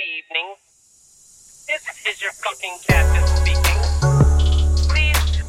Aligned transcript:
evening. 0.00 0.56
This 1.68 1.84
is 2.06 2.22
your 2.22 2.32
fucking 2.32 2.76
captain 2.86 3.26
speaking. 3.36 3.78
Please 4.88 5.42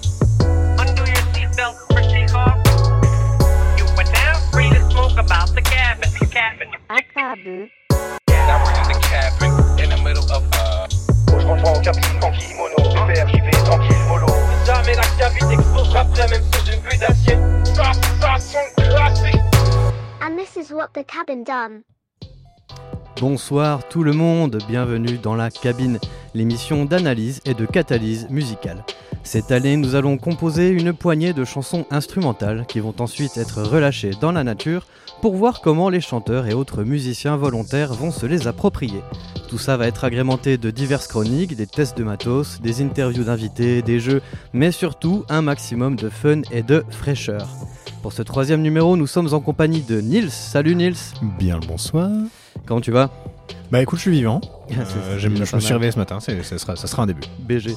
undo 0.78 1.04
your 1.08 1.24
seatbelt 1.32 1.76
for 1.88 2.02
takeoff. 2.04 2.60
You 3.78 3.86
are 3.98 4.12
now 4.12 4.40
free 4.52 4.70
to 4.70 4.82
smoke 4.92 5.18
about 5.18 5.56
the 5.56 5.62
cabin. 5.62 6.10
Cabin. 6.32 6.70
Akabu. 6.90 7.70
Now 8.30 8.64
we're 8.64 8.76
in 8.82 8.88
the 8.88 9.00
cabin, 9.04 9.52
in 9.84 9.90
the 9.90 9.98
middle 10.04 10.28
of 10.32 10.44
uh. 10.54 10.88
Je 11.28 11.48
rentre 11.48 11.68
en 11.68 11.82
cabine, 11.82 12.20
tranquille, 12.20 12.56
mono, 12.56 12.76
pépère, 12.76 13.28
j'y 13.30 13.40
vais 13.40 13.52
tranquille, 13.52 14.04
mollo. 14.08 14.28
Jamais 14.66 14.96
la 14.96 15.04
cabine 15.18 15.52
explosera 15.52 16.02
après, 16.02 16.28
même 16.28 16.44
sous 16.54 16.72
une 16.72 16.82
pluie 16.82 16.98
d'acier. 16.98 17.36
Ça, 17.74 17.92
ça 18.20 18.38
son 18.38 18.82
classique. 18.82 19.42
And 20.22 20.38
this 20.38 20.56
is 20.56 20.72
what 20.72 20.94
the 20.94 21.04
cabin 21.04 21.44
done. 21.44 21.84
Bonsoir 23.20 23.88
tout 23.88 24.04
le 24.04 24.14
monde, 24.14 24.58
bienvenue 24.68 25.18
dans 25.18 25.36
la 25.36 25.52
cabine, 25.52 26.00
l'émission 26.34 26.86
d'analyse 26.86 27.42
et 27.46 27.54
de 27.54 27.66
catalyse 27.66 28.28
musicale. 28.30 28.84
Cette 29.24 29.52
année, 29.52 29.78
nous 29.78 29.96
allons 29.96 30.18
composer 30.18 30.70
une 30.70 30.94
poignée 30.94 31.34
de 31.34 31.46
chansons 31.46 31.86
instrumentales 31.92 32.66
qui 32.68 32.80
vont 32.80 32.96
ensuite 33.00 33.38
être 33.38 33.62
relâchées 33.62 34.12
dans 34.20 34.32
la 34.32 34.44
nature 34.44 34.88
pour 35.22 35.36
voir 35.36 35.62
comment 35.62 35.90
les 35.90 36.02
chanteurs 36.02 36.48
et 36.48 36.54
autres 36.54 36.84
musiciens 36.84 37.38
volontaires 37.38 37.94
vont 37.94 38.12
se 38.12 38.26
les 38.26 38.48
approprier. 38.48 39.02
Tout 39.50 39.60
ça 39.60 39.78
va 39.78 39.88
être 39.88 40.04
agrémenté 40.04 40.58
de 40.58 40.72
diverses 40.72 41.08
chroniques, 41.08 41.56
des 41.56 41.68
tests 41.68 41.98
de 41.98 42.04
matos, 42.04 42.60
des 42.62 42.82
interviews 42.82 43.26
d'invités, 43.26 43.84
des 43.84 44.00
jeux, 44.00 44.22
mais 44.54 44.72
surtout 44.72 45.26
un 45.30 45.44
maximum 45.44 45.96
de 45.96 46.10
fun 46.10 46.42
et 46.52 46.64
de 46.64 46.84
fraîcheur. 46.90 47.48
Pour 48.02 48.14
ce 48.14 48.24
troisième 48.24 48.62
numéro, 48.62 48.98
nous 48.98 49.08
sommes 49.08 49.34
en 49.34 49.42
compagnie 49.42 49.82
de 49.82 50.02
Nils. 50.02 50.32
Salut 50.32 50.76
Nils, 50.76 50.96
Bien 51.38 51.60
le 51.60 51.68
bonsoir. 51.68 52.10
Comment 52.66 52.82
tu 52.82 52.92
vas 52.92 53.10
Bah 53.72 53.82
écoute, 53.82 53.98
je 54.00 54.04
suis 54.04 54.12
vivant. 54.12 54.42
C'est- 54.70 54.76
Euh, 54.78 55.20
je 55.20 55.28
me 55.28 55.44
suis 55.44 55.74
réveillé 55.74 55.92
ce 55.92 56.00
matin, 56.00 56.20
c'est- 56.22 56.44
ça 56.44 56.58
sera, 56.58 56.76
ça 56.78 56.88
sera 56.88 57.04
un 57.04 57.06
début. 57.08 57.22
BG. 57.40 57.76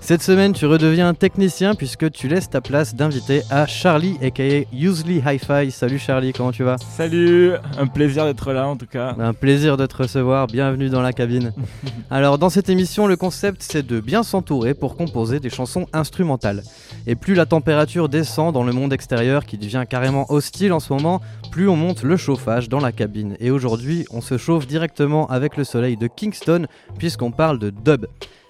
Cette 0.00 0.22
semaine, 0.22 0.52
tu 0.52 0.66
redeviens 0.66 1.14
technicien 1.14 1.76
puisque 1.76 2.10
tu 2.10 2.26
laisses 2.26 2.50
ta 2.50 2.60
place 2.60 2.96
d'invité 2.96 3.42
à 3.50 3.66
Charlie, 3.66 4.16
aka 4.20 4.42
Usually 4.72 5.22
Hi-Fi. 5.24 5.70
Salut 5.70 6.00
Charlie, 6.00 6.32
comment 6.32 6.50
tu 6.50 6.64
vas 6.64 6.74
Salut, 6.78 7.52
un 7.78 7.86
plaisir 7.86 8.24
d'être 8.24 8.52
là 8.52 8.66
en 8.66 8.76
tout 8.76 8.86
cas. 8.86 9.14
Un 9.20 9.32
plaisir 9.32 9.76
de 9.76 9.86
te 9.86 9.96
recevoir, 9.96 10.48
bienvenue 10.48 10.88
dans 10.88 11.02
la 11.02 11.12
cabine. 11.12 11.52
Alors 12.10 12.38
dans 12.38 12.50
cette 12.50 12.68
émission, 12.68 13.06
le 13.06 13.14
concept 13.16 13.62
c'est 13.62 13.86
de 13.86 14.00
bien 14.00 14.24
s'entourer 14.24 14.74
pour 14.74 14.96
composer 14.96 15.38
des 15.38 15.50
chansons 15.50 15.86
instrumentales. 15.92 16.64
Et 17.06 17.14
plus 17.14 17.34
la 17.34 17.46
température 17.46 18.08
descend 18.08 18.52
dans 18.52 18.64
le 18.64 18.72
monde 18.72 18.92
extérieur 18.92 19.44
qui 19.46 19.56
devient 19.56 19.84
carrément 19.88 20.26
hostile 20.32 20.72
en 20.72 20.80
ce 20.80 20.92
moment, 20.92 21.20
plus 21.52 21.68
on 21.68 21.76
monte 21.76 22.02
le 22.02 22.16
chauffage 22.16 22.70
dans 22.70 22.80
la 22.80 22.92
cabine. 22.92 23.36
Et 23.38 23.50
aujourd'hui, 23.50 24.06
on 24.10 24.22
se 24.22 24.38
chauffe 24.38 24.66
directement 24.66 25.26
avec 25.28 25.58
le 25.58 25.64
soleil 25.64 25.98
de 25.98 26.06
Kingston 26.06 26.66
puisqu'on 26.98 27.30
parle 27.30 27.58
de 27.58 27.68
dub. 27.68 28.06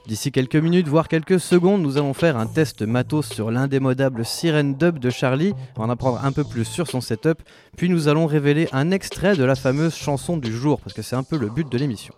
D'ici 0.06 0.30
quelques 0.30 0.54
minutes, 0.56 0.86
voire 0.86 1.08
quelques 1.08 1.40
secondes, 1.40 1.82
nous 1.82 1.98
allons 1.98 2.14
faire 2.14 2.36
un 2.36 2.46
test 2.46 2.82
matos 2.82 3.26
sur 3.26 3.50
l'indémodable 3.50 4.24
Siren 4.24 4.76
Dub 4.76 5.00
de 5.00 5.10
Charlie, 5.10 5.52
en 5.76 5.90
apprendre 5.90 6.24
un 6.24 6.30
peu 6.30 6.44
plus 6.44 6.64
sur 6.64 6.86
son 6.86 7.00
setup, 7.00 7.42
puis 7.76 7.88
nous 7.88 8.06
allons 8.06 8.26
révéler 8.26 8.68
un 8.72 8.92
extrait 8.92 9.34
de 9.34 9.44
la 9.44 9.56
fameuse 9.56 9.96
chanson 9.96 10.36
du 10.36 10.52
jour, 10.52 10.80
parce 10.80 10.94
que 10.94 11.02
c'est 11.02 11.16
un 11.16 11.24
peu 11.24 11.36
le 11.36 11.48
but 11.48 11.70
de 11.70 11.78
l'émission. 11.78 12.14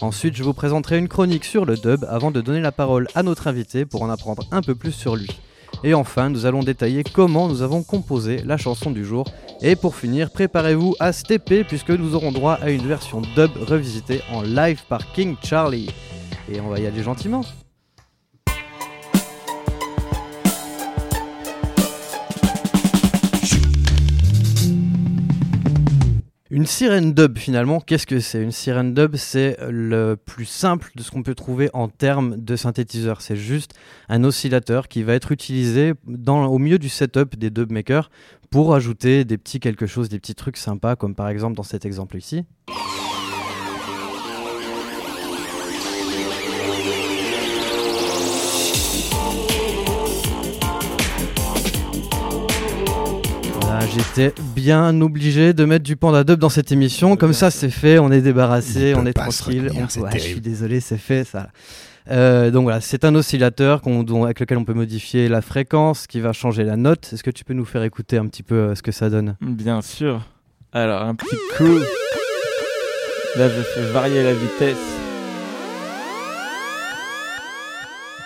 Ensuite, 0.00 0.34
je 0.34 0.42
vous 0.42 0.54
présenterai 0.54 0.98
une 0.98 1.08
chronique 1.08 1.44
sur 1.44 1.64
le 1.64 1.76
dub 1.76 2.04
avant 2.08 2.32
de 2.32 2.40
donner 2.40 2.60
la 2.60 2.72
parole 2.72 3.06
à 3.14 3.22
notre 3.22 3.46
invité 3.46 3.84
pour 3.84 4.02
en 4.02 4.10
apprendre 4.10 4.44
un 4.50 4.62
peu 4.62 4.74
plus 4.74 4.92
sur 4.92 5.14
lui. 5.14 5.30
Et 5.82 5.94
enfin, 5.94 6.30
nous 6.30 6.46
allons 6.46 6.62
détailler 6.62 7.02
comment 7.04 7.48
nous 7.48 7.62
avons 7.62 7.82
composé 7.82 8.38
la 8.44 8.56
chanson 8.56 8.90
du 8.90 9.04
jour. 9.04 9.26
Et 9.66 9.76
pour 9.76 9.96
finir, 9.96 10.30
préparez-vous 10.30 10.94
à 11.00 11.10
stepper 11.14 11.64
puisque 11.64 11.88
nous 11.88 12.14
aurons 12.14 12.32
droit 12.32 12.58
à 12.60 12.68
une 12.68 12.86
version 12.86 13.22
dub 13.34 13.50
revisitée 13.66 14.20
en 14.30 14.42
live 14.42 14.82
par 14.90 15.10
King 15.14 15.36
Charlie. 15.42 15.88
Et 16.52 16.60
on 16.60 16.68
va 16.68 16.78
y 16.80 16.86
aller 16.86 17.02
gentiment. 17.02 17.40
Une 26.54 26.66
sirène 26.66 27.14
dub 27.14 27.36
finalement, 27.36 27.80
qu'est-ce 27.80 28.06
que 28.06 28.20
c'est? 28.20 28.40
Une 28.40 28.52
sirène 28.52 28.94
dub, 28.94 29.16
c'est 29.16 29.56
le 29.68 30.14
plus 30.14 30.44
simple 30.44 30.92
de 30.94 31.02
ce 31.02 31.10
qu'on 31.10 31.24
peut 31.24 31.34
trouver 31.34 31.68
en 31.72 31.88
termes 31.88 32.36
de 32.36 32.54
synthétiseur. 32.54 33.22
C'est 33.22 33.34
juste 33.34 33.72
un 34.08 34.22
oscillateur 34.22 34.86
qui 34.86 35.02
va 35.02 35.14
être 35.14 35.32
utilisé 35.32 35.94
au 36.06 36.58
milieu 36.60 36.78
du 36.78 36.88
setup 36.88 37.36
des 37.36 37.50
dub 37.50 37.72
makers 37.72 38.08
pour 38.52 38.72
ajouter 38.72 39.24
des 39.24 39.36
petits 39.36 39.58
quelque 39.58 39.86
chose, 39.86 40.08
des 40.08 40.20
petits 40.20 40.36
trucs 40.36 40.56
sympas, 40.56 40.94
comme 40.94 41.16
par 41.16 41.28
exemple 41.28 41.56
dans 41.56 41.64
cet 41.64 41.84
exemple 41.84 42.16
ici. 42.16 42.44
J'étais 53.92 54.32
bien 54.54 55.00
obligé 55.00 55.52
de 55.52 55.64
mettre 55.64 55.84
du 55.84 55.96
panda 55.96 56.24
dub 56.24 56.38
dans 56.38 56.48
cette 56.48 56.72
émission. 56.72 57.16
Comme 57.16 57.32
ça, 57.32 57.50
c'est 57.50 57.70
fait, 57.70 57.98
on 57.98 58.10
est 58.10 58.20
débarrassé, 58.22 58.94
on 58.96 59.06
est 59.06 59.12
tranquille. 59.12 59.64
retenir, 59.66 59.84
On- 59.84 59.88
c'est 59.88 60.00
ouais, 60.00 60.10
je 60.14 60.18
suis 60.18 60.40
désolé, 60.40 60.80
c'est 60.80 60.96
fait 60.98 61.24
ça. 61.24 61.48
Euh, 62.10 62.50
donc 62.50 62.64
voilà, 62.64 62.80
c'est 62.80 63.04
un 63.04 63.14
oscillateur 63.14 63.80
qu'on- 63.82 64.02
dont- 64.02 64.24
avec 64.24 64.40
lequel 64.40 64.58
on 64.58 64.64
peut 64.64 64.74
modifier 64.74 65.28
la 65.28 65.40
fréquence, 65.42 66.06
qui 66.06 66.20
va 66.20 66.32
changer 66.32 66.64
la 66.64 66.76
note. 66.76 67.10
Est-ce 67.12 67.22
que 67.22 67.30
tu 67.30 67.44
peux 67.44 67.54
nous 67.54 67.64
faire 67.64 67.82
écouter 67.82 68.16
un 68.18 68.26
petit 68.26 68.42
peu 68.42 68.54
euh, 68.56 68.74
ce 68.74 68.82
que 68.82 68.92
ça 68.92 69.10
donne? 69.10 69.36
Bien 69.40 69.80
sûr. 69.82 70.22
Alors, 70.72 71.02
un 71.02 71.14
petit 71.14 71.36
coup. 71.56 71.78
Là, 73.36 73.48
je 73.48 73.62
fais 73.62 73.92
varier 73.92 74.22
la 74.22 74.32
vitesse. 74.32 74.76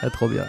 Ah, 0.02 0.10
trop 0.10 0.28
bien. 0.28 0.44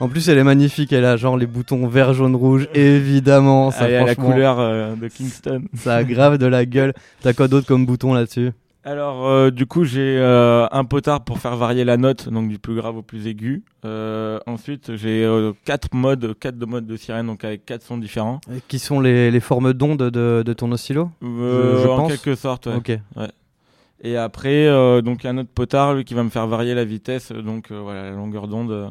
En 0.00 0.08
plus, 0.08 0.28
elle 0.28 0.38
est 0.38 0.44
magnifique. 0.44 0.92
Elle 0.92 1.04
a 1.04 1.16
genre 1.16 1.36
les 1.36 1.46
boutons 1.46 1.86
vert, 1.86 2.14
jaune, 2.14 2.34
rouge. 2.36 2.68
Évidemment, 2.74 3.70
ça, 3.70 3.86
Elle 3.86 3.92
est 3.92 3.96
à 3.96 4.04
la 4.04 4.14
couleur 4.14 4.58
euh, 4.58 4.94
de 4.96 5.08
Kingston. 5.08 5.62
ça 5.74 5.96
a 5.96 6.04
grave 6.04 6.38
de 6.38 6.46
la 6.46 6.66
gueule. 6.66 6.92
T'as 7.22 7.32
quoi 7.32 7.48
d'autre 7.48 7.66
comme 7.66 7.86
bouton 7.86 8.12
là-dessus? 8.14 8.50
Alors, 8.86 9.26
euh, 9.26 9.50
du 9.50 9.64
coup, 9.64 9.84
j'ai 9.84 10.18
euh, 10.18 10.66
un 10.70 10.84
potard 10.84 11.24
pour 11.24 11.38
faire 11.38 11.56
varier 11.56 11.84
la 11.84 11.96
note, 11.96 12.28
donc 12.28 12.50
du 12.50 12.58
plus 12.58 12.74
grave 12.74 12.98
au 12.98 13.02
plus 13.02 13.26
aigu. 13.26 13.62
Euh, 13.86 14.38
ensuite, 14.46 14.94
j'ai 14.96 15.26
quatre 15.64 15.94
modes, 15.94 16.34
quatre 16.38 16.58
de 16.58 16.66
modes 16.66 16.86
de 16.86 16.96
sirène, 16.98 17.28
donc 17.28 17.44
avec 17.44 17.64
quatre 17.64 17.82
sons 17.82 17.96
différents. 17.96 18.40
Euh, 18.50 18.58
Qui 18.68 18.78
sont 18.78 19.00
les, 19.00 19.30
les 19.30 19.40
formes 19.40 19.72
d'ondes 19.72 20.10
de, 20.10 20.42
de 20.44 20.52
ton 20.52 20.70
oscillo? 20.70 21.08
Je- 21.22 21.80
je 21.82 21.88
en 21.88 21.96
pense. 21.96 22.12
quelque 22.12 22.34
sorte, 22.34 22.66
ouais. 22.66 22.74
Ok. 22.74 22.98
Et 24.02 24.18
après, 24.18 24.66
donc 25.00 25.22
il 25.22 25.28
y 25.28 25.30
a 25.30 25.32
un 25.32 25.38
autre 25.38 25.48
potard 25.54 25.94
lui 25.94 26.04
qui 26.04 26.12
va 26.12 26.22
me 26.22 26.28
faire 26.28 26.46
varier 26.46 26.74
la 26.74 26.84
vitesse, 26.84 27.32
donc 27.32 27.72
voilà 27.72 28.02
la 28.02 28.10
longueur 28.10 28.48
d'onde. 28.48 28.90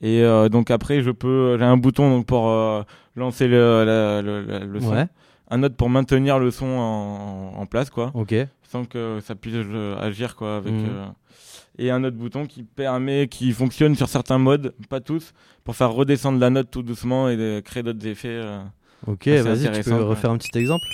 Et 0.00 0.22
euh, 0.22 0.48
donc 0.48 0.70
après, 0.70 1.02
je 1.02 1.10
peux, 1.10 1.56
j'ai 1.58 1.64
un 1.64 1.76
bouton 1.76 2.10
donc 2.10 2.26
pour 2.26 2.48
euh, 2.50 2.82
lancer 3.16 3.48
le, 3.48 3.84
la- 3.84 4.22
le, 4.22 4.80
son, 4.80 4.92
Ouais. 4.92 5.06
un 5.50 5.62
autre 5.62 5.74
pour 5.76 5.90
maintenir 5.90 6.38
le 6.38 6.50
son 6.50 6.66
en, 6.66 7.52
en 7.60 7.66
place 7.66 7.90
quoi, 7.90 8.12
Ok. 8.14 8.34
sans 8.70 8.84
que 8.84 9.18
ça 9.20 9.34
puisse 9.34 9.54
euh, 9.56 9.98
agir 10.00 10.36
quoi 10.36 10.56
avec. 10.56 10.72
Mhm. 10.72 10.86
euh, 10.88 11.06
et 11.80 11.90
un 11.92 12.02
autre 12.02 12.16
bouton 12.16 12.44
qui 12.46 12.64
permet, 12.64 13.28
qui 13.28 13.52
fonctionne 13.52 13.94
sur 13.94 14.08
certains 14.08 14.38
modes, 14.38 14.74
pas 14.88 15.00
tous, 15.00 15.32
pour 15.62 15.76
faire 15.76 15.92
redescendre 15.92 16.40
la 16.40 16.50
note 16.50 16.70
tout 16.72 16.82
doucement 16.82 17.28
et 17.28 17.36
de 17.36 17.60
créer 17.64 17.84
d'autres 17.84 18.04
effets. 18.06 18.40
Ok, 19.06 19.28
vas-y, 19.28 19.70
tu 19.70 19.88
peux 19.90 20.02
refaire 20.02 20.30
un 20.32 20.38
petit 20.38 20.58
exemple 20.58 20.86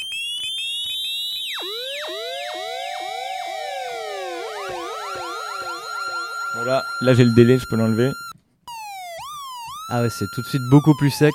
Voilà, 6.54 6.84
là 7.00 7.14
j'ai 7.14 7.24
le 7.24 7.32
délai, 7.32 7.58
je 7.58 7.66
peux 7.66 7.76
l'enlever. 7.76 8.10
Ah 9.96 10.02
ouais, 10.02 10.10
c'est 10.10 10.28
tout 10.34 10.42
de 10.42 10.46
suite 10.48 10.62
beaucoup 10.72 10.92
plus 10.96 11.10
sec. 11.10 11.32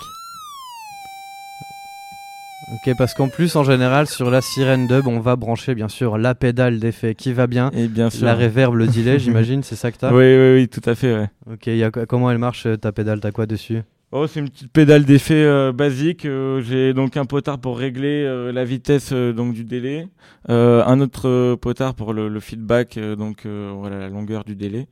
Ok, 2.74 2.94
parce 2.98 3.14
qu'en 3.14 3.30
plus, 3.30 3.56
en 3.56 3.64
général, 3.64 4.06
sur 4.06 4.30
la 4.30 4.42
sirène 4.42 4.86
dub, 4.86 5.08
on 5.08 5.22
va 5.22 5.38
brancher 5.38 5.76
bien 5.76 5.88
sûr 5.88 6.18
la 6.18 6.36
pédale 6.36 6.78
d'effet 6.78 7.16
qui 7.16 7.32
va 7.32 7.48
bien, 7.48 7.72
Et 7.72 7.88
bien 7.88 8.10
sûr. 8.10 8.26
la 8.26 8.36
reverb, 8.36 8.76
le 8.76 8.88
delay, 8.88 9.18
j'imagine, 9.20 9.64
c'est 9.64 9.78
ça 9.78 9.94
que 9.94 9.98
t'as 9.98 10.12
Oui, 10.12 10.26
oui, 10.36 10.56
oui, 10.56 10.68
tout 10.68 10.82
à 10.90 10.94
fait. 10.94 11.14
Ouais. 11.16 11.30
Ok, 11.50 11.68
y 11.68 11.82
a, 11.86 11.90
comment 11.90 12.30
elle 12.32 12.38
marche 12.38 12.66
euh, 12.66 12.76
ta 12.76 12.92
pédale? 12.92 13.22
T'as 13.22 13.32
quoi 13.32 13.46
dessus? 13.46 13.80
Oh, 14.12 14.28
c'est 14.28 14.42
une 14.42 14.50
petite 14.50 14.74
pédale 14.74 15.06
d'effet 15.06 15.42
euh, 15.42 15.72
basique. 15.72 16.26
Euh, 16.26 16.60
J'ai 16.62 16.94
donc 16.94 17.16
un 17.16 17.24
potard 17.24 17.60
pour 17.60 17.78
régler 17.78 18.26
euh, 18.26 18.52
la 18.52 18.66
vitesse 18.66 19.14
donc 19.14 19.54
du 19.54 19.64
délai, 19.64 20.10
un 20.50 21.00
autre 21.00 21.56
potard 21.56 21.94
pour 21.96 22.12
le, 22.12 22.28
le 22.28 22.40
feedback, 22.42 23.00
donc 23.18 23.46
voilà 23.46 24.00
la 24.00 24.10
longueur 24.10 24.44
du 24.44 24.58
délai. 24.58 24.90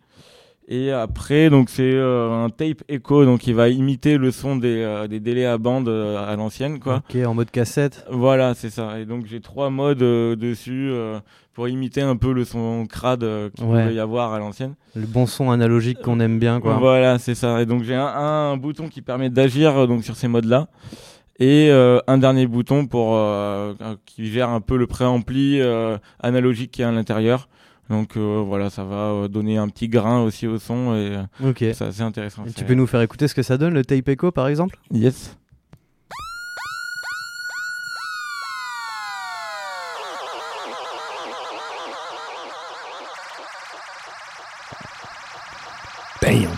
Et 0.69 0.91
après, 0.91 1.49
donc 1.49 1.69
c'est 1.69 1.93
euh, 1.93 2.43
un 2.43 2.49
tape 2.49 2.83
echo, 2.89 3.23
donc 3.23 3.47
il 3.47 3.55
va 3.55 3.69
imiter 3.69 4.17
le 4.17 4.31
son 4.31 4.57
des, 4.57 4.81
euh, 4.81 5.07
des 5.07 5.21
délais 5.21 5.45
à 5.45 5.57
bande 5.57 5.87
euh, 5.87 6.17
à 6.29 6.35
l'ancienne, 6.35 6.79
quoi. 6.79 7.03
Ok, 7.09 7.15
en 7.25 7.33
mode 7.33 7.49
cassette. 7.51 8.05
Voilà, 8.11 8.53
c'est 8.53 8.69
ça. 8.69 8.99
Et 8.99 9.05
donc 9.05 9.25
j'ai 9.27 9.39
trois 9.39 9.69
modes 9.69 10.01
euh, 10.03 10.35
dessus 10.35 10.89
euh, 10.91 11.19
pour 11.53 11.69
imiter 11.69 12.01
un 12.01 12.17
peu 12.17 12.33
le 12.33 12.43
son 12.43 12.85
crade 12.85 13.23
euh, 13.23 13.49
qu'il 13.55 13.63
Ouais. 13.65 13.83
pouvait 13.83 13.95
y 13.95 13.99
avoir 13.99 14.33
à 14.33 14.39
l'ancienne. 14.39 14.73
Le 14.93 15.05
bon 15.05 15.25
son 15.25 15.51
analogique 15.51 16.01
qu'on 16.01 16.19
aime 16.19 16.37
bien, 16.37 16.59
quoi. 16.59 16.73
Voilà, 16.75 17.17
c'est 17.17 17.35
ça. 17.35 17.61
Et 17.61 17.65
donc 17.65 17.83
j'ai 17.83 17.95
un, 17.95 18.05
un 18.05 18.57
bouton 18.57 18.89
qui 18.89 19.01
permet 19.01 19.29
d'agir 19.29 19.87
donc 19.87 20.03
sur 20.03 20.17
ces 20.17 20.27
modes-là. 20.27 20.67
Et 21.39 21.69
euh, 21.69 21.99
un 22.07 22.17
dernier 22.17 22.45
bouton 22.45 22.87
pour 22.87 23.15
euh, 23.15 23.73
euh, 23.81 23.95
qui 24.05 24.25
gère 24.25 24.49
un 24.49 24.59
peu 24.59 24.75
le 24.75 24.87
préampli 24.87 25.61
euh, 25.61 25.97
analogique 26.19 26.71
qui 26.71 26.81
est 26.81 26.85
à 26.85 26.91
l'intérieur. 26.91 27.47
Donc 27.89 28.17
euh, 28.17 28.43
voilà, 28.45 28.69
ça 28.69 28.83
va 28.83 29.11
euh, 29.11 29.27
donner 29.27 29.57
un 29.57 29.69
petit 29.69 29.87
grain 29.87 30.21
aussi 30.21 30.45
au 30.45 30.57
son 30.59 30.93
et 30.95 31.15
euh, 31.15 31.49
Ok. 31.49 31.61
Et 31.61 31.73
c'est 31.73 31.85
assez 31.85 32.01
intéressant. 32.01 32.43
tu 32.55 32.63
peux 32.65 32.73
nous 32.73 32.87
faire 32.87 33.01
écouter 33.01 33.27
ce 33.27 33.35
que 33.35 33.43
ça 33.43 33.57
donne 33.57 33.73
le 33.73 33.85
tape 33.85 34.09
echo 34.09 34.31
par 34.31 34.47
exemple? 34.47 34.77
Yes. 34.91 35.37
Bam 46.21 46.51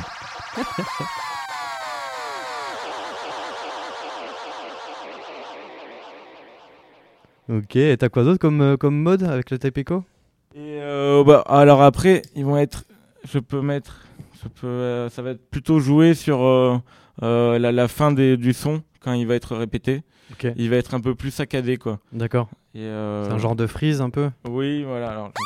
Ok. 7.49 7.75
Et 7.75 7.97
t'as 7.97 8.09
quoi 8.09 8.23
d'autre 8.23 8.39
comme, 8.39 8.77
comme 8.77 9.01
mode 9.01 9.23
avec 9.23 9.49
le 9.51 9.57
tape 9.59 9.77
echo? 9.77 10.03
Et 10.55 10.79
euh, 10.81 11.23
bah, 11.23 11.43
alors 11.47 11.81
après, 11.83 12.21
ils 12.35 12.45
vont 12.45 12.57
être. 12.57 12.83
Je 13.27 13.39
peux 13.39 13.61
mettre. 13.61 14.05
Je 14.43 14.47
peux, 14.47 14.67
euh, 14.67 15.09
ça 15.09 15.21
va 15.21 15.31
être 15.31 15.49
plutôt 15.49 15.79
joué 15.79 16.13
sur 16.13 16.43
euh, 16.43 16.77
euh, 17.23 17.59
la, 17.59 17.71
la 17.71 17.87
fin 17.87 18.11
des, 18.11 18.37
du 18.37 18.53
son 18.53 18.81
quand 19.01 19.13
il 19.13 19.27
va 19.27 19.35
être 19.35 19.55
répété. 19.55 20.01
Ok. 20.31 20.47
Il 20.55 20.69
va 20.69 20.77
être 20.77 20.93
un 20.93 21.01
peu 21.01 21.13
plus 21.15 21.31
saccadé 21.31 21.77
quoi. 21.77 21.99
D'accord. 22.13 22.49
Euh, 22.75 23.25
C'est 23.27 23.33
un 23.33 23.37
genre 23.37 23.55
de 23.55 23.67
freeze 23.67 23.99
un 24.01 24.09
peu 24.09 24.29
Oui, 24.47 24.83
voilà. 24.83 25.09
Alors, 25.11 25.27
je- 25.35 25.43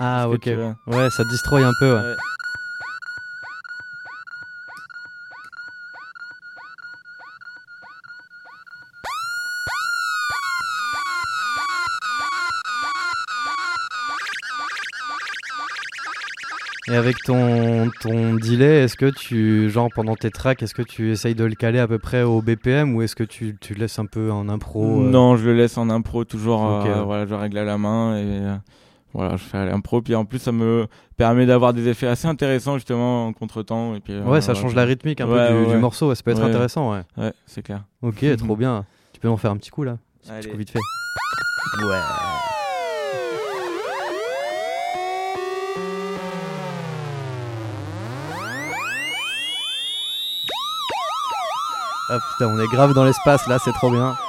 Ah 0.00 0.28
ok. 0.28 0.46
Ouais, 0.86 1.10
ça 1.10 1.22
destroy 1.30 1.62
un 1.62 1.72
peu. 1.80 1.94
ouais. 1.94 2.00
Ouais. 2.02 2.14
Et 16.92 16.94
avec 16.96 17.16
ton, 17.24 17.90
ton 18.02 18.34
delay, 18.34 18.82
est-ce 18.84 18.96
que 18.96 19.06
tu, 19.08 19.70
genre 19.70 19.88
pendant 19.94 20.14
tes 20.14 20.30
tracks, 20.30 20.62
est-ce 20.62 20.74
que 20.74 20.82
tu 20.82 21.10
essayes 21.10 21.34
de 21.34 21.44
le 21.44 21.54
caler 21.54 21.78
à 21.78 21.88
peu 21.88 21.98
près 21.98 22.22
au 22.22 22.42
BPM 22.42 22.94
ou 22.94 23.00
est-ce 23.00 23.16
que 23.16 23.24
tu, 23.24 23.56
tu 23.58 23.72
le 23.72 23.80
laisses 23.80 23.98
un 23.98 24.04
peu 24.04 24.30
en 24.30 24.46
impro 24.50 25.00
euh 25.00 25.08
Non, 25.10 25.36
je 25.36 25.46
le 25.46 25.54
laisse 25.56 25.78
en 25.78 25.88
impro 25.88 26.24
toujours. 26.24 26.60
Ok, 26.60 26.86
euh, 26.86 27.02
voilà, 27.02 27.24
je 27.24 27.32
règle 27.34 27.56
à 27.56 27.64
la 27.64 27.78
main 27.78 28.16
et 28.18 28.20
euh, 28.26 28.54
voilà, 29.14 29.36
je 29.36 29.42
fais 29.42 29.64
l'impro. 29.64 30.02
Puis 30.02 30.14
en 30.14 30.26
plus, 30.26 30.38
ça 30.38 30.52
me 30.52 30.86
permet 31.16 31.46
d'avoir 31.46 31.72
des 31.72 31.88
effets 31.88 32.08
assez 32.08 32.28
intéressants 32.28 32.74
justement 32.74 33.28
en 33.28 33.32
contretemps. 33.32 33.94
Et 33.94 34.00
puis, 34.00 34.12
euh, 34.12 34.24
Ouais, 34.24 34.42
ça 34.42 34.52
change 34.52 34.74
la 34.74 34.84
rythmique 34.84 35.22
un 35.22 35.28
Ouais, 35.28 35.48
peu 35.48 35.54
du, 35.54 35.60
ouais, 35.60 35.66
du 35.68 35.72
ouais. 35.72 35.78
morceau, 35.78 36.10
ouais, 36.10 36.14
ça 36.14 36.22
peut 36.22 36.32
être 36.32 36.42
Ouais. 36.42 36.48
intéressant, 36.50 36.92
ouais. 36.92 37.00
Ouais, 37.16 37.32
c'est 37.46 37.62
clair. 37.62 37.84
Ok, 38.02 38.22
trop 38.36 38.56
bien. 38.56 38.84
Tu 39.14 39.20
peux 39.20 39.28
en 39.30 39.38
faire 39.38 39.52
un 39.52 39.56
petit 39.56 39.70
coup 39.70 39.84
là 39.84 39.96
Petit 40.20 40.30
Allez. 40.30 40.48
coup 40.50 40.58
vite 40.58 40.70
fait. 40.70 40.78
Ouais. 41.86 41.96
Ah 52.10 52.18
putain, 52.32 52.50
on 52.54 52.60
est 52.60 52.66
grave 52.68 52.94
dans 52.94 53.04
l'espace 53.04 53.46
là, 53.48 53.58
c'est 53.64 53.72
trop 53.72 53.90
bien. 53.90 54.14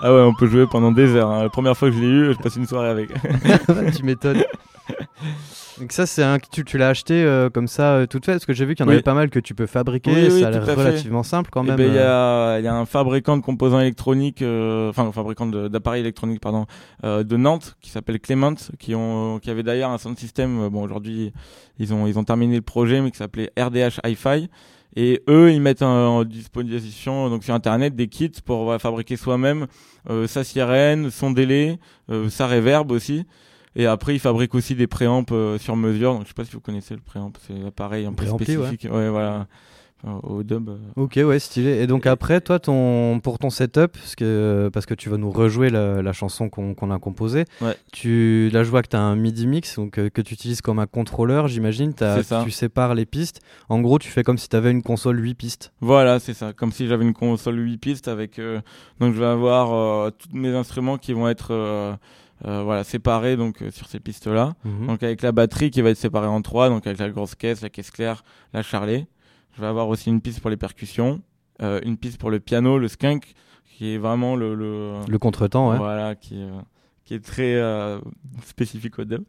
Ah 0.00 0.14
ouais, 0.14 0.20
on 0.20 0.32
peut 0.32 0.46
jouer 0.46 0.64
pendant 0.68 0.92
des 0.92 1.16
heures. 1.16 1.28
hein. 1.28 1.42
La 1.42 1.48
première 1.48 1.76
fois 1.76 1.90
que 1.90 1.96
je 1.96 2.00
l'ai 2.00 2.06
eu, 2.06 2.32
je 2.32 2.38
passe 2.38 2.54
une 2.54 2.68
soirée 2.68 2.88
avec. 2.88 3.08
tu 3.96 4.04
m'étonnes. 4.04 4.44
Donc 5.80 5.90
ça 5.92 6.06
c'est 6.06 6.22
un 6.22 6.38
tu, 6.38 6.64
tu 6.64 6.78
l'as 6.78 6.88
acheté 6.90 7.14
euh, 7.22 7.50
comme 7.50 7.66
ça 7.66 7.92
euh, 7.94 8.06
toute 8.06 8.24
faite 8.24 8.36
parce 8.36 8.46
que 8.46 8.52
j'ai 8.52 8.64
vu 8.64 8.76
qu'il 8.76 8.84
y 8.84 8.86
en 8.86 8.88
Oui. 8.90 8.94
avait 8.94 9.02
pas 9.02 9.14
mal 9.14 9.28
que 9.28 9.40
tu 9.40 9.54
peux 9.56 9.66
fabriquer, 9.66 10.12
Oui, 10.12 10.28
oui, 10.30 10.40
ça 10.40 10.48
a 10.48 10.50
l'air 10.50 10.64
fait. 10.64 10.74
relativement 10.74 11.24
simple 11.24 11.50
quand 11.52 11.64
Eh 11.64 11.68
même. 11.68 11.76
ben, 11.78 11.88
Il 11.88 11.94
y, 11.94 11.98
euh. 11.98 12.54
a, 12.56 12.58
il 12.60 12.64
y 12.64 12.68
a 12.68 12.74
un 12.76 12.84
fabricant 12.86 13.36
de 13.36 13.42
composants 13.42 13.80
électroniques, 13.80 14.42
euh, 14.42 14.88
enfin 14.90 15.04
un 15.04 15.10
fabricant 15.12 15.46
d'appareils 15.46 16.00
électroniques 16.02 16.40
pardon, 16.40 16.66
de 17.02 17.36
Nantes 17.36 17.76
qui 17.80 17.90
s'appelle 17.90 18.20
Clement, 18.20 18.54
qui 18.78 18.94
ont, 18.94 19.40
qui 19.40 19.50
avait 19.50 19.64
d'ailleurs 19.64 19.90
un 19.90 19.98
sound 19.98 20.16
system. 20.16 20.68
Bon 20.68 20.82
aujourd'hui 20.84 21.32
ils 21.80 21.92
ont 21.92 22.06
ils 22.06 22.18
ont 22.20 22.24
terminé 22.24 22.54
le 22.54 22.62
projet, 22.62 23.00
mais 23.00 23.10
qui 23.10 23.18
s'appelait 23.18 23.50
RDH 23.58 23.98
Hi-Fi. 24.04 24.48
Et 24.96 25.22
eux, 25.28 25.52
ils 25.52 25.60
mettent 25.60 25.82
en, 25.82 26.24
disposition 26.24 27.30
donc 27.30 27.44
sur 27.44 27.54
internet 27.54 27.94
des 27.94 28.08
kits 28.08 28.32
pour 28.44 28.74
fabriquer 28.80 29.16
soi-même 29.16 29.66
euh, 30.10 30.26
sa 30.26 30.44
sirène, 30.44 31.10
son 31.10 31.30
délai, 31.30 31.78
euh, 32.10 32.30
sa 32.30 32.46
reverb 32.46 32.90
aussi. 32.90 33.26
Et 33.76 33.86
après, 33.86 34.14
ils 34.14 34.20
fabriquent 34.20 34.54
aussi 34.54 34.74
des 34.74 34.86
préamps 34.86 35.24
euh, 35.30 35.58
sur 35.58 35.76
mesure. 35.76 36.14
Donc, 36.14 36.22
je 36.22 36.28
sais 36.28 36.34
pas 36.34 36.44
si 36.44 36.52
vous 36.52 36.60
connaissez 36.60 36.94
le 36.94 37.00
préamp, 37.00 37.32
c'est 37.46 37.54
l'appareil 37.54 38.06
un 38.06 38.12
peu 38.12 38.24
Préampli, 38.24 38.56
ouais. 38.56 38.66
spécifique. 38.66 38.92
Ouais, 38.92 39.08
voilà. 39.08 39.46
Au 40.04 40.44
dub. 40.44 40.68
euh, 40.68 40.76
Ok, 40.96 41.18
ouais, 41.22 41.38
stylé. 41.40 41.82
Et 41.82 41.86
donc 41.88 42.06
après, 42.06 42.40
toi, 42.40 42.58
ton, 42.60 43.18
pour 43.20 43.38
ton 43.40 43.50
setup, 43.50 43.92
parce 43.92 44.14
que, 44.14 44.70
parce 44.72 44.86
que 44.86 44.94
tu 44.94 45.08
vas 45.10 45.16
nous 45.16 45.30
rejouer 45.30 45.70
la, 45.70 46.02
la 46.02 46.12
chanson 46.12 46.48
qu'on 46.48 46.90
a 46.92 46.98
composée, 47.00 47.44
Ouais. 47.60 47.76
tu, 47.92 48.48
là 48.52 48.62
je 48.62 48.70
vois 48.70 48.82
que 48.82 48.88
tu 48.88 48.96
as 48.96 49.00
un 49.00 49.16
MIDI 49.16 49.46
mix 49.48 49.74
donc, 49.76 49.98
euh, 49.98 50.08
que 50.08 50.22
tu 50.22 50.34
utilises 50.34 50.60
comme 50.60 50.78
un 50.78 50.86
contrôleur, 50.86 51.48
j'imagine. 51.48 51.94
Tu 52.44 52.50
sépares 52.52 52.94
les 52.94 53.06
pistes. 53.06 53.40
En 53.68 53.80
gros, 53.80 53.98
tu 53.98 54.08
fais 54.08 54.22
comme 54.22 54.38
si 54.38 54.48
tu 54.48 54.54
avais 54.56 54.70
une 54.70 54.82
console 54.82 55.18
8 55.20 55.34
pistes. 55.34 55.72
Voilà, 55.80 56.20
c'est 56.20 56.34
ça. 56.34 56.52
Comme 56.52 56.70
si 56.70 56.86
j'avais 56.86 57.04
une 57.04 57.14
console 57.14 57.58
8 57.58 57.78
pistes 57.78 58.06
avec. 58.08 58.38
euh, 58.38 58.60
donc 59.00 59.14
je 59.14 59.18
vais 59.20 59.26
avoir 59.26 59.72
euh, 59.74 60.10
tous 60.10 60.28
mes 60.32 60.50
instruments 60.54 60.96
qui 60.96 61.12
vont 61.12 61.28
être 61.28 61.48
euh, 61.52 61.92
euh, 62.46 62.62
voilà 62.62 62.84
séparés 62.84 63.36
donc 63.36 63.62
euh, 63.62 63.72
sur 63.72 63.88
ces 63.88 63.98
pistes 63.98 64.28
là. 64.28 64.54
Mhm. 64.64 64.86
Donc 64.86 65.02
avec 65.02 65.22
la 65.22 65.32
batterie 65.32 65.72
qui 65.72 65.82
va 65.82 65.90
être 65.90 65.96
séparée 65.98 66.28
en 66.28 66.40
trois, 66.40 66.68
donc 66.68 66.86
avec 66.86 67.00
la 67.00 67.10
grosse 67.10 67.34
caisse, 67.34 67.62
la 67.62 67.68
caisse 67.68 67.90
claire, 67.90 68.22
la 68.52 68.62
charlet. 68.62 69.08
Je 69.58 69.62
vais 69.64 69.68
avoir 69.68 69.88
aussi 69.88 70.08
une 70.08 70.20
piste 70.20 70.38
pour 70.40 70.50
les 70.50 70.56
percussions, 70.56 71.20
euh, 71.62 71.80
une 71.84 71.96
piste 71.96 72.16
pour 72.20 72.30
le 72.30 72.38
piano, 72.38 72.78
le 72.78 72.86
skunk, 72.86 73.34
qui 73.66 73.92
est 73.92 73.98
vraiment 73.98 74.36
le, 74.36 74.54
le, 74.54 74.92
Le 75.08 75.18
contretemps, 75.18 75.70
ouais. 75.72 75.78
voilà 75.78 76.14
qui 76.14 76.40
est, 76.40 76.44
euh, 76.44 76.60
qui 77.04 77.14
est 77.14 77.24
très 77.24 77.56
euh, 77.56 77.98
spécifique 78.44 79.00
au 79.00 79.04
dub. 79.04 79.24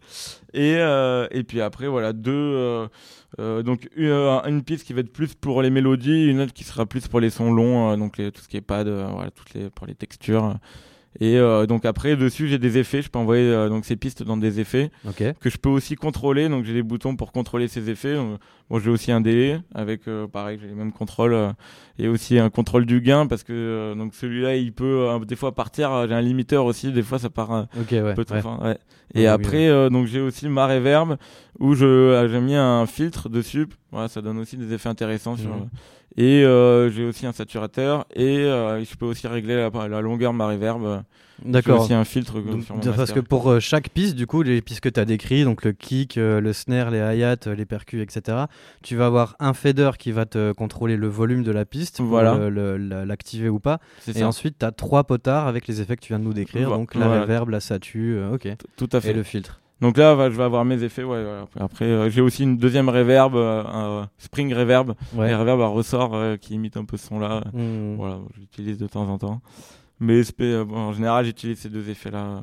Et 0.53 0.75
euh, 0.77 1.27
et 1.31 1.43
puis 1.43 1.61
après 1.61 1.87
voilà 1.87 2.13
deux 2.13 2.29
euh, 3.39 3.63
donc 3.63 3.89
une, 3.95 4.11
une 4.11 4.61
piste 4.63 4.85
qui 4.85 4.93
va 4.93 4.99
être 4.99 5.11
plus 5.11 5.33
pour 5.33 5.63
les 5.63 5.71
mélodies, 5.71 6.27
une 6.27 6.41
autre 6.41 6.53
qui 6.53 6.63
sera 6.63 6.85
plus 6.85 7.07
pour 7.07 7.19
les 7.19 7.31
sons 7.31 7.51
longs, 7.51 7.97
donc 7.97 8.19
les, 8.19 8.31
tout 8.31 8.41
ce 8.43 8.47
qui 8.47 8.57
est 8.57 8.61
pad, 8.61 8.87
voilà 8.87 9.31
toutes 9.31 9.55
les 9.55 9.71
pour 9.71 9.87
les 9.87 9.95
textures. 9.95 10.59
Et 11.21 11.37
euh, 11.37 11.65
donc 11.65 11.83
après 11.85 12.15
dessus 12.15 12.47
j'ai 12.47 12.59
des 12.59 12.77
effets, 12.77 13.01
je 13.01 13.09
peux 13.09 13.19
envoyer 13.19 13.43
euh, 13.43 13.67
donc 13.67 13.83
ces 13.85 13.97
pistes 13.97 14.23
dans 14.23 14.37
des 14.37 14.59
effets 14.61 14.89
Ok. 15.07 15.21
que 15.39 15.49
je 15.49 15.57
peux 15.57 15.67
aussi 15.69 15.95
contrôler. 15.95 16.47
Donc 16.47 16.63
j'ai 16.65 16.73
des 16.73 16.83
boutons 16.83 17.15
pour 17.17 17.31
contrôler 17.33 17.67
ces 17.67 17.89
effets. 17.89 18.15
Bon, 18.69 18.79
j'ai 18.79 18.89
aussi 18.89 19.11
un 19.11 19.19
délai 19.19 19.59
avec 19.75 20.07
euh, 20.07 20.27
pareil, 20.27 20.59
j'ai 20.61 20.67
les 20.67 20.75
mêmes 20.75 20.93
contrôles 20.93 21.33
euh, 21.33 21.51
et 21.97 22.07
aussi 22.07 22.39
un 22.39 22.49
contrôle 22.49 22.85
du 22.85 23.01
gain 23.01 23.25
parce 23.27 23.43
que 23.43 23.51
euh, 23.51 23.95
donc 23.95 24.13
celui-là 24.15 24.55
il 24.55 24.71
peut 24.71 25.07
euh, 25.09 25.19
des 25.19 25.35
fois 25.35 25.53
partir. 25.53 26.07
J'ai 26.07 26.13
un 26.13 26.21
limiteur 26.21 26.63
aussi, 26.65 26.91
des 26.93 27.03
fois 27.03 27.19
ça 27.19 27.29
part 27.29 27.51
un 27.51 27.67
Ok, 27.79 27.91
ouais. 27.91 28.13
peu 28.13 28.23
trop 28.23 28.35
ouais. 28.35 28.41
fort, 28.41 28.61
ouais. 28.63 28.77
Oui, 29.15 29.21
Et 29.21 29.27
après 29.27 29.67
euh, 29.67 29.89
donc 29.89 30.05
j'ai 30.07 30.21
aussi 30.21 30.47
ma 30.47 30.67
reverb 30.67 31.17
où 31.59 31.73
je 31.73 32.27
j'ai 32.31 32.39
mis 32.39 32.55
un 32.55 32.85
filtre 32.85 33.27
dessus. 33.27 33.67
Voilà, 33.91 34.07
ça 34.07 34.21
donne 34.21 34.37
aussi 34.37 34.55
des 34.55 34.71
effets 34.73 34.87
intéressants 34.89 35.35
sur. 35.35 35.49
Et 36.17 36.43
euh, 36.43 36.89
j'ai 36.89 37.05
aussi 37.05 37.25
un 37.25 37.31
saturateur 37.31 38.05
et 38.15 38.39
euh, 38.39 38.83
je 38.83 38.95
peux 38.95 39.05
aussi 39.05 39.27
régler 39.27 39.55
la, 39.55 39.87
la 39.87 40.01
longueur 40.01 40.33
de 40.33 40.37
ma 40.37 40.47
reverb. 40.47 41.03
J'ai 41.45 41.51
D'accord. 41.51 41.83
aussi 41.83 41.93
un 41.93 42.03
filtre 42.03 42.39
euh, 42.39 42.51
Donc, 42.51 42.63
sur 42.63 42.75
mon 42.75 42.81
parce 42.81 42.97
master. 42.97 43.15
que 43.15 43.19
pour 43.21 43.49
euh, 43.49 43.59
chaque 43.61 43.89
piste, 43.89 44.15
du 44.15 44.27
coup, 44.27 44.41
les 44.41 44.61
pistes 44.61 44.81
que 44.81 44.89
tu 44.89 44.99
as 44.99 45.05
décrites, 45.05 45.45
donc 45.45 45.63
le 45.63 45.71
kick, 45.71 46.15
le 46.17 46.51
snare, 46.51 46.91
les 46.91 46.97
hi-hats, 46.99 47.53
les 47.55 47.65
percus, 47.65 48.01
etc., 48.01 48.37
tu 48.83 48.97
vas 48.97 49.05
avoir 49.05 49.35
un 49.39 49.53
fader 49.53 49.91
qui 49.97 50.11
va 50.11 50.25
te 50.25 50.51
contrôler 50.51 50.97
le 50.97 51.07
volume 51.07 51.43
de 51.43 51.51
la 51.51 51.63
piste 51.63 51.97
pour 51.97 52.07
Voilà. 52.07 52.49
l'activer 53.05 53.47
ou 53.47 53.59
pas. 53.59 53.79
Et 54.07 54.13
ça. 54.13 54.27
ensuite, 54.27 54.57
tu 54.59 54.65
as 54.65 54.71
trois 54.71 55.05
potards 55.05 55.47
avec 55.47 55.67
les 55.67 55.79
effets 55.79 55.95
que 55.95 56.01
tu 56.01 56.11
viens 56.11 56.19
de 56.19 56.25
nous 56.25 56.33
décrire. 56.33 56.67
Voilà. 56.67 56.77
Donc 56.81 56.95
la 56.95 57.07
Voilà. 57.07 57.21
reverb, 57.21 57.49
la 57.49 57.59
satu, 57.61 58.17
ok. 58.33 58.49
Tout 58.75 58.89
à 58.91 58.99
fait. 58.99 59.11
Et 59.11 59.13
le 59.13 59.23
filtre. 59.23 59.61
Donc 59.81 59.95
là, 59.97 60.29
je 60.29 60.35
vais 60.35 60.43
avoir 60.43 60.65
mes 60.65 60.83
effets. 60.83 61.03
Ouais, 61.03 61.23
voilà. 61.23 61.45
Après, 61.59 61.85
euh, 61.85 62.09
j'ai 62.09 62.21
aussi 62.21 62.43
une 62.43 62.57
deuxième 62.57 62.89
reverb, 62.89 63.35
euh, 63.35 63.63
un 63.65 64.09
spring 64.17 64.53
reverb, 64.53 64.93
Ouais. 65.15 65.31
et 65.31 65.35
reverb 65.35 65.61
à 65.61 65.67
ressort 65.67 66.11
euh, 66.15 66.35
qui 66.35 66.53
imite 66.55 66.75
un 66.77 66.83
peu 66.85 66.97
ce 66.97 67.07
son-là. 67.07 67.43
Hmm. 67.53 67.95
Voilà, 67.95 68.19
j'utilise 68.37 68.77
de 68.77 68.87
temps 68.87 69.07
en 69.07 69.17
temps. 69.17 69.41
Mais 70.01 70.23
SP, 70.23 70.41
euh, 70.43 70.63
bon, 70.63 70.77
en 70.77 70.93
général, 70.93 71.25
j'utilise 71.25 71.59
ces 71.59 71.69
deux 71.69 71.89
effets-là. 71.89 72.41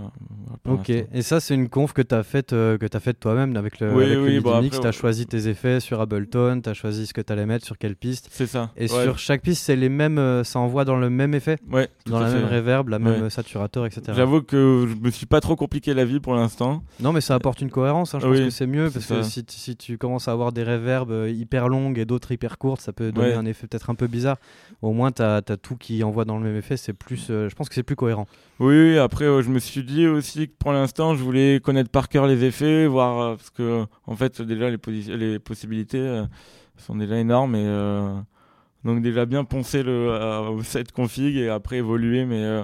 euh, 0.67 0.73
Ok, 0.73 0.91
et 0.91 1.23
ça 1.23 1.41
c'est 1.41 1.55
une 1.55 1.69
conf 1.69 1.93
que 1.93 2.03
tu 2.03 2.15
as 2.15 2.23
faite 2.23 2.53
euh, 2.53 2.77
faite 3.01 3.21
toi-même 3.21 3.57
avec 3.57 3.79
le, 3.81 3.95
Oui, 3.95 4.05
avec 4.05 4.17
le 4.17 4.23
oui, 4.23 4.29
MIDI 4.31 4.41
bon, 4.41 4.61
mix, 4.63 4.79
tu 4.81 4.87
as 4.87 4.91
ouais. 4.91 4.93
choisi 4.93 5.27
tes 5.27 5.49
effets 5.49 5.81
sur 5.81 6.01
Ableton, 6.01 6.61
tu 6.63 6.69
as 6.69 6.75
choisi 6.75 7.07
ce 7.07 7.15
que 7.15 7.21
tu 7.21 7.33
allais 7.33 7.47
mettre 7.47 7.65
sur 7.65 7.79
quelle 7.79 7.95
piste. 7.97 8.29
C'est 8.33 8.47
ça. 8.47 8.73
Et 8.77 8.83
ouais, 8.93 9.03
sur 9.05 9.19
chaque 9.19 9.43
piste, 9.43 9.63
c'est 9.65 9.77
les 9.77 9.89
mêmes, 9.89 10.19
euh, 10.19 10.45
ça 10.45 10.59
envoie 10.59 10.85
dans 10.85 10.97
le 10.97 11.09
même 11.09 11.35
effet, 11.35 11.59
ouais, 11.71 11.89
dans 12.07 12.19
la 12.21 12.29
fait. 12.29 12.35
même 12.41 12.47
reverb, 12.49 12.89
la 12.89 12.99
même 12.99 13.31
saturateur, 13.31 13.87
etc. 13.87 14.03
J'avoue 14.15 14.43
que 14.43 14.87
je 14.89 14.95
me 14.97 15.11
suis 15.11 15.27
pas 15.27 15.41
trop 15.41 15.57
compliqué 15.57 15.95
la 15.95 16.05
vie 16.05 16.21
pour 16.21 16.35
l'instant. 16.35 16.83
Non, 17.01 17.13
mais 17.13 17.21
ça 17.21 17.35
apporte 17.35 17.61
une 17.61 17.71
cohérence, 17.71 18.15
hein, 18.15 18.19
je 18.21 18.27
pense 18.27 18.37
Oui, 18.37 18.45
que 18.45 18.51
c'est 18.51 18.67
mieux, 18.67 18.91
parce 18.91 19.07
que 19.07 19.23
si, 19.23 19.45
si 19.49 19.77
tu 19.77 19.99
commences 19.99 20.29
à 20.29 20.33
avoir 20.33 20.53
des 20.53 20.65
reverbs 20.65 21.29
hyper 21.29 21.69
longues 21.69 21.99
et 21.99 22.05
d'autres 22.05 22.33
hyper 22.33 22.59
courtes, 22.59 22.81
ça 22.81 22.93
peut 22.93 23.13
donner 23.13 23.35
un 23.35 23.47
effet 23.47 23.67
peut-être 23.67 23.89
un 23.91 23.95
peu 23.95 24.07
bizarre. 24.09 24.37
Au 24.83 24.93
moins, 24.93 25.13
tu 25.13 25.23
as, 25.23 25.41
tout 25.63 25.77
qui 25.77 26.03
envoie 26.05 26.25
dans 26.25 26.37
le 26.39 26.45
même 26.45 26.57
effet, 26.57 26.77
c'est 26.77 26.93
plus, 26.93 27.29
euh, 27.31 27.46
je 27.49 27.55
pense 27.55 27.69
que 27.69 27.75
c'est 27.75 27.83
plus 27.83 27.97
cohérent. 27.97 28.27
Oui, 28.59 28.99
après, 28.99 29.25
euh, 29.25 29.43
je 29.43 29.51
me 29.51 29.59
suis 29.59 29.83
dit 29.83 30.07
aussi 30.07 30.49
que 30.49 30.55
pour 30.59 30.73
l'instant, 30.73 31.15
je 31.15 31.23
voulais 31.23 31.61
connaître 31.63 31.91
par 31.91 32.09
cœur 32.09 32.27
les 32.27 32.45
effets, 32.45 32.87
voir 32.87 33.21
euh, 33.21 33.37
parce 33.37 33.51
que 33.51 33.85
en 34.07 34.17
fait, 34.17 34.41
déjà 34.43 34.71
les, 34.71 35.39
possibilités 35.39 35.99
euh, 35.99 36.25
sont 36.79 36.97
déjà 36.97 37.19
énormes 37.19 37.55
et 37.55 37.67
donc 38.85 39.03
déjà 39.03 39.27
bien 39.27 39.45
poncer 39.45 39.83
le 39.83 40.49
au 40.51 40.63
set 40.63 40.93
config 40.93 41.37
et 41.37 41.49
après 41.49 41.77
évoluer. 41.77 42.25
Mais 42.25 42.63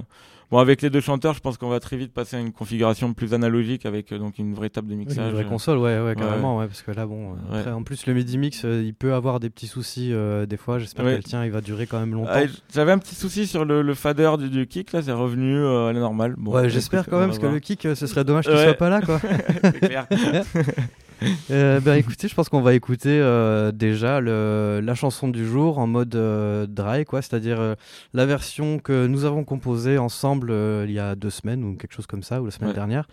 Bon, 0.52 0.58
avec 0.58 0.82
les 0.82 0.90
deux 0.90 1.00
chanteurs, 1.00 1.32
je 1.32 1.40
pense 1.40 1.56
qu'on 1.56 1.70
va 1.70 1.80
très 1.80 1.96
vite 1.96 2.12
passer 2.12 2.36
à 2.36 2.38
une 2.38 2.52
configuration 2.52 3.14
plus 3.14 3.32
analogique 3.32 3.86
avec 3.86 4.12
euh, 4.12 4.18
donc 4.18 4.36
une 4.36 4.52
vraie 4.52 4.68
table 4.68 4.88
de 4.88 4.92
Oui, 4.92 4.98
mixage. 4.98 5.30
Une 5.30 5.32
vraie 5.32 5.46
euh. 5.46 5.48
console, 5.48 5.78
ouais, 5.78 5.98
ouais, 5.98 6.14
carrément, 6.14 6.58
ouais, 6.58 6.66
parce 6.66 6.82
que 6.82 6.90
là, 6.90 7.06
bon, 7.06 7.36
après, 7.50 7.70
en 7.70 7.82
plus, 7.82 8.04
le 8.04 8.12
MIDI 8.12 8.36
mix, 8.36 8.66
euh, 8.66 8.82
il 8.84 8.92
peut 8.92 9.14
avoir 9.14 9.40
des 9.40 9.48
petits 9.48 9.66
soucis 9.66 10.10
euh, 10.12 10.44
des 10.44 10.58
fois. 10.58 10.78
J'espère 10.78 11.06
que 11.06 11.10
le 11.10 11.22
tien, 11.22 11.42
il 11.46 11.50
va 11.50 11.62
durer 11.62 11.86
quand 11.86 11.98
même 11.98 12.12
longtemps. 12.12 12.32
Ah, 12.34 12.42
J'avais 12.74 12.92
un 12.92 12.98
petit 12.98 13.14
souci 13.14 13.46
sur 13.46 13.64
le, 13.64 13.80
le 13.80 13.94
fader 13.94 14.32
du, 14.38 14.50
du 14.50 14.66
kick, 14.66 14.92
là, 14.92 15.00
c'est 15.00 15.12
revenu 15.12 15.56
à 15.56 15.90
la 15.90 16.00
normale. 16.00 16.34
Bon, 16.36 16.68
j'espère 16.68 17.06
quand 17.06 17.18
même, 17.18 17.28
parce 17.30 17.38
que 17.38 17.46
le 17.46 17.58
kick, 17.58 17.88
ce 17.94 18.06
serait 18.06 18.24
dommage 18.24 18.44
qu'il 18.44 18.58
soit 18.58 18.74
pas 18.74 18.90
là, 18.90 19.00
quoi. 19.00 19.20
C'est 19.62 19.88
clair. 19.88 20.06
Euh, 21.50 21.80
ben 21.80 21.94
écoutez, 21.94 22.28
je 22.28 22.34
pense 22.34 22.48
qu'on 22.48 22.62
va 22.62 22.74
écouter 22.74 23.10
euh, 23.20 23.72
déjà 23.72 24.20
le, 24.20 24.80
la 24.82 24.94
chanson 24.94 25.28
du 25.28 25.46
jour 25.46 25.78
en 25.78 25.86
mode 25.86 26.14
euh, 26.14 26.66
dry, 26.66 27.04
quoi, 27.04 27.20
c'est-à-dire 27.22 27.60
euh, 27.60 27.74
la 28.14 28.24
version 28.26 28.78
que 28.78 29.06
nous 29.06 29.24
avons 29.24 29.44
composée 29.44 29.98
ensemble 29.98 30.52
il 30.86 30.92
y 30.92 30.98
a 30.98 31.14
deux 31.14 31.30
semaines 31.30 31.62
ou 31.64 31.76
quelque 31.76 31.92
chose 31.94 32.06
comme 32.06 32.22
ça, 32.22 32.40
ou 32.40 32.46
la 32.46 32.50
semaine 32.50 32.70
Ouais. 32.70 32.74
dernière. 32.74 33.06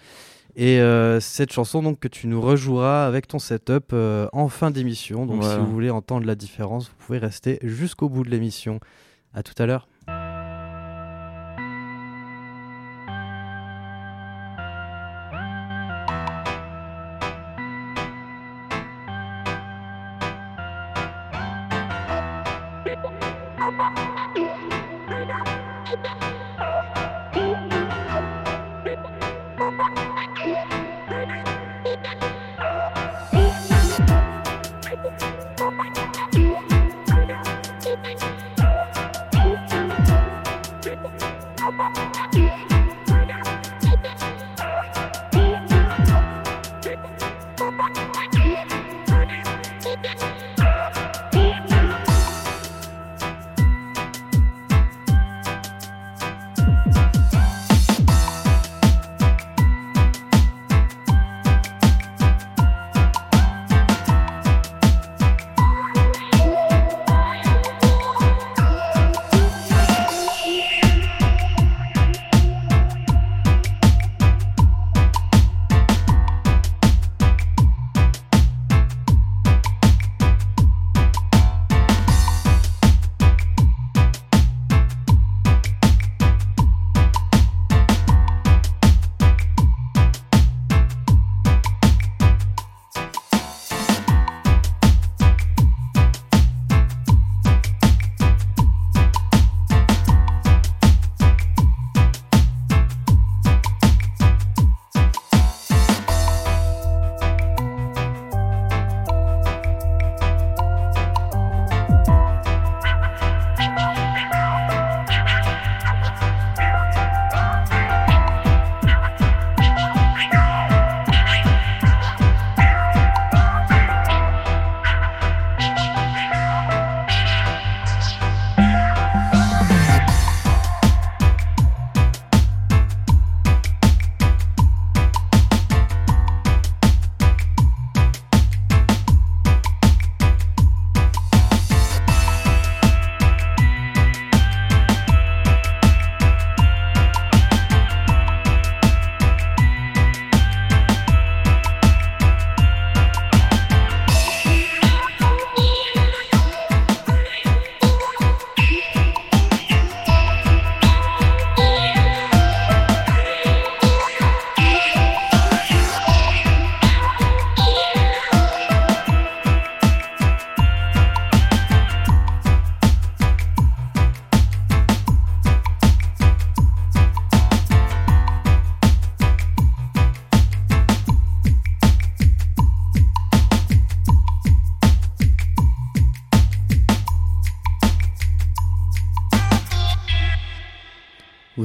Et 0.56 0.80
cette 1.22 1.54
chanson 1.54 1.82
donc 1.84 2.00
que 2.00 2.08
tu 2.08 2.28
nous 2.28 2.42
rejoueras 2.42 3.06
avec 3.06 3.28
ton 3.28 3.40
setup 3.40 3.94
en 4.34 4.50
fin 4.50 4.72
d'émission. 4.72 5.26
Donc 5.26 5.44
si 5.44 5.56
vous 5.58 5.68
voulez 5.68 5.90
entendre 5.90 6.26
la 6.26 6.36
différence, 6.36 6.88
vous 6.90 7.06
pouvez 7.06 7.20
rester 7.20 7.60
jusqu'au 7.64 8.10
bout 8.10 8.24
de 8.24 8.30
l'émission. 8.30 8.80
À 9.34 9.44
tout 9.44 9.54
à 9.62 9.68
l'heure. 9.68 9.88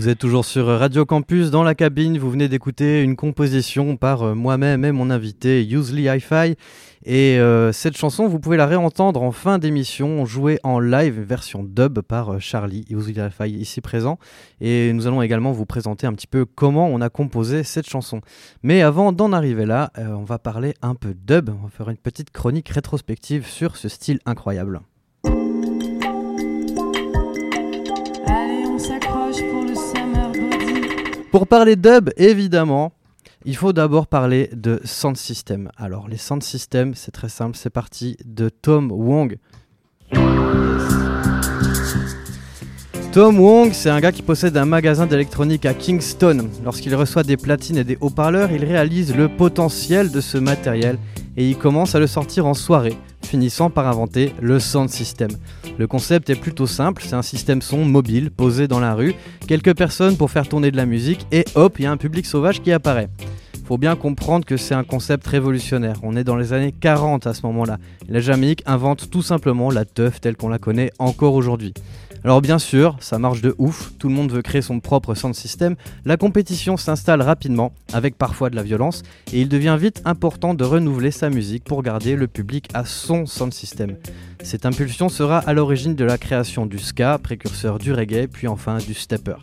Vous 0.04 0.10
êtes 0.10 0.18
toujours 0.18 0.44
sur 0.44 0.66
Radio 0.66 1.06
Campus 1.06 1.50
dans 1.50 1.62
la 1.62 1.74
cabine. 1.74 2.18
Vous 2.18 2.30
venez 2.30 2.46
d'écouter 2.46 3.02
une 3.02 3.16
composition 3.16 3.96
par 3.96 4.22
euh, 4.22 4.34
moi-même 4.34 4.84
et 4.84 4.92
mon 4.92 5.08
invité 5.08 5.66
Usually 5.66 6.08
Hi-Fi. 6.08 6.56
Et 7.06 7.38
euh, 7.38 7.72
cette 7.72 7.96
chanson, 7.96 8.28
vous 8.28 8.38
pouvez 8.38 8.58
la 8.58 8.66
réentendre 8.66 9.22
en 9.22 9.32
fin 9.32 9.56
d'émission, 9.56 10.26
jouée 10.26 10.60
en 10.62 10.78
live 10.78 11.18
version 11.22 11.62
dub 11.64 12.00
par 12.00 12.34
euh, 12.34 12.38
Charlie 12.38 12.84
Usually 12.90 13.18
Hi-Fi 13.18 13.50
ici 13.50 13.80
présent. 13.80 14.18
Et 14.60 14.92
nous 14.92 15.06
allons 15.06 15.22
également 15.22 15.52
vous 15.52 15.64
présenter 15.64 16.06
un 16.06 16.12
petit 16.12 16.26
peu 16.26 16.44
comment 16.44 16.86
on 16.88 17.00
a 17.00 17.08
composé 17.08 17.62
cette 17.64 17.88
chanson. 17.88 18.20
Mais 18.62 18.82
avant 18.82 19.10
d'en 19.10 19.32
arriver 19.32 19.64
là, 19.64 19.90
on 19.96 20.24
va 20.24 20.38
parler 20.38 20.74
un 20.82 20.94
peu 20.94 21.14
dub. 21.14 21.48
On 21.48 21.64
va 21.64 21.70
faire 21.70 21.88
une 21.88 21.96
petite 21.96 22.30
chronique 22.30 22.68
rétrospective 22.68 23.46
sur 23.46 23.78
ce 23.78 23.88
style 23.88 24.18
incroyable. 24.26 24.82
Pour 31.34 31.48
parler 31.48 31.74
dub, 31.74 32.10
évidemment, 32.16 32.92
il 33.44 33.56
faut 33.56 33.72
d'abord 33.72 34.06
parler 34.06 34.48
de 34.52 34.80
sound 34.84 35.16
system. 35.16 35.68
Alors, 35.76 36.06
les 36.06 36.16
sound 36.16 36.44
systems, 36.44 36.94
c'est 36.94 37.10
très 37.10 37.28
simple, 37.28 37.56
c'est 37.56 37.70
parti 37.70 38.16
de 38.24 38.48
Tom 38.48 38.92
Wong. 38.92 39.36
Tom 43.10 43.40
Wong, 43.40 43.72
c'est 43.72 43.90
un 43.90 43.98
gars 43.98 44.12
qui 44.12 44.22
possède 44.22 44.56
un 44.56 44.64
magasin 44.64 45.06
d'électronique 45.06 45.66
à 45.66 45.74
Kingston. 45.74 46.50
Lorsqu'il 46.64 46.94
reçoit 46.94 47.24
des 47.24 47.36
platines 47.36 47.78
et 47.78 47.84
des 47.84 47.98
haut-parleurs, 48.00 48.52
il 48.52 48.64
réalise 48.64 49.12
le 49.16 49.28
potentiel 49.28 50.12
de 50.12 50.20
ce 50.20 50.38
matériel 50.38 50.98
et 51.36 51.48
il 51.48 51.56
commence 51.56 51.94
à 51.94 52.00
le 52.00 52.06
sortir 52.06 52.46
en 52.46 52.54
soirée, 52.54 52.96
finissant 53.22 53.70
par 53.70 53.88
inventer 53.88 54.32
le 54.40 54.58
sound 54.60 54.88
system. 54.88 55.30
Le 55.78 55.86
concept 55.86 56.30
est 56.30 56.36
plutôt 56.36 56.66
simple, 56.66 57.02
c'est 57.04 57.14
un 57.14 57.22
système 57.22 57.62
son 57.62 57.84
mobile 57.84 58.30
posé 58.30 58.68
dans 58.68 58.80
la 58.80 58.94
rue, 58.94 59.14
quelques 59.46 59.76
personnes 59.76 60.16
pour 60.16 60.30
faire 60.30 60.48
tourner 60.48 60.70
de 60.70 60.76
la 60.76 60.86
musique 60.86 61.26
et 61.32 61.44
hop, 61.54 61.78
il 61.78 61.82
y 61.82 61.86
a 61.86 61.90
un 61.90 61.96
public 61.96 62.26
sauvage 62.26 62.62
qui 62.62 62.72
apparaît. 62.72 63.08
Faut 63.66 63.78
bien 63.78 63.96
comprendre 63.96 64.44
que 64.44 64.58
c'est 64.58 64.74
un 64.74 64.84
concept 64.84 65.26
révolutionnaire. 65.26 65.96
On 66.02 66.16
est 66.16 66.24
dans 66.24 66.36
les 66.36 66.52
années 66.52 66.72
40 66.78 67.26
à 67.26 67.32
ce 67.32 67.46
moment-là. 67.46 67.78
La 68.10 68.20
Jamaïque 68.20 68.62
invente 68.66 69.08
tout 69.08 69.22
simplement 69.22 69.70
la 69.70 69.86
teuf 69.86 70.20
telle 70.20 70.36
qu'on 70.36 70.50
la 70.50 70.58
connaît 70.58 70.90
encore 70.98 71.32
aujourd'hui. 71.32 71.72
Alors 72.24 72.40
bien 72.40 72.58
sûr, 72.58 72.96
ça 73.00 73.18
marche 73.18 73.42
de 73.42 73.54
ouf, 73.58 73.92
tout 73.98 74.08
le 74.08 74.14
monde 74.14 74.32
veut 74.32 74.40
créer 74.40 74.62
son 74.62 74.80
propre 74.80 75.14
sound 75.14 75.34
system, 75.34 75.76
la 76.06 76.16
compétition 76.16 76.78
s'installe 76.78 77.20
rapidement, 77.20 77.74
avec 77.92 78.16
parfois 78.16 78.48
de 78.48 78.56
la 78.56 78.62
violence, 78.62 79.02
et 79.34 79.42
il 79.42 79.50
devient 79.50 79.76
vite 79.78 80.00
important 80.06 80.54
de 80.54 80.64
renouveler 80.64 81.10
sa 81.10 81.28
musique 81.28 81.64
pour 81.64 81.82
garder 81.82 82.16
le 82.16 82.26
public 82.26 82.70
à 82.72 82.86
son 82.86 83.26
sound 83.26 83.52
system. 83.52 83.96
Cette 84.42 84.64
impulsion 84.64 85.10
sera 85.10 85.36
à 85.40 85.52
l'origine 85.52 85.94
de 85.94 86.04
la 86.04 86.16
création 86.16 86.64
du 86.64 86.78
ska, 86.78 87.18
précurseur 87.18 87.78
du 87.78 87.92
reggae, 87.92 88.26
puis 88.26 88.48
enfin 88.48 88.78
du 88.78 88.94
stepper. 88.94 89.36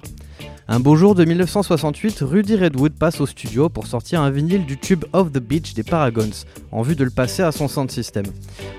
Un 0.74 0.80
beau 0.80 0.96
jour 0.96 1.16
de 1.16 1.26
1968, 1.26 2.20
Rudy 2.22 2.56
Redwood 2.56 2.94
passe 2.94 3.20
au 3.20 3.26
studio 3.26 3.68
pour 3.68 3.88
sortir 3.88 4.22
un 4.22 4.32
vinyle 4.32 4.66
du 4.66 4.78
tube 4.78 5.04
Off 5.12 5.30
the 5.30 5.40
Beach 5.40 5.74
des 5.74 5.84
Paragons, 5.84 6.46
en 6.72 6.82
vue 6.82 6.96
de 6.96 7.04
le 7.04 7.10
passer 7.10 7.44
à 7.44 7.52
son 7.52 7.68
sound 7.68 7.92
system. 7.92 8.24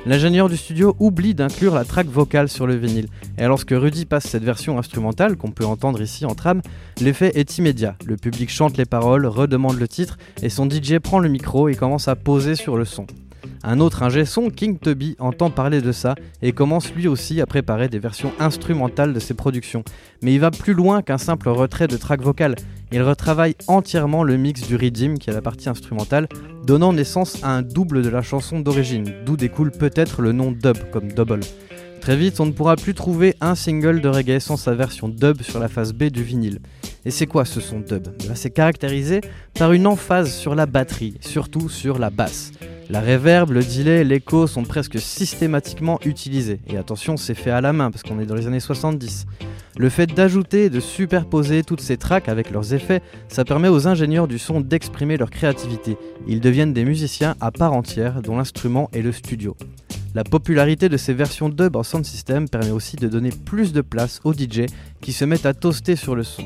L'ingénieur 0.07 0.49
du 0.49 0.57
studio 0.57 0.97
oublie 1.01 1.35
d'inclure 1.35 1.75
la 1.75 1.85
track 1.85 2.07
vocale 2.07 2.49
sur 2.49 2.67
le 2.67 2.77
vinyle, 2.77 3.09
et 3.37 3.45
lorsque 3.45 3.73
Rudy 3.73 4.07
passe 4.07 4.25
cette 4.25 4.43
version 4.43 4.79
instrumentale, 4.79 5.37
qu'on 5.37 5.51
peut 5.51 5.67
entendre 5.67 6.01
ici 6.01 6.25
en 6.25 6.35
trame, 6.35 6.63
l'effet 6.99 7.33
est 7.35 7.59
immédiat. 7.59 7.95
Le 8.07 8.17
public 8.17 8.49
chante 8.49 8.79
les 8.79 8.87
paroles, 8.87 9.27
redemande 9.27 9.79
le 9.79 9.87
titre, 9.87 10.17
et 10.43 10.49
son 10.49 10.67
DJ 10.67 10.99
prend 10.99 11.19
le 11.19 11.29
micro 11.29 11.69
et 11.69 11.75
commence 11.75 12.09
à 12.09 12.17
poser 12.17 12.55
sur 12.55 12.79
le 12.79 12.87
son. 12.87 13.07
Un 13.65 13.79
autre 13.79 14.03
ingé 14.03 14.25
son, 14.25 14.51
King 14.51 14.79
Tubby, 14.79 15.17
entend 15.21 15.51
parler 15.51 15.81
de 15.81 15.93
ça 15.93 16.15
et 16.43 16.53
commence 16.53 16.93
lui 16.93 17.07
aussi 17.07 17.41
à 17.41 17.47
préparer 17.47 17.89
des 17.89 18.01
versions 18.01 18.33
instrumentales 18.41 19.13
de 19.13 19.21
ses 19.21 19.35
productions. 19.35 19.85
Mais 20.21 20.35
il 20.35 20.41
va 20.41 20.51
plus 20.51 20.75
loin 20.75 21.03
qu'un 21.03 21.19
simple 21.19 21.49
retrait 21.49 21.87
de 21.87 21.97
track 21.97 22.23
vocal. 22.23 22.57
Il 22.91 23.03
retravaille 23.03 23.55
entièrement 23.69 24.25
le 24.25 24.37
mix 24.37 24.67
du 24.67 24.77
Redeem, 24.77 25.19
qui 25.19 25.31
est 25.31 25.33
la 25.33 25.41
partie 25.41 25.69
instrumentale, 25.69 26.29
donnant 26.65 26.93
naissance 26.93 27.43
à 27.43 27.51
un 27.51 27.63
double 27.63 28.03
de 28.03 28.09
la 28.09 28.23
chanson 28.23 28.61
d'origine, 28.61 29.13
d'où 29.25 29.37
découle 29.37 29.71
peut-être 29.71 30.23
le 30.23 30.33
nom 30.33 30.51
dub 30.51 30.77
comme 30.91 31.13
double. 31.13 31.41
Très 32.03 32.17
vite, 32.17 32.41
on 32.41 32.47
ne 32.47 32.51
pourra 32.51 32.75
plus 32.75 32.95
trouver 32.95 33.37
un 33.41 33.55
single 33.55 34.01
de 34.01 34.09
reggae 34.09 34.41
sans 34.41 34.57
sa 34.57 34.75
version 34.75 35.07
dub 35.07 35.41
sur 35.41 35.61
la 35.61 35.69
face 35.69 35.93
B 35.93 36.07
du 36.07 36.25
vinyle. 36.25 36.59
Et 37.05 37.13
c'est 37.13 37.29
quoi 37.29 37.45
ce 37.45 37.61
son 37.61 37.79
dub? 37.79 38.09
Ben, 38.27 38.35
C'est 38.35 38.51
caractérisé 38.51 39.21
par 39.55 39.73
une 39.73 39.87
emphase 39.87 40.35
sur 40.35 40.57
la 40.57 40.67
batterie, 40.67 41.15
surtout 41.21 41.69
sur 41.69 42.01
la 42.01 42.11
basse. 42.11 42.51
La 42.91 43.01
reverb, 43.01 43.53
le 43.53 43.63
delay, 43.63 44.03
l'écho 44.03 44.49
sont 44.49 44.65
presque 44.65 44.99
systématiquement 44.99 46.01
utilisés. 46.05 46.59
Et 46.67 46.77
attention, 46.77 47.17
c'est 47.17 47.37
fait 47.37 47.53
à 47.53 47.61
la 47.61 47.73
main 47.73 47.93
parce 47.93 48.03
qu'on 48.03 48.19
est 48.19 48.27
dans 48.27 48.35
les 48.35 48.49
années 48.49 48.59
70. 48.59 49.27
Le 49.79 49.89
fait 49.89 50.13
d'ajouter 50.13 50.65
et 50.65 50.71
de 50.71 50.81
superposer 50.81 51.63
toutes 51.63 51.81
ces 51.81 51.99
tracks 51.99 52.29
avec 52.29 52.51
leurs 52.51 52.75
effets, 52.75 53.01
ça 53.29 53.45
permet 53.45 53.69
aux 53.69 53.87
ingénieurs 53.87 54.27
du 54.27 54.41
son 54.41 54.61
d'exprimer 54.61 55.17
leur 55.17 55.31
créativité. 55.31 55.97
Ils 56.27 56.41
deviennent 56.41 56.73
des 56.73 56.85
musiciens 56.85 57.37
à 57.41 57.53
part 57.53 57.75
entière 57.75 58.23
dont 58.23 58.37
l'instrument 58.37 58.91
est 58.93 59.03
le 59.03 59.13
studio. 59.13 59.57
La 60.15 60.25
popularité 60.25 60.91
de 60.91 60.99
ces 60.99 61.15
versions 61.15 61.49
dub 61.49 61.75
en 61.75 61.83
sound 61.83 62.05
system 62.05 62.47
permet 62.47 62.71
aussi 62.71 62.97
de 62.97 63.09
donner 63.09 63.31
plus 63.31 63.73
de 63.73 63.81
place 63.81 64.21
aux 64.25 64.35
DJ 64.35 64.67
qui 65.01 65.13
se 65.13 65.25
mettent 65.25 65.47
à 65.47 65.55
toaster 65.55 65.97
sur 65.97 66.15
le 66.15 66.23
son. 66.23 66.45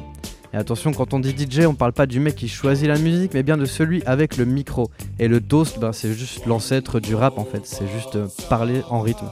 Et 0.54 0.56
attention, 0.56 0.92
quand 0.92 1.14
on 1.14 1.18
dit 1.18 1.34
DJ, 1.36 1.66
on 1.66 1.74
parle 1.74 1.92
pas 1.92 2.06
du 2.06 2.20
mec 2.20 2.36
qui 2.36 2.48
choisit 2.48 2.86
la 2.86 2.96
musique, 2.96 3.34
mais 3.34 3.42
bien 3.42 3.56
de 3.56 3.64
celui 3.64 4.04
avec 4.06 4.36
le 4.36 4.44
micro. 4.44 4.88
Et 5.18 5.26
le 5.26 5.40
toast, 5.40 5.80
ben, 5.80 5.92
c'est 5.92 6.12
juste 6.12 6.46
l'ancêtre 6.46 7.00
du 7.00 7.16
rap 7.16 7.38
en 7.38 7.44
fait, 7.44 7.62
c'est 7.64 7.88
juste 7.88 8.14
euh, 8.14 8.28
parler 8.48 8.82
en 8.88 9.00
rythme. 9.00 9.28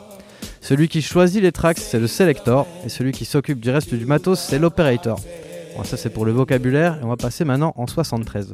Celui 0.61 0.89
qui 0.89 1.01
choisit 1.01 1.41
les 1.41 1.53
tracks, 1.53 1.79
c'est 1.79 2.01
le 2.01 2.09
selector, 2.09 2.67
et 2.85 2.89
celui 2.89 3.13
qui 3.13 3.27
s'occupe 3.27 3.61
du 3.61 3.71
reste 3.71 3.95
du 3.95 4.05
matos, 4.05 4.41
c'est 4.41 4.59
l'operator. 4.59 5.21
Bon, 5.77 5.85
ça 5.85 5.97
c'est 5.97 6.11
pour 6.11 6.25
le 6.25 6.33
vocabulaire, 6.33 6.99
et 7.01 7.05
on 7.05 7.09
va 7.09 7.17
passer 7.17 7.45
maintenant 7.45 7.73
en 7.77 7.87
73. 7.87 8.53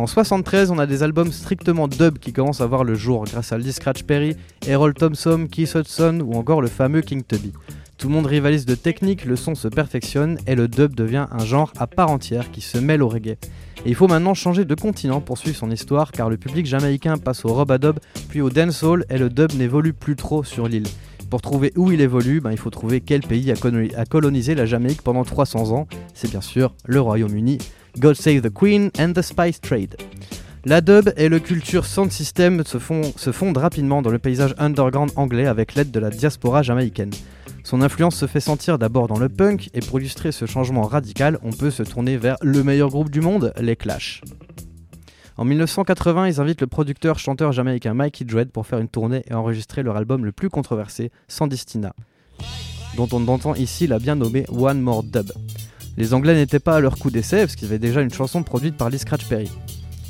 En 0.00 0.06
73, 0.06 0.70
on 0.70 0.78
a 0.78 0.86
des 0.86 1.02
albums 1.02 1.30
strictement 1.30 1.86
dub 1.86 2.16
qui 2.16 2.32
commencent 2.32 2.62
à 2.62 2.66
voir 2.66 2.84
le 2.84 2.94
jour 2.94 3.24
grâce 3.24 3.52
à 3.52 3.58
Lee 3.58 3.70
Scratch 3.70 4.04
Perry, 4.04 4.34
Errol 4.66 4.94
Thompson, 4.94 5.46
Keith 5.46 5.74
Hudson 5.74 6.24
ou 6.24 6.38
encore 6.38 6.62
le 6.62 6.68
fameux 6.68 7.02
King 7.02 7.22
Tubby. 7.22 7.52
Tout 7.98 8.08
le 8.08 8.14
monde 8.14 8.24
rivalise 8.24 8.64
de 8.64 8.74
technique, 8.74 9.26
le 9.26 9.36
son 9.36 9.54
se 9.54 9.68
perfectionne 9.68 10.38
et 10.46 10.54
le 10.54 10.68
dub 10.68 10.94
devient 10.94 11.26
un 11.30 11.44
genre 11.44 11.70
à 11.78 11.86
part 11.86 12.10
entière 12.10 12.50
qui 12.50 12.62
se 12.62 12.78
mêle 12.78 13.02
au 13.02 13.10
reggae. 13.10 13.36
Et 13.84 13.90
il 13.90 13.94
faut 13.94 14.08
maintenant 14.08 14.32
changer 14.32 14.64
de 14.64 14.74
continent 14.74 15.20
pour 15.20 15.36
suivre 15.36 15.58
son 15.58 15.70
histoire 15.70 16.12
car 16.12 16.30
le 16.30 16.38
public 16.38 16.64
jamaïcain 16.64 17.18
passe 17.18 17.44
au 17.44 17.52
rob-a-dub 17.52 17.98
puis 18.30 18.40
au 18.40 18.48
dancehall 18.48 19.04
et 19.10 19.18
le 19.18 19.28
dub 19.28 19.52
n'évolue 19.52 19.92
plus 19.92 20.16
trop 20.16 20.44
sur 20.44 20.66
l'île. 20.66 20.86
Pour 21.28 21.42
trouver 21.42 21.74
où 21.76 21.92
il 21.92 22.00
évolue, 22.00 22.40
ben, 22.40 22.52
il 22.52 22.58
faut 22.58 22.70
trouver 22.70 23.02
quel 23.02 23.20
pays 23.20 23.52
a 23.52 24.04
colonisé 24.06 24.54
la 24.54 24.64
Jamaïque 24.64 25.02
pendant 25.02 25.24
300 25.24 25.72
ans. 25.72 25.86
C'est 26.14 26.30
bien 26.30 26.40
sûr 26.40 26.74
le 26.86 27.02
Royaume-Uni. 27.02 27.58
God 27.98 28.14
Save 28.14 28.42
the 28.42 28.52
Queen 28.52 28.90
and 28.98 29.12
the 29.14 29.22
Spice 29.22 29.60
Trade. 29.60 29.96
La 30.64 30.80
dub 30.80 31.12
et 31.16 31.28
le 31.28 31.38
culture 31.40 31.86
sound 31.86 32.12
system 32.12 32.62
se, 32.64 32.78
fondent 32.78 33.56
rapidement 33.56 34.02
dans 34.02 34.10
le 34.10 34.18
paysage 34.18 34.54
underground 34.58 35.10
anglais 35.16 35.46
avec 35.46 35.74
l'aide 35.74 35.90
de 35.90 35.98
la 35.98 36.10
diaspora 36.10 36.62
jamaïcaine. 36.62 37.12
Son 37.64 37.80
influence 37.82 38.16
se 38.16 38.26
fait 38.26 38.40
sentir 38.40 38.78
d'abord 38.78 39.06
dans 39.06 39.18
le 39.18 39.28
punk, 39.28 39.70
et 39.74 39.80
pour 39.80 40.00
illustrer 40.00 40.32
ce 40.32 40.46
changement 40.46 40.82
radical, 40.82 41.38
on 41.42 41.50
peut 41.50 41.70
se 41.70 41.82
tourner 41.82 42.16
vers 42.16 42.36
le 42.42 42.62
meilleur 42.62 42.90
groupe 42.90 43.10
du 43.10 43.20
monde, 43.20 43.52
les 43.60 43.76
Clash. 43.76 44.22
En 45.36 45.44
1980, 45.44 46.28
ils 46.28 46.40
invitent 46.40 46.60
le 46.60 46.66
producteur-chanteur 46.66 47.52
jamaïcain 47.52 47.94
Mikey 47.94 48.26
Dread 48.26 48.50
pour 48.50 48.66
faire 48.66 48.78
une 48.78 48.88
tournée 48.88 49.22
et 49.30 49.34
enregistrer 49.34 49.82
leur 49.82 49.96
album 49.96 50.24
le 50.26 50.32
plus 50.32 50.50
controversé, 50.50 51.10
Sandistina, 51.28 51.94
dont 52.96 53.08
on 53.12 53.26
entend 53.28 53.54
ici 53.54 53.86
la 53.86 53.98
bien 53.98 54.16
nommée 54.16 54.44
One 54.50 54.82
More 54.82 55.02
Dub. 55.02 55.32
Les 55.96 56.14
Anglais 56.14 56.34
n'étaient 56.34 56.60
pas 56.60 56.76
à 56.76 56.80
leur 56.80 56.98
coup 56.98 57.10
d'essai 57.10 57.40
parce 57.40 57.56
qu'ils 57.56 57.68
avaient 57.68 57.78
déjà 57.78 58.00
une 58.00 58.12
chanson 58.12 58.42
produite 58.42 58.76
par 58.76 58.90
Lee 58.90 58.98
Scratch 58.98 59.26
Perry. 59.26 59.50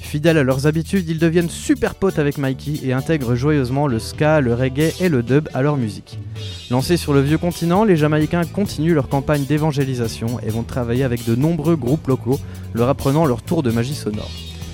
Fidèles 0.01 0.39
à 0.39 0.43
leurs 0.43 0.67
habitudes, 0.67 1.09
ils 1.09 1.21
deviennent 1.21 1.49
super 1.49 1.95
potes 1.95 2.19
avec 2.19 2.37
Mikey 2.37 2.81
et 2.83 2.93
intègrent 2.93 3.37
joyeusement 3.37 3.87
le 3.87 4.01
ska, 4.01 4.41
le 4.41 4.55
reggae 4.55 4.93
et 5.01 5.09
le 5.09 5.23
dub 5.23 5.49
à 5.55 5.63
leur 5.63 5.77
musique. 5.77 6.19
Lancés 6.71 6.97
sur 6.97 7.13
le 7.13 7.21
vieux 7.21 7.39
continent, 7.39 7.85
les 7.85 7.97
Jamaïcains 7.97 8.45
continuent 8.45 8.95
leur 8.95 9.09
campagne 9.09 9.45
d'évangélisation 9.45 10.41
et 10.41 10.51
vont 10.51 10.65
travailler 10.65 11.05
avec 11.05 11.25
de 11.25 11.37
nombreux 11.37 11.77
groupes 11.77 12.09
locaux, 12.09 12.41
leur 12.75 12.89
apprenant 12.89 13.25
leur 13.25 13.43
tour 13.43 13.63
de 13.63 13.71
magie 13.71 13.95
sonore. 13.95 14.31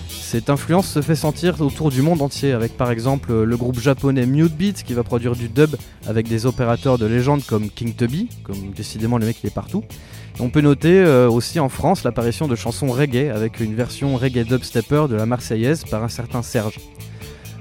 Cette 0.09 0.51
influence 0.51 0.88
se 0.88 1.03
fait 1.03 1.14
sentir 1.14 1.61
autour 1.61 1.90
du 1.90 2.03
monde 2.03 2.21
entier, 2.21 2.53
avec 2.53 2.77
par 2.77 2.90
exemple 2.90 3.45
le 3.45 3.57
groupe 3.57 3.79
japonais 3.79 4.27
Mute 4.27 4.57
Beats 4.57 4.83
qui 4.85 4.95
va 4.95 5.05
produire 5.05 5.37
du 5.37 5.49
dub 5.49 5.77
avec 6.07 6.29
des 6.29 6.47
opérateurs 6.47 6.99
de 6.99 7.07
légende 7.07 7.45
comme 7.45 7.71
King 7.71 7.95
Tubby, 7.95 8.29
comme 8.42 8.73
décidément 8.75 9.19
le 9.19 9.27
mec 9.27 9.37
il 9.45 9.47
est 9.47 9.55
partout, 9.55 9.85
on 10.38 10.51
peut 10.51 10.61
noter 10.61 11.01
euh, 11.01 11.31
aussi 11.31 11.59
en 11.61 11.68
France 11.68 12.05
l'apparition 12.05 12.46
de 12.46 12.57
chansons 12.57 12.88
reggae 12.88 13.31
avec 13.35 13.61
une 13.61 13.75
version 13.75 14.16
reggae 14.16 14.44
dubstepper 14.44 15.07
de 15.09 15.14
la 15.14 15.25
Marseillaise 15.25 15.85
par 15.85 16.05
un 16.05 16.09
certain 16.09 16.42
Serge. 16.42 16.79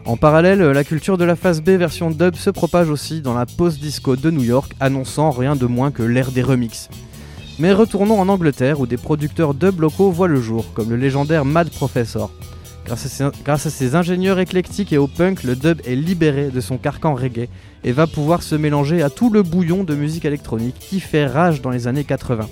En 0.06 0.18
parallèle, 0.18 0.62
la 0.62 0.84
culture 0.84 1.18
de 1.18 1.24
la 1.24 1.36
phase 1.36 1.62
B 1.62 1.70
version 1.72 2.12
dub 2.12 2.36
se 2.36 2.50
propage 2.50 2.90
aussi 2.90 3.22
dans 3.22 3.34
la 3.34 3.46
post-disco 3.46 4.16
de 4.16 4.30
New 4.30 4.44
York, 4.44 4.74
annonçant 4.80 5.32
rien 5.32 5.56
de 5.56 5.66
moins 5.66 5.90
que 5.90 6.04
l'ère 6.04 6.32
des 6.32 6.44
remixes. 6.44 6.90
Mais 7.58 7.72
retournons 7.72 8.20
en 8.20 8.28
Angleterre 8.28 8.82
où 8.82 8.86
des 8.86 8.98
producteurs 8.98 9.54
dub 9.54 9.80
locaux 9.80 10.12
voient 10.12 10.28
le 10.28 10.42
jour, 10.42 10.66
comme 10.74 10.90
le 10.90 10.98
légendaire 10.98 11.46
Mad 11.46 11.70
Professor. 11.70 12.30
Grâce 12.86 13.66
à, 13.66 13.70
ses, 13.72 13.96
ingénieurs 13.96 14.38
éclectiques 14.38 14.94
et 14.94 15.00
au 15.00 15.08
punk, 15.08 15.42
le 15.44 15.56
dub 15.56 15.82
est 15.88 15.96
libéré 15.96 16.50
de 16.50 16.62
son 16.62 16.78
carcan 16.78 17.16
reggae 17.16 17.50
et 17.84 17.92
va 17.92 18.06
pouvoir 18.06 18.44
se 18.44 18.54
mélanger 18.54 19.02
à 19.02 19.10
tout 19.10 19.32
le 19.32 19.42
bouillon 19.42 19.84
de 19.84 19.96
musique 19.96 20.24
électronique 20.24 20.76
qui 20.80 21.00
fait 21.00 21.26
rage 21.26 21.62
dans 21.62 21.72
les 21.72 21.88
années 21.88 22.04
80. 22.04 22.48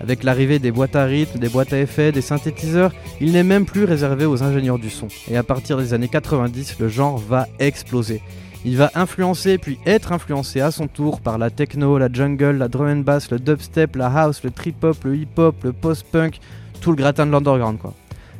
Avec 0.00 0.22
l'arrivée 0.22 0.60
des 0.60 0.70
boîtes 0.70 0.94
à 0.94 1.04
rythme, 1.04 1.40
des 1.40 1.48
boîtes 1.48 1.72
à 1.72 1.80
effets, 1.80 2.12
des 2.12 2.20
synthétiseurs, 2.22 2.92
il 3.20 3.32
n'est 3.32 3.42
même 3.42 3.66
plus 3.66 3.82
réservé 3.82 4.24
aux 4.24 4.44
ingénieurs 4.44 4.78
du 4.78 4.88
son. 4.88 5.08
Et 5.28 5.36
à 5.36 5.42
partir 5.42 5.78
des 5.78 5.94
années 5.94 6.08
90, 6.08 6.76
le 6.78 6.88
genre 6.88 7.18
va 7.18 7.48
exploser. 7.58 8.22
Il 8.64 8.76
va 8.76 8.92
influencer 8.94 9.58
puis 9.58 9.80
être 9.84 10.12
influencé 10.12 10.60
à 10.60 10.70
son 10.70 10.86
tour 10.86 11.20
par 11.20 11.38
la 11.38 11.50
techno, 11.50 11.98
la 11.98 12.08
jungle, 12.12 12.56
la 12.56 12.68
drum 12.68 12.88
and 12.88 12.96
bass, 13.00 13.32
le 13.32 13.40
dubstep, 13.40 13.96
la 13.96 14.06
house, 14.06 14.44
le 14.44 14.52
trip-hop, 14.52 14.96
le 15.02 15.16
hip-hop, 15.16 15.56
le 15.64 15.72
post-punk, 15.72 16.38
tout 16.80 16.90
le 16.90 16.96
gratin 16.96 17.26
de 17.26 17.32
l'underground 17.32 17.78
quoi. 17.78 17.94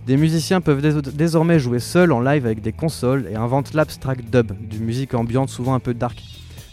Des 0.06 0.16
musiciens 0.16 0.60
peuvent 0.60 0.82
désormais 1.14 1.60
jouer 1.60 1.78
seuls 1.78 2.10
en 2.10 2.20
live 2.20 2.44
avec 2.44 2.60
des 2.60 2.72
consoles 2.72 3.28
et 3.30 3.36
inventent 3.36 3.72
l'abstract 3.72 4.24
dub, 4.30 4.50
du 4.68 4.80
musique 4.80 5.14
ambiante 5.14 5.48
souvent 5.48 5.74
un 5.74 5.78
peu 5.78 5.94
dark. 5.94 6.20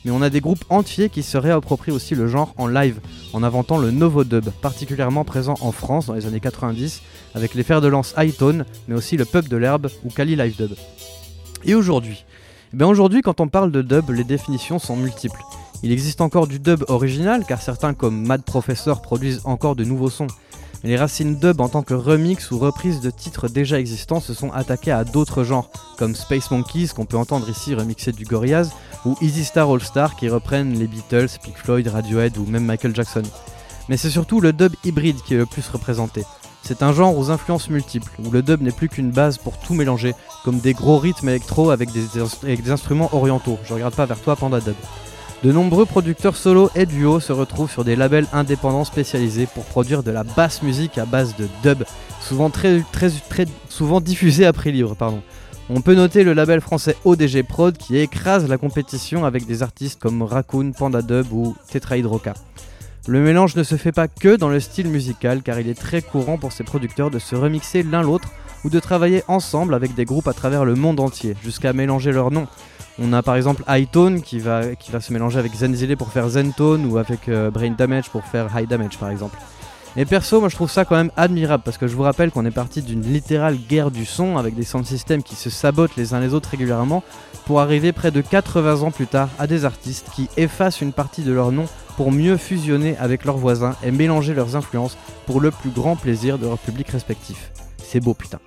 Mais 0.03 0.09
on 0.11 0.23
a 0.23 0.31
des 0.31 0.39
groupes 0.41 0.63
entiers 0.69 1.09
qui 1.09 1.21
se 1.21 1.37
réapproprient 1.37 1.91
aussi 1.91 2.15
le 2.15 2.27
genre 2.27 2.55
en 2.57 2.65
live, 2.65 2.99
en 3.33 3.43
inventant 3.43 3.77
le 3.77 3.91
novo 3.91 4.23
dub, 4.23 4.49
particulièrement 4.61 5.25
présent 5.25 5.55
en 5.61 5.71
France 5.71 6.07
dans 6.07 6.13
les 6.13 6.25
années 6.25 6.39
90, 6.39 7.03
avec 7.35 7.53
les 7.53 7.61
fers 7.63 7.81
de 7.81 7.87
lance 7.87 8.15
Hightone, 8.17 8.65
mais 8.87 8.95
aussi 8.95 9.15
le 9.15 9.25
Pub 9.25 9.47
de 9.47 9.57
l'Herbe 9.57 9.89
ou 10.03 10.09
Kali 10.09 10.35
Live 10.35 10.55
Dub. 10.57 10.71
Et 11.65 11.75
aujourd'hui? 11.75 12.25
Eh 12.73 12.77
bien 12.77 12.87
aujourd'hui, 12.87 13.21
quand 13.21 13.41
on 13.41 13.47
parle 13.47 13.71
de 13.71 13.83
dub, 13.83 14.09
les 14.09 14.23
définitions 14.23 14.79
sont 14.79 14.95
multiples. 14.95 15.41
Il 15.83 15.91
existe 15.91 16.21
encore 16.21 16.47
du 16.47 16.59
dub 16.59 16.83
original, 16.87 17.45
car 17.47 17.61
certains 17.61 17.93
comme 17.93 18.25
Mad 18.25 18.43
Professor 18.43 19.01
produisent 19.01 19.41
encore 19.43 19.75
de 19.75 19.83
nouveaux 19.83 20.09
sons. 20.09 20.27
Les 20.83 20.95
racines 20.95 21.35
dub 21.35 21.59
en 21.59 21.67
tant 21.67 21.83
que 21.83 21.93
remix 21.93 22.51
ou 22.51 22.57
reprise 22.57 23.01
de 23.01 23.09
titres 23.09 23.49
déjà 23.49 23.79
existants 23.79 24.21
se 24.21 24.33
sont 24.33 24.51
attaquées 24.51 24.93
à 24.93 25.03
d'autres 25.03 25.43
genres, 25.43 25.69
comme 25.97 26.15
Space 26.15 26.51
Monkeys 26.51 26.89
qu'on 26.95 27.05
peut 27.05 27.17
entendre 27.17 27.49
ici 27.49 27.75
remixer 27.75 28.13
du 28.13 28.23
Gorillaz, 28.23 28.69
ou 29.05 29.17
Easy 29.19 29.43
Star 29.43 29.69
All 29.69 29.81
Star 29.81 30.15
qui 30.15 30.29
reprennent 30.29 30.79
les 30.79 30.87
Beatles, 30.87 31.27
Pink 31.43 31.57
Floyd, 31.57 31.87
Radiohead 31.87 32.37
ou 32.37 32.45
même 32.45 32.63
Michael 32.63 32.95
Jackson. 32.95 33.23
Mais 33.89 33.97
c'est 33.97 34.09
surtout 34.09 34.39
le 34.39 34.53
dub 34.53 34.73
hybride 34.85 35.21
qui 35.25 35.33
est 35.33 35.37
le 35.37 35.45
plus 35.45 35.67
représenté. 35.67 36.23
C'est 36.63 36.81
un 36.81 36.93
genre 36.93 37.17
aux 37.17 37.29
influences 37.29 37.69
multiples, 37.69 38.11
où 38.23 38.31
le 38.31 38.41
dub 38.41 38.61
n'est 38.61 38.71
plus 38.71 38.87
qu'une 38.87 39.11
base 39.11 39.37
pour 39.37 39.57
tout 39.57 39.73
mélanger, 39.73 40.13
comme 40.45 40.59
des 40.59 40.73
gros 40.73 40.97
rythmes 40.97 41.27
électro 41.27 41.71
avec 41.71 41.91
des, 41.91 42.05
avec 42.43 42.63
des 42.63 42.71
instruments 42.71 43.09
orientaux. 43.13 43.57
Je 43.65 43.73
regarde 43.73 43.95
pas 43.95 44.05
vers 44.05 44.21
toi, 44.21 44.37
Panda 44.37 44.61
Dub. 44.61 44.75
De 45.41 45.53
nombreux 45.53 45.85
producteurs 45.85 46.35
solo 46.35 46.69
et 46.75 46.85
duo 46.85 47.21
se 47.21 47.31
retrouvent 47.31 47.71
sur 47.71 47.85
des 47.85 47.95
labels 47.95 48.27
indépendants 48.33 48.83
spécialisés 48.83 49.47
pour 49.47 49.63
produire 49.63 50.03
de 50.03 50.11
la 50.11 50.25
basse 50.25 50.61
musique 50.63 50.97
à 50.97 51.05
base 51.05 51.33
de 51.37 51.47
dub, 51.63 51.85
souvent, 52.19 52.49
très, 52.49 52.81
souvent 53.69 54.01
diffusée 54.01 54.45
à 54.45 54.51
prix 54.51 54.73
libre. 54.73 54.95
Pardon. 54.97 55.21
On 55.69 55.79
peut 55.79 55.95
noter 55.95 56.25
le 56.25 56.33
label 56.33 56.59
français 56.59 56.97
ODG 57.05 57.43
Prod 57.43 57.77
qui 57.77 57.97
écrase 57.97 58.49
la 58.49 58.57
compétition 58.57 59.23
avec 59.23 59.45
des 59.45 59.63
artistes 59.63 60.01
comme 60.01 60.23
Raccoon, 60.23 60.73
Panda 60.77 61.01
Dub 61.01 61.31
ou 61.31 61.55
Tetrahydroca. 61.71 62.33
Le 63.07 63.21
mélange 63.21 63.55
ne 63.55 63.63
se 63.63 63.77
fait 63.77 63.93
pas 63.93 64.09
que 64.09 64.35
dans 64.35 64.49
le 64.49 64.59
style 64.59 64.89
musical 64.89 65.41
car 65.41 65.57
il 65.59 65.69
est 65.69 65.79
très 65.79 66.01
courant 66.01 66.37
pour 66.37 66.51
ces 66.51 66.65
producteurs 66.65 67.11
de 67.11 67.19
se 67.19 67.35
remixer 67.35 67.83
l'un 67.83 68.01
l'autre 68.01 68.29
ou 68.63 68.69
de 68.69 68.79
travailler 68.79 69.23
ensemble 69.27 69.73
avec 69.73 69.95
des 69.95 70.05
groupes 70.05 70.27
à 70.27 70.33
travers 70.33 70.65
le 70.65 70.75
monde 70.75 70.99
entier, 70.99 71.35
jusqu'à 71.43 71.73
mélanger 71.73 72.11
leurs 72.11 72.31
noms. 72.31 72.47
On 73.01 73.13
a 73.13 73.23
par 73.23 73.35
exemple 73.35 73.63
Hightone 73.67 74.21
qui 74.21 74.39
va, 74.39 74.75
qui 74.75 74.91
va 74.91 74.99
se 74.99 75.13
mélanger 75.13 75.39
avec 75.39 75.53
Zenzile 75.53 75.95
pour 75.95 76.11
faire 76.11 76.27
Zentone 76.27 76.85
ou 76.85 76.97
avec 76.97 77.29
euh, 77.29 77.49
Brain 77.49 77.71
Damage 77.71 78.09
pour 78.09 78.25
faire 78.25 78.49
High 78.57 78.67
Damage 78.67 78.97
par 78.97 79.09
exemple. 79.09 79.37
Et 79.95 80.05
perso, 80.05 80.39
moi 80.39 80.49
je 80.49 80.55
trouve 80.55 80.69
ça 80.69 80.85
quand 80.85 80.95
même 80.95 81.11
admirable 81.17 81.63
parce 81.63 81.77
que 81.77 81.87
je 81.87 81.95
vous 81.95 82.03
rappelle 82.03 82.29
qu'on 82.29 82.45
est 82.45 82.51
parti 82.51 82.81
d'une 82.81 83.01
littérale 83.01 83.57
guerre 83.57 83.89
du 83.89 84.05
son 84.05 84.37
avec 84.37 84.53
des 84.53 84.63
sound 84.63 84.85
systems 84.85 85.23
qui 85.23 85.35
se 85.35 85.49
sabotent 85.49 85.95
les 85.95 86.13
uns 86.13 86.19
les 86.19 86.33
autres 86.33 86.49
régulièrement 86.49 87.03
pour 87.45 87.59
arriver 87.59 87.91
près 87.91 88.11
de 88.11 88.21
80 88.21 88.81
ans 88.83 88.91
plus 88.91 89.07
tard 89.07 89.29
à 89.39 89.47
des 89.47 89.65
artistes 89.65 90.07
qui 90.13 90.29
effacent 90.37 90.81
une 90.81 90.93
partie 90.93 91.23
de 91.23 91.31
leur 91.31 91.51
nom 91.51 91.65
pour 91.97 92.11
mieux 92.11 92.37
fusionner 92.37 92.97
avec 92.97 93.25
leurs 93.25 93.37
voisins 93.37 93.75
et 93.83 93.91
mélanger 93.91 94.33
leurs 94.33 94.55
influences 94.55 94.97
pour 95.25 95.41
le 95.41 95.51
plus 95.51 95.71
grand 95.71 95.95
plaisir 95.95 96.37
de 96.37 96.45
leur 96.45 96.59
public 96.59 96.89
respectif. 96.89 97.51
C'est 97.91 97.99
beau 97.99 98.13
putain. 98.13 98.39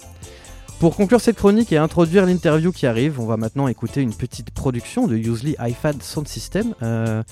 Pour 0.79 0.95
conclure 0.95 1.21
cette 1.21 1.37
chronique 1.37 1.73
et 1.73 1.77
introduire 1.77 2.27
l'interview 2.27 2.71
qui 2.71 2.87
arrive, 2.87 3.21
on 3.21 3.27
va 3.27 3.37
maintenant 3.37 3.67
écouter 3.67 4.01
une 4.03 4.15
petite 4.15 4.53
production 4.53 5.09
de 5.09 5.17
Usually 5.17 5.57
iFad 5.61 6.01
Sound 6.01 6.29
System. 6.29 6.75
euh, 6.83 7.25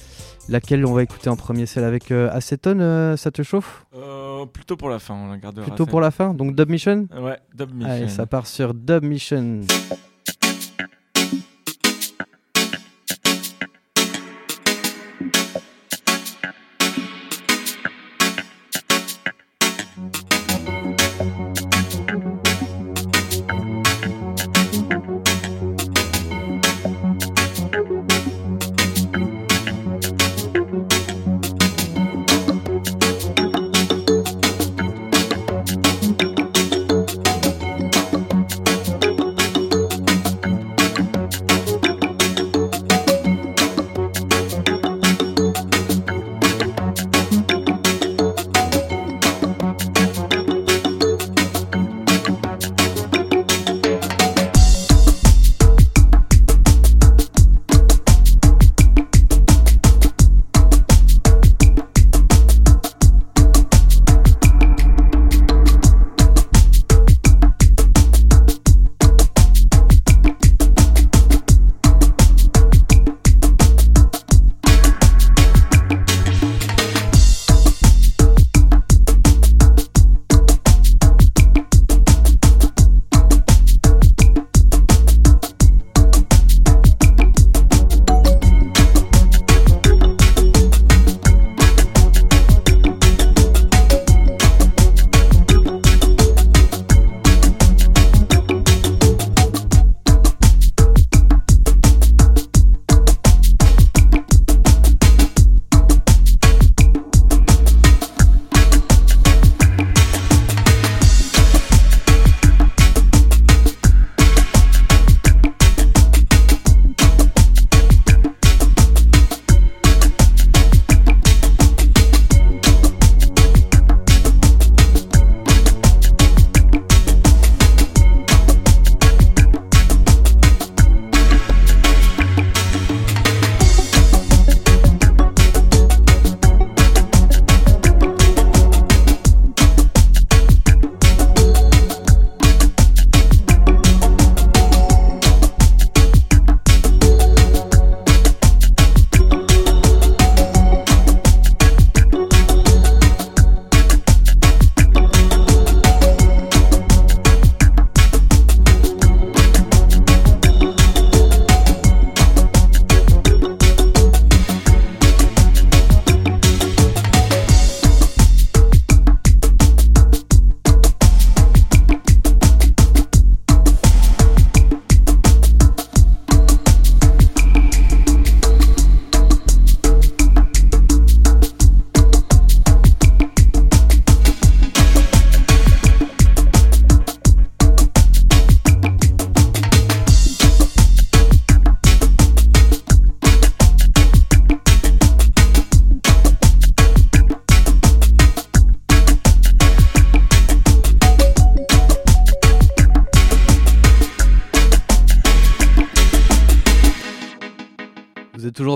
laquelle 0.49 0.85
on 0.85 0.93
va 0.93 1.05
écouter 1.05 1.31
en 1.31 1.37
premier, 1.37 1.67
celle 1.67 1.85
avec 1.85 2.11
euh, 2.11 2.29
Acetone, 2.33 2.81
euh, 2.81 3.17
ça 3.17 3.31
te 3.31 3.43
chauffe? 3.43 3.87
Euh, 3.95 4.45
plutôt 4.47 4.77
pour 4.77 4.89
la 4.89 4.99
fin, 4.99 5.15
on 5.15 5.31
la 5.31 5.37
gardera. 5.39 5.65
Plutôt 5.65 5.87
pour 5.87 6.01
la 6.01 6.11
fin, 6.11 6.35
donc 6.35 6.57
Dub 6.57 6.69
Mission? 6.69 7.07
Ouais, 7.17 7.39
Dub 7.55 7.73
Mission. 7.73 7.93
Allez, 7.93 8.09
ça 8.09 8.27
part 8.27 8.49
sur 8.49 8.75
Dub 8.75 9.05
Mission. 9.05 9.61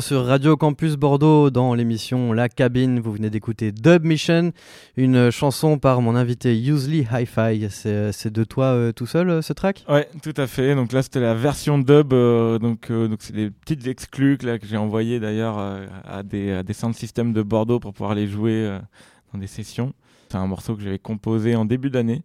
Sur 0.05 0.27
Radio 0.27 0.55
Campus 0.55 0.97
Bordeaux 0.97 1.49
dans 1.49 1.73
l'émission 1.73 2.35
La 2.35 2.51
Cabine. 2.51 3.01
Vous 3.01 3.11
venez 3.11 3.31
d'écouter 3.31 3.73
Dub 3.73 4.05
Mission, 4.05 4.53
une 4.99 5.31
chanson 5.31 5.79
par 5.79 6.03
mon 6.03 6.15
invité 6.15 6.61
Usually 6.61 7.07
Hi-Fi. 7.11 7.69
C'est 7.71 8.31
de 8.31 8.45
toi 8.45 8.67
euh, 8.67 8.93
tout 8.93 9.07
seul 9.07 9.31
euh, 9.31 9.41
ce 9.41 9.55
track? 9.55 9.83
Ouais, 9.89 10.07
tout 10.23 10.35
à 10.37 10.47
fait. 10.47 10.75
Donc 10.75 10.93
là, 10.93 11.03
c'était 11.03 11.21
la 11.21 11.33
version 11.33 11.79
dub. 11.79 12.13
euh, 12.13 12.59
donc, 12.59 12.93
donc 12.93 13.17
c'est 13.21 13.33
des 13.33 13.49
petites 13.51 13.87
exclus 13.87 14.37
que, 14.37 14.45
là, 14.45 14.59
que 14.59 14.67
j'ai 14.67 14.77
envoyées 14.77 15.21
d'ailleurs 15.21 15.57
à, 15.57 16.23
des, 16.23 16.53
à 16.53 16.63
des 16.63 16.75
sound 16.75 16.95
systems 16.95 17.33
de 17.33 17.41
Bordeaux 17.41 17.81
pour 17.81 17.95
pouvoir 17.95 18.15
les 18.15 18.27
jouer 18.27 18.79
dans 19.33 19.39
des 19.39 19.47
sessions. 19.47 19.95
C'est 20.29 20.37
un 20.37 20.47
morceau 20.47 20.77
que 20.77 20.83
j'avais 20.83 20.99
composé 20.99 21.57
en 21.57 21.65
début 21.65 21.89
d'année. 21.89 22.21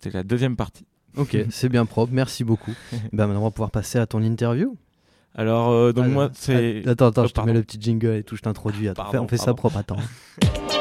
C'est 0.00 0.12
la 0.12 0.24
deuxième 0.24 0.56
partie. 0.56 0.84
Ok, 1.16 1.36
c'est 1.50 1.68
bien 1.68 1.86
propre, 1.86 2.12
merci 2.12 2.42
beaucoup. 2.42 2.74
ben, 3.12 3.28
maintenant 3.28 3.42
on 3.42 3.44
va 3.44 3.50
pouvoir 3.52 3.70
passer 3.70 4.00
à 4.00 4.06
ton 4.06 4.20
interview. 4.20 4.76
Alors, 5.34 5.70
euh, 5.70 5.92
donc 5.92 6.06
Ah, 6.08 6.12
moi, 6.12 6.30
c'est. 6.34 6.86
Attends, 6.88 7.08
attends, 7.08 7.22
Oh, 7.24 7.28
je 7.28 7.32
te 7.32 7.40
mets 7.42 7.52
le 7.52 7.62
petit 7.62 7.78
jingle 7.80 8.16
et 8.16 8.22
tout, 8.22 8.36
je 8.36 8.42
t'introduis. 8.42 8.88
Attends, 8.88 9.04
Pardon, 9.04 9.24
on 9.24 9.28
fait 9.28 9.36
ça 9.36 9.54
propre, 9.54 9.76
attends. 9.76 9.96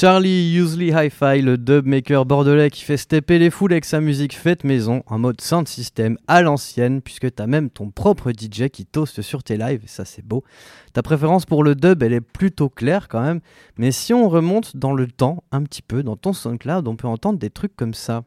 Charlie 0.00 0.54
Usley 0.54 0.92
Hi-Fi, 0.92 1.42
le 1.42 1.58
dub 1.58 1.84
maker 1.84 2.24
bordelais 2.24 2.70
qui 2.70 2.84
fait 2.84 2.96
stepper 2.96 3.40
les 3.40 3.50
foules 3.50 3.72
avec 3.72 3.84
sa 3.84 4.00
musique 4.00 4.36
faite 4.36 4.62
maison 4.62 5.02
en 5.08 5.18
mode 5.18 5.40
sound 5.40 5.66
system 5.66 6.16
à 6.28 6.40
l'ancienne, 6.40 7.02
puisque 7.02 7.34
t'as 7.34 7.48
même 7.48 7.68
ton 7.68 7.90
propre 7.90 8.30
DJ 8.30 8.68
qui 8.68 8.86
toast 8.86 9.22
sur 9.22 9.42
tes 9.42 9.56
lives, 9.56 9.82
et 9.82 9.88
ça 9.88 10.04
c'est 10.04 10.24
beau. 10.24 10.44
Ta 10.92 11.02
préférence 11.02 11.46
pour 11.46 11.64
le 11.64 11.74
dub, 11.74 12.00
elle 12.04 12.12
est 12.12 12.20
plutôt 12.20 12.68
claire 12.68 13.08
quand 13.08 13.22
même, 13.22 13.40
mais 13.76 13.90
si 13.90 14.14
on 14.14 14.28
remonte 14.28 14.76
dans 14.76 14.92
le 14.92 15.08
temps 15.08 15.42
un 15.50 15.64
petit 15.64 15.82
peu, 15.82 16.04
dans 16.04 16.16
ton 16.16 16.32
SoundCloud, 16.32 16.86
on 16.86 16.94
peut 16.94 17.08
entendre 17.08 17.40
des 17.40 17.50
trucs 17.50 17.74
comme 17.74 17.94
ça. 17.94 18.22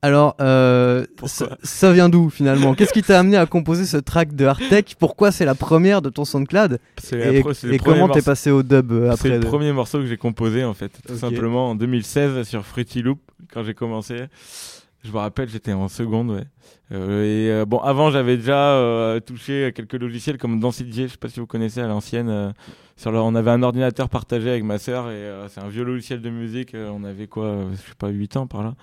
Alors, 0.00 0.36
euh, 0.40 1.04
ça, 1.26 1.56
ça 1.64 1.92
vient 1.92 2.08
d'où 2.08 2.30
finalement? 2.30 2.74
Qu'est-ce 2.74 2.92
qui 2.92 3.02
t'a 3.02 3.18
amené 3.18 3.36
à 3.36 3.46
composer 3.46 3.84
ce 3.84 3.96
track 3.96 4.34
de 4.36 4.44
Hardtech 4.44 4.94
Pourquoi 4.98 5.32
c'est 5.32 5.44
la 5.44 5.56
première 5.56 6.02
de 6.02 6.08
ton 6.08 6.24
SoundCloud? 6.24 6.78
C'est 7.02 7.16
Et, 7.36 7.42
c'est 7.52 7.66
le 7.66 7.78
comment 7.78 8.06
t'es 8.06 8.14
morceau- 8.20 8.24
passé 8.24 8.50
au 8.52 8.62
dub 8.62 8.92
euh, 8.92 9.06
C'est 9.08 9.12
après 9.14 9.28
le 9.30 9.38
de- 9.40 9.46
premier 9.46 9.72
morceau 9.72 9.98
que 9.98 10.06
j'ai 10.06 10.16
composé 10.16 10.62
en 10.64 10.72
fait, 10.74 10.92
tout 11.06 11.16
simplement 11.16 11.70
en 11.70 11.74
2016 11.74 12.46
sur 12.46 12.64
Fruity 12.64 13.02
Loop 13.02 13.18
quand 13.52 13.64
j'ai 13.64 13.74
commencé. 13.74 14.16
Je 15.04 15.10
me 15.10 15.16
rappelle, 15.18 15.48
j'étais 15.48 15.72
en 15.72 15.88
seconde, 15.88 16.30
ouais. 16.30 16.44
Euh, 16.92 17.22
et 17.24 17.50
euh, 17.52 17.64
bon, 17.64 17.78
avant, 17.78 18.10
j'avais 18.10 18.36
déjà 18.36 18.72
euh, 18.74 19.20
touché 19.20 19.64
à 19.66 19.72
quelques 19.72 19.94
logiciels 19.94 20.38
comme 20.38 20.58
Density, 20.60 21.04
je 21.04 21.12
sais 21.12 21.16
pas 21.18 21.28
si 21.28 21.38
vous 21.40 21.46
connaissez 21.46 21.80
à 21.80 21.86
l'ancienne. 21.88 22.54
sur 22.96 23.10
le, 23.10 23.18
on 23.18 23.34
avait 23.34 23.50
un 23.50 23.62
ordinateur 23.64 24.08
partagé 24.08 24.48
avec 24.50 24.62
ma 24.64 24.78
sœur 24.78 25.10
et 25.10 25.28
c'est 25.48 25.60
un 25.60 25.68
vieux 25.68 25.84
logiciel 25.84 26.20
de 26.20 26.30
musique. 26.30 26.74
on 26.74 27.02
avait 27.04 27.26
quoi, 27.26 27.66
je 27.72 27.76
sais 27.76 27.94
pas, 27.98 28.08
8 28.08 28.36
ans 28.36 28.46
par 28.46 28.62
là. 28.62 28.74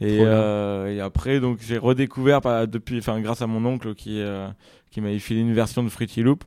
Et, 0.00 0.20
euh, 0.24 0.94
et 0.94 1.00
après, 1.00 1.40
donc 1.40 1.58
j'ai 1.60 1.78
redécouvert 1.78 2.40
par- 2.40 2.66
depuis, 2.68 2.98
enfin 2.98 3.20
grâce 3.20 3.42
à 3.42 3.46
mon 3.46 3.64
oncle 3.66 3.94
qui 3.94 4.20
euh, 4.20 4.48
qui 4.90 5.00
m'avait 5.00 5.18
filé 5.18 5.40
une 5.40 5.52
version 5.54 5.82
de 5.84 5.88
Fruity 5.90 6.22
Loop. 6.22 6.44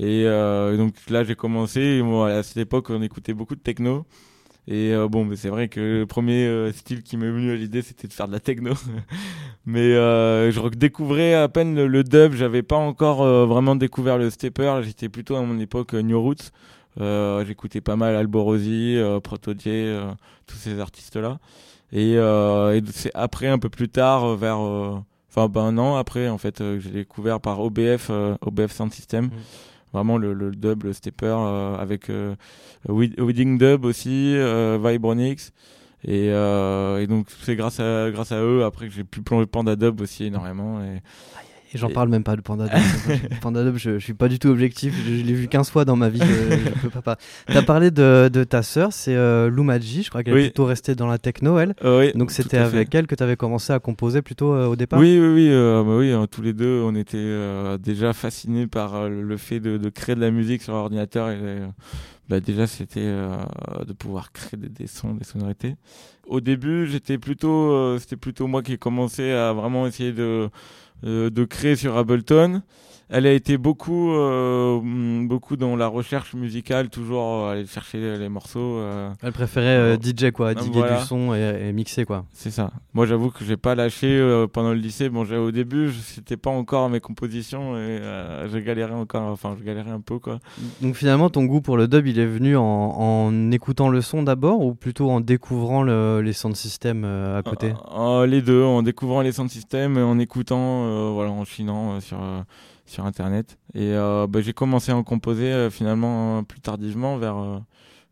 Et 0.00 0.24
euh, 0.26 0.76
donc 0.76 0.94
là, 1.10 1.24
j'ai 1.24 1.36
commencé. 1.36 2.02
Moi, 2.02 2.30
à 2.32 2.42
cette 2.42 2.58
époque, 2.58 2.90
on 2.90 3.02
écoutait 3.02 3.34
beaucoup 3.34 3.56
de 3.56 3.60
techno. 3.60 4.06
Et 4.68 4.92
euh, 4.94 5.08
bon, 5.08 5.24
mais 5.24 5.36
c'est 5.36 5.50
vrai 5.50 5.68
que 5.68 5.80
le 5.80 6.06
premier 6.06 6.46
euh, 6.46 6.72
style 6.72 7.02
qui 7.02 7.16
m'est 7.18 7.30
venu 7.30 7.52
à 7.52 7.56
l'idée, 7.56 7.82
c'était 7.82 8.08
de 8.08 8.12
faire 8.14 8.28
de 8.28 8.32
la 8.32 8.40
techno. 8.40 8.74
mais 9.66 9.80
euh, 9.94 10.50
je 10.52 10.60
redécouvrais 10.60 11.34
à 11.34 11.48
peine 11.48 11.74
le, 11.76 11.86
le 11.86 12.04
dub. 12.04 12.34
J'avais 12.34 12.62
pas 12.62 12.76
encore 12.76 13.24
vraiment 13.46 13.76
découvert 13.76 14.18
le 14.18 14.30
stepper. 14.30 14.80
J'étais 14.82 15.08
plutôt 15.08 15.36
à 15.36 15.42
mon 15.42 15.58
époque 15.58 15.94
New 15.94 16.20
Roots. 16.20 16.50
Euh, 17.00 17.44
J'écoutais 17.44 17.80
pas 17.80 17.96
mal 17.96 18.16
Alborosi, 18.16 18.96
euh, 18.96 19.20
Protodier, 19.20 19.84
euh, 19.86 20.10
tous 20.46 20.56
ces 20.56 20.78
artistes-là. 20.80 21.38
Et, 21.92 22.16
euh, 22.16 22.74
et 22.76 22.82
c'est 22.92 23.10
après, 23.14 23.48
un 23.48 23.58
peu 23.58 23.68
plus 23.68 23.88
tard, 23.88 24.36
vers, 24.36 24.60
euh, 24.60 24.96
enfin, 25.30 25.48
ben 25.48 25.62
un 25.62 25.78
an 25.78 25.96
après, 25.96 26.28
en 26.28 26.38
fait, 26.38 26.60
euh, 26.60 26.76
que 26.76 26.80
j'ai 26.80 26.90
découvert 26.90 27.40
par 27.40 27.60
OBF, 27.60 28.08
euh, 28.10 28.36
OBF 28.40 28.72
Sound 28.72 28.92
System. 28.92 29.30
Vraiment 29.92 30.18
le, 30.18 30.34
le 30.34 30.50
dub, 30.50 30.82
le 30.82 30.92
stepper, 30.92 31.26
euh, 31.38 31.76
avec 31.76 32.10
euh, 32.10 32.34
Weeding 32.88 33.58
Dub 33.58 33.84
aussi, 33.84 34.34
euh, 34.36 34.76
Vibronix. 34.82 35.52
Et, 36.06 36.30
euh, 36.30 37.00
et 37.00 37.06
donc 37.06 37.28
c'est 37.44 37.56
grâce 37.56 37.80
à 37.80 38.10
grâce 38.10 38.30
à 38.30 38.42
eux 38.42 38.64
après 38.64 38.88
que 38.88 38.92
j'ai 38.92 39.04
pu 39.04 39.22
plonger 39.22 39.46
Panda 39.46 39.74
Dub 39.74 40.02
aussi 40.02 40.24
énormément 40.24 40.82
et 40.82 41.00
Et 41.74 41.78
j'en 41.78 41.88
Et- 41.88 41.92
parle 41.92 42.08
même 42.08 42.22
pas 42.22 42.36
de 42.36 42.40
Panda 42.40 42.66
Dub. 42.68 43.18
Panda 43.40 43.64
Dub, 43.64 43.76
je, 43.76 43.98
je 43.98 44.04
suis 44.04 44.14
pas 44.14 44.28
du 44.28 44.38
tout 44.38 44.48
objectif. 44.48 44.94
Je, 45.06 45.16
je 45.16 45.22
l'ai 45.22 45.32
vu 45.34 45.48
15 45.48 45.70
fois 45.70 45.84
dans 45.84 45.96
ma 45.96 46.08
vie. 46.08 46.20
Je, 46.20 46.80
je 46.84 46.88
peux 46.88 47.00
pas. 47.00 47.16
T'as 47.46 47.62
parlé 47.62 47.90
de, 47.90 48.30
de 48.32 48.44
ta 48.44 48.62
sœur, 48.62 48.92
c'est 48.92 49.14
euh, 49.16 49.50
Lou 49.50 49.64
Madji. 49.64 50.02
Je 50.04 50.08
crois 50.10 50.22
qu'elle 50.22 50.36
est 50.38 50.42
plutôt 50.44 50.64
restée 50.66 50.94
dans 50.94 51.08
la 51.08 51.18
techno, 51.18 51.58
elle. 51.58 51.74
Euh, 51.84 52.00
oui, 52.00 52.12
Donc 52.18 52.30
c'était 52.30 52.58
fait. 52.58 52.62
avec 52.62 52.94
elle 52.94 53.06
que 53.06 53.14
t'avais 53.14 53.36
commencé 53.36 53.72
à 53.72 53.78
composer 53.80 54.22
plutôt 54.22 54.52
euh, 54.54 54.66
au 54.66 54.76
départ? 54.76 55.00
Oui, 55.00 55.18
oui, 55.20 55.26
oui, 55.34 55.48
euh, 55.50 55.82
bah 55.84 55.96
oui, 55.96 56.12
euh, 56.12 56.26
tous 56.26 56.42
les 56.42 56.52
deux, 56.52 56.80
on 56.84 56.94
était 56.94 57.78
déjà 57.78 58.12
fascinés 58.12 58.66
par 58.66 59.08
le 59.08 59.36
fait 59.36 59.58
de, 59.60 59.76
de 59.76 59.88
créer 59.88 60.14
de 60.14 60.20
la 60.20 60.30
musique 60.30 60.62
sur 60.62 60.74
ordinateur. 60.74 61.30
Et, 61.30 61.38
bah, 62.28 62.40
déjà, 62.40 62.66
c'était 62.66 63.00
euh, 63.02 63.36
de 63.86 63.92
pouvoir 63.92 64.32
créer 64.32 64.58
des, 64.58 64.68
des 64.68 64.86
sons, 64.86 65.12
des 65.14 65.24
sonorités. 65.24 65.74
Au 66.26 66.40
début, 66.40 66.86
j'étais 66.86 67.18
plutôt, 67.18 67.70
euh, 67.72 67.98
c'était 67.98 68.16
plutôt 68.16 68.46
moi 68.46 68.62
qui 68.62 68.72
ai 68.72 68.78
commencé 68.78 69.30
à 69.32 69.52
vraiment 69.52 69.86
essayer 69.86 70.12
de 70.12 70.48
de 71.04 71.44
créer 71.44 71.76
sur 71.76 71.96
Ableton. 71.96 72.62
Elle 73.10 73.26
a 73.26 73.32
été 73.32 73.58
beaucoup, 73.58 74.12
euh, 74.12 74.80
beaucoup 75.26 75.56
dans 75.56 75.76
la 75.76 75.86
recherche 75.86 76.34
musicale, 76.34 76.88
toujours 76.88 77.22
euh, 77.44 77.52
aller 77.52 77.66
chercher 77.66 78.16
les 78.18 78.28
morceaux. 78.28 78.78
euh, 78.78 79.10
Elle 79.22 79.32
préférait 79.32 79.76
euh. 79.76 79.96
DJ 80.00 80.30
quoi, 80.32 80.54
diguer 80.54 80.78
Voilà. 80.78 81.00
du 81.00 81.04
son 81.06 81.34
et, 81.34 81.68
et 81.68 81.72
mixer 81.72 82.04
quoi. 82.06 82.24
C'est 82.32 82.50
ça. 82.50 82.70
Moi, 82.94 83.04
j'avoue 83.06 83.30
que 83.30 83.44
j'ai 83.44 83.56
pas 83.58 83.74
lâché 83.74 84.06
euh, 84.08 84.46
pendant 84.46 84.70
le 84.70 84.78
lycée. 84.78 85.08
Bon, 85.10 85.24
j'ai- 85.24 85.36
au 85.36 85.50
début, 85.50 85.88
je- 85.88 86.00
c'était 86.00 86.36
pas 86.38 86.50
encore 86.50 86.88
mes 86.88 87.00
compositions 87.00 87.76
et 87.76 87.80
euh, 87.80 88.48
je 88.48 88.58
galérais 88.58 88.94
encore. 88.94 89.22
Enfin, 89.30 89.54
je 89.58 89.64
galérais 89.64 89.90
un 89.90 90.00
peu, 90.00 90.18
quoi. 90.18 90.38
Donc 90.80 90.94
finalement 90.96 91.28
ton 91.30 91.44
goût 91.44 91.60
pour 91.60 91.76
le 91.76 91.88
dub 91.88 92.06
il 92.06 92.18
est 92.18 92.26
venu 92.26 92.56
en, 92.56 92.62
en 92.62 93.50
écoutant 93.50 93.88
le 93.90 94.00
son 94.00 94.22
d'abord 94.22 94.60
ou 94.60 94.74
plutôt 94.74 95.10
en 95.10 95.20
découvrant 95.20 95.82
le- 95.82 96.20
les 96.22 96.32
sound 96.32 96.56
systems 96.56 97.04
euh, 97.04 97.38
à 97.38 97.42
côté? 97.42 97.72
Euh, 97.94 98.22
euh, 98.22 98.26
les 98.26 98.40
deux, 98.42 98.62
en 98.62 98.82
découvrant 98.82 99.20
les 99.20 99.32
sound 99.32 99.50
systems 99.50 99.98
et 99.98 100.02
en 100.02 100.18
écoutant, 100.18 100.84
euh, 100.86 101.10
voilà, 101.12 101.30
en 101.30 101.44
chinant 101.44 101.94
euh, 101.96 102.00
sur 102.00 102.18
euh, 102.22 102.40
sur 102.86 103.06
internet. 103.06 103.58
Et 103.74 103.92
euh, 103.92 104.26
bah, 104.26 104.40
j'ai 104.40 104.52
commencé 104.52 104.92
à 104.92 104.96
en 104.96 105.02
composer 105.02 105.52
euh, 105.52 105.70
finalement 105.70 106.38
euh, 106.38 106.42
plus 106.42 106.60
tardivement, 106.60 107.16
vers, 107.18 107.62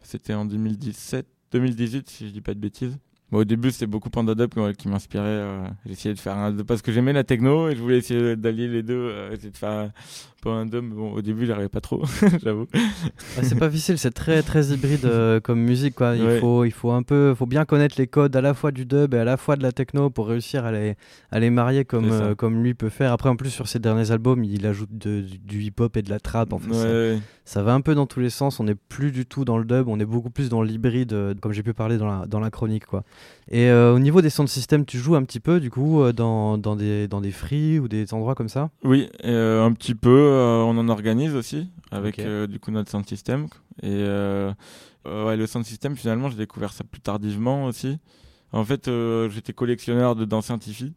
c'était 0.03 0.35
en 0.35 0.45
2017, 0.45 1.27
2018 1.53 2.09
si 2.09 2.29
je 2.29 2.33
dis 2.33 2.41
pas 2.41 2.55
de 2.55 2.59
bêtises. 2.59 2.99
Bon, 3.31 3.39
au 3.39 3.45
début, 3.45 3.71
c'était 3.71 3.87
beaucoup 3.87 4.11
Panda 4.11 4.35
Dub 4.35 4.53
qui, 4.77 4.89
m'inspirait. 4.89 5.43
essayé 5.89 6.15
de 6.15 6.21
faire 6.21 6.37
un 6.37 6.55
parce 6.65 6.83
que 6.83 6.93
j'aimais 6.93 7.15
la 7.15 7.25
techno 7.25 7.71
et 7.71 7.77
je 7.77 7.81
voulais 7.81 7.97
essayer 7.99 8.37
d'allier 8.37 8.69
les 8.69 8.83
deux, 8.83 9.11
essayer 9.33 9.51
de 9.51 9.57
faire 9.57 9.91
un 10.43 10.51
peu 10.51 10.51
un 10.51 10.67
dub. 10.67 10.85
Mais 10.85 10.95
bon, 10.95 11.13
au 11.13 11.23
début, 11.23 11.47
j'arrivais 11.47 11.69
pas 11.69 11.81
trop, 11.81 12.03
j'avoue. 12.43 12.67
Ouais, 12.75 13.43
c'est 13.43 13.59
pas 13.59 13.69
difficile, 13.69 13.99
c'est 13.99 14.11
très 14.11 14.43
très 14.43 14.67
hybride 14.67 15.05
euh, 15.05 15.41
comme 15.41 15.61
musique 15.61 15.95
quoi. 15.95 16.17
Il 16.17 16.23
Ouais. 16.23 16.41
faut 16.41 16.65
il 16.65 16.71
faut 16.73 16.91
un 16.91 17.03
peu 17.03 17.35
faut 17.35 17.47
bien 17.47 17.65
connaître 17.65 17.97
les 17.99 18.07
codes 18.07 18.35
à 18.37 18.41
la 18.41 18.55
fois 18.55 18.71
du 18.73 18.85
dub 18.87 19.15
et 19.15 19.19
à 19.19 19.25
la 19.25 19.37
fois 19.37 19.57
de 19.57 19.63
la 19.63 19.73
techno 19.73 20.11
pour 20.11 20.29
réussir 20.29 20.65
à 20.65 20.73
les 20.73 20.97
à 21.31 21.41
les 21.41 21.51
marier 21.51 21.85
comme 21.85 22.11
euh, 22.11 22.35
comme 22.35 22.63
lui 22.63 22.75
peut 22.75 22.89
faire. 22.91 23.13
Après 23.13 23.29
en 23.29 23.37
plus 23.37 23.51
sur 23.51 23.69
ses 23.69 23.79
derniers 23.79 24.11
albums, 24.11 24.45
il 24.45 24.67
ajoute 24.67 24.91
de- 24.97 25.21
du, 25.21 25.39
du 25.39 25.63
hip-hop 25.63 25.97
et 25.97 26.03
de 26.03 26.11
la 26.11 26.21
trap 26.21 26.53
en 26.53 26.59
fait. 26.59 26.71
Ouais, 26.71 26.77
ça- 26.77 26.89
ouais. 26.89 27.19
Ça 27.45 27.63
va 27.65 27.75
un 27.75 27.81
peu 27.81 27.97
dans 27.97 28.07
tous 28.07 28.21
les 28.21 28.31
sens, 28.31 28.61
on 28.61 28.65
n'est 28.65 28.77
plus 28.77 29.11
du 29.11 29.27
tout 29.27 29.45
dans 29.45 29.59
le 29.59 29.65
dub, 29.65 29.89
on 29.89 29.99
est 29.99 30.05
beaucoup 30.05 30.31
plus 30.31 30.49
dans 30.49 30.63
l'hybride, 30.63 31.13
euh, 31.13 31.35
comme 31.41 31.53
j'ai 31.53 31.65
pu 31.65 31.75
parler 31.75 31.99
dans 31.99 32.07
la, 32.07 32.25
dans 32.27 32.39
la 32.39 32.51
chronique. 32.51 32.87
quoi. 32.87 33.03
Et 33.51 33.71
au 33.73 33.99
niveau 33.99 34.23
des 34.23 34.31
sound 34.31 34.49
systems, 34.49 34.85
tu 34.87 34.97
joues 34.97 35.17
un 35.17 35.25
petit 35.25 35.41
peu 35.41 35.59
du 35.59 35.69
coup 35.69 36.01
dans, 36.13 36.57
dans, 36.57 36.77
des, 36.77 37.09
dans 37.09 37.21
des 37.21 37.33
free 37.33 37.81
ou 37.81 37.89
des 37.89 38.15
endroits 38.15 38.35
comme 38.37 38.49
ça? 38.49 38.71
Oui, 38.85 39.09
un 39.25 39.73
petit 39.73 39.97
peu. 39.97 40.32
Euh, 40.33 40.63
on 40.63 40.77
en 40.79 40.89
organise 40.89 41.35
aussi 41.35 41.71
avec 41.91 42.19
euh, 42.19 42.47
du 42.47 42.59
coup 42.59 42.71
notre 42.71 42.91
sound 42.91 43.07
system. 43.07 43.47
Et 43.83 43.91
euh, 43.91 44.53
ouais, 45.05 45.37
le 45.37 45.47
sound 45.47 45.65
system, 45.65 45.97
finalement, 45.97 46.31
j'ai 46.31 46.37
découvert 46.37 46.73
ça 46.73 46.85
plus 46.85 47.01
tardivement 47.01 47.65
aussi. 47.65 47.99
En 48.53 48.65
fait, 48.65 48.91
j'étais 49.31 49.53
collectionneur 49.53 50.15
de 50.15 50.25
danse 50.25 50.47
scientifique. 50.47 50.95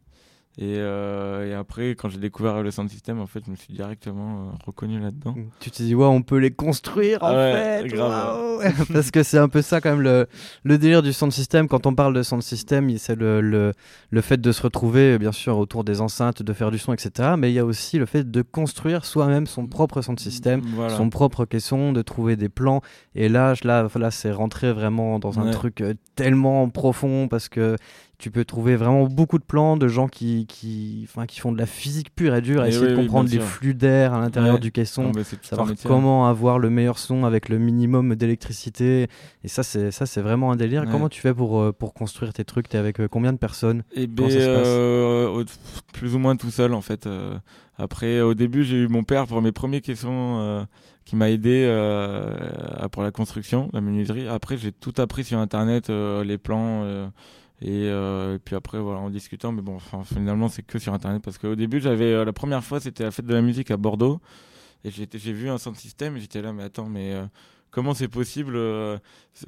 Et, 0.58 0.76
euh, 0.78 1.50
et 1.50 1.54
après, 1.54 1.90
quand 1.90 2.08
j'ai 2.08 2.16
découvert 2.18 2.62
le 2.62 2.70
sound 2.70 2.88
system, 2.88 3.20
en 3.20 3.26
fait, 3.26 3.42
je 3.44 3.50
me 3.50 3.56
suis 3.56 3.74
directement 3.74 4.46
euh, 4.46 4.56
reconnu 4.66 4.98
là-dedans. 4.98 5.34
Tu 5.60 5.70
te 5.70 5.82
dis, 5.82 5.94
ouais, 5.94 6.06
on 6.06 6.22
peut 6.22 6.38
les 6.38 6.50
construire 6.50 7.22
en 7.22 7.26
Ah 7.26 7.32
ouais, 7.34 7.82
fait 7.82 7.88
grave. 7.88 8.86
Parce 8.92 9.10
que 9.10 9.22
c'est 9.22 9.36
un 9.36 9.50
peu 9.50 9.60
ça 9.60 9.82
quand 9.82 9.90
même 9.90 10.00
le, 10.00 10.26
le 10.64 10.78
délire 10.78 11.02
du 11.02 11.12
sound 11.12 11.30
system. 11.30 11.68
Quand 11.68 11.84
on 11.86 11.94
parle 11.94 12.14
de 12.14 12.22
sound 12.22 12.42
system, 12.42 12.96
c'est 12.96 13.16
le, 13.16 13.42
le, 13.42 13.72
le 14.10 14.20
fait 14.22 14.40
de 14.40 14.50
se 14.50 14.62
retrouver 14.62 15.18
bien 15.18 15.32
sûr 15.32 15.58
autour 15.58 15.84
des 15.84 16.00
enceintes, 16.00 16.42
de 16.42 16.52
faire 16.54 16.70
du 16.70 16.78
son, 16.78 16.94
etc. 16.94 17.34
Mais 17.36 17.50
il 17.50 17.54
y 17.54 17.58
a 17.58 17.64
aussi 17.66 17.98
le 17.98 18.06
fait 18.06 18.30
de 18.30 18.40
construire 18.40 19.04
soi-même 19.04 19.46
son 19.46 19.66
propre 19.66 20.00
sound 20.00 20.18
system. 20.18 20.62
Voilà. 20.74 20.96
son 20.96 21.10
propre 21.10 21.44
caisson, 21.44 21.92
de 21.92 22.00
trouver 22.00 22.36
des 22.36 22.48
plans. 22.48 22.80
Et 23.14 23.28
là, 23.28 23.52
je- 23.52 23.66
là, 23.68 23.88
là 23.96 24.10
c'est 24.10 24.32
rentré 24.32 24.72
vraiment 24.72 25.18
dans 25.18 25.38
un 25.38 25.44
Ouais. 25.46 25.50
truc 25.50 25.82
euh, 25.82 25.92
tellement 26.14 26.66
profond 26.70 27.28
parce 27.28 27.50
que 27.50 27.76
tu 28.18 28.30
peux 28.30 28.44
trouver 28.46 28.76
vraiment 28.76 29.04
beaucoup 29.04 29.38
de 29.38 29.44
plans 29.44 29.76
de 29.76 29.88
gens 29.88 30.08
qui, 30.08 30.46
qui, 30.46 31.02
enfin, 31.04 31.26
qui 31.26 31.38
font 31.40 31.52
de 31.52 31.58
la 31.58 31.66
physique 31.66 32.14
pure 32.14 32.34
et 32.34 32.40
dure, 32.40 32.64
Et 32.64 32.68
essayer 32.68 32.86
oui, 32.86 32.92
de 32.92 32.96
comprendre 32.96 33.28
les 33.30 33.38
flux 33.40 33.74
d'air 33.74 34.14
à 34.14 34.20
l'intérieur 34.20 34.54
Ouais. 34.54 34.60
du 34.60 34.72
caisson. 34.72 35.02
Non, 35.12 35.20
un 35.20 35.24
Savoir 35.42 35.66
métier. 35.68 35.86
comment 35.86 36.26
avoir 36.26 36.58
le 36.58 36.70
meilleur 36.70 36.98
son 36.98 37.24
avec 37.24 37.50
le 37.50 37.58
minimum 37.58 38.14
d'électricité. 38.14 39.08
Et 39.44 39.48
ça, 39.48 39.62
c'est 39.62 39.90
ça, 39.90 40.06
c'est 40.06 40.22
vraiment 40.22 40.50
un 40.50 40.56
délire. 40.56 40.82
Ouais. 40.84 40.88
Comment 40.90 41.08
tu 41.10 41.20
fais 41.20 41.34
pour, 41.34 41.60
euh, 41.60 41.72
pour 41.72 41.92
construire 41.92 42.32
tes 42.32 42.44
trucs? 42.44 42.68
T'es 42.70 42.78
avec 42.78 43.00
euh, 43.00 43.08
combien 43.08 43.32
de 43.34 43.38
personnes? 43.38 43.82
Et 43.94 44.06
Comment 44.06 44.28
ben, 44.28 44.36
euh, 44.38 45.44
plus 45.92 46.14
ou 46.14 46.18
moins 46.18 46.36
tout 46.36 46.50
seul 46.50 46.72
en 46.72 46.80
fait. 46.80 47.06
après, 47.78 48.20
au 48.22 48.32
début, 48.34 48.64
j'ai 48.64 48.76
eu 48.76 48.88
mon 48.88 49.04
père 49.04 49.26
pour 49.26 49.42
mes 49.42 49.52
premiers 49.52 49.82
caissons 49.82 50.38
euh, 50.40 50.64
qui 51.04 51.16
m'a 51.16 51.28
aidé 51.30 51.64
pour 52.92 53.02
la 53.02 53.10
construction, 53.10 53.68
la 53.72 53.80
menuiserie. 53.80 54.26
Après, 54.28 54.56
j'ai 54.56 54.72
tout 54.72 54.94
appris 54.98 55.24
sur 55.24 55.38
internet, 55.38 55.88
les 55.90 56.38
plans, 56.38 57.10
Et, 57.62 57.88
euh, 57.88 58.34
et 58.36 58.38
puis 58.38 58.54
après, 58.54 58.78
voilà, 58.78 59.00
en 59.00 59.08
discutant, 59.10 59.50
mais 59.52 59.62
bon, 59.62 59.76
enfin, 59.76 60.02
finalement, 60.04 60.48
c'est 60.48 60.62
que 60.62 60.78
sur 60.78 60.92
Internet. 60.92 61.22
Parce 61.24 61.38
qu'au 61.38 61.54
début, 61.54 61.80
j'avais 61.80 62.12
euh, 62.12 62.24
la 62.24 62.32
première 62.32 62.62
fois, 62.62 62.80
c'était 62.80 63.04
la 63.04 63.10
fête 63.10 63.26
de 63.26 63.34
la 63.34 63.40
musique 63.40 63.70
à 63.70 63.76
Bordeaux. 63.76 64.20
Et 64.84 64.90
j'ai 64.90 65.32
vu 65.32 65.48
un 65.48 65.58
sound 65.58 65.76
system 65.76 66.16
et 66.16 66.20
j'étais 66.20 66.42
là, 66.42 66.52
mais 66.52 66.62
attends, 66.62 66.86
mais 66.88 67.12
euh, 67.14 67.24
comment 67.70 67.92
c'est 67.94 68.08
possible 68.08 68.56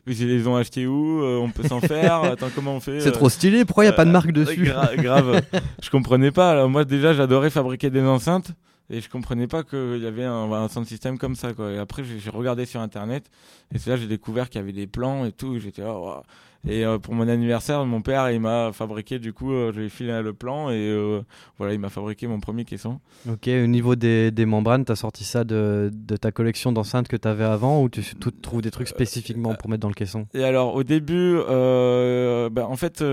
Ils 0.06 0.26
les 0.26 0.46
ont 0.48 0.56
achetés 0.56 0.86
où 0.86 1.22
On 1.22 1.50
peut 1.50 1.68
s'en 1.68 1.80
faire 1.80 2.22
Attends, 2.24 2.48
comment 2.54 2.74
on 2.76 2.80
fait 2.80 3.00
C'est 3.00 3.12
trop 3.12 3.28
stylé, 3.28 3.64
pourquoi 3.64 3.84
il 3.84 3.88
n'y 3.88 3.92
a 3.92 3.96
pas 3.96 4.04
de 4.04 4.10
marque 4.10 4.32
dessus 4.32 4.64
gra- 4.64 4.96
Grave. 4.96 5.42
je 5.82 5.90
comprenais 5.90 6.32
pas. 6.32 6.50
Alors, 6.52 6.68
moi, 6.68 6.84
déjà, 6.84 7.12
j'adorais 7.12 7.50
fabriquer 7.50 7.88
des 7.90 8.00
enceintes. 8.02 8.50
Et 8.90 9.00
je 9.00 9.08
comprenais 9.10 9.46
pas 9.46 9.64
qu'il 9.64 9.98
y 10.02 10.06
avait 10.06 10.24
un, 10.24 10.50
un 10.50 10.68
sound 10.68 10.86
system 10.86 11.18
comme 11.18 11.34
ça. 11.34 11.52
Quoi. 11.52 11.72
Et 11.72 11.78
après, 11.78 12.02
j'ai 12.04 12.30
regardé 12.30 12.64
sur 12.64 12.80
Internet. 12.80 13.30
Et 13.74 13.78
c'est 13.78 13.90
là 13.90 13.96
j'ai 13.96 14.06
découvert 14.06 14.48
qu'il 14.48 14.60
y 14.60 14.64
avait 14.64 14.72
des 14.72 14.86
plans 14.86 15.26
et 15.26 15.32
tout. 15.32 15.56
et 15.56 15.60
J'étais 15.60 15.82
là, 15.82 15.92
Waouh. 15.98 16.22
Et 16.66 16.84
euh, 16.84 16.98
pour 16.98 17.14
mon 17.14 17.28
anniversaire, 17.28 17.84
mon 17.86 18.00
père, 18.02 18.30
il 18.30 18.40
m'a 18.40 18.72
fabriqué, 18.72 19.18
du 19.20 19.32
coup, 19.32 19.52
euh, 19.52 19.72
je 19.72 19.78
lui 19.78 19.86
ai 19.86 19.88
filé 19.88 20.20
le 20.22 20.32
plan. 20.32 20.70
Et 20.70 20.74
euh, 20.74 21.20
voilà, 21.56 21.72
il 21.74 21.78
m'a 21.78 21.88
fabriqué 21.88 22.26
mon 22.26 22.40
premier 22.40 22.64
caisson. 22.64 22.98
Ok, 23.30 23.46
au 23.46 23.66
niveau 23.66 23.94
des, 23.94 24.30
des 24.32 24.44
membranes, 24.44 24.84
t'as 24.84 24.96
sorti 24.96 25.22
ça 25.22 25.44
de, 25.44 25.90
de 25.92 26.16
ta 26.16 26.32
collection 26.32 26.72
d'enceintes 26.72 27.06
que 27.08 27.16
t'avais 27.16 27.44
avant 27.44 27.82
ou 27.82 27.88
tu 27.88 28.02
tu 28.02 28.32
trouves 28.32 28.60
des 28.62 28.70
trucs 28.72 28.88
spécifiquement 28.88 29.54
pour 29.54 29.70
mettre 29.70 29.82
dans 29.82 29.88
le 29.88 29.94
caisson? 29.94 30.26
Et 30.34 30.42
alors, 30.42 30.74
au 30.74 30.82
début, 30.82 31.38
euh, 31.48 32.50
bah, 32.50 32.66
en 32.66 32.76
fait, 32.76 33.04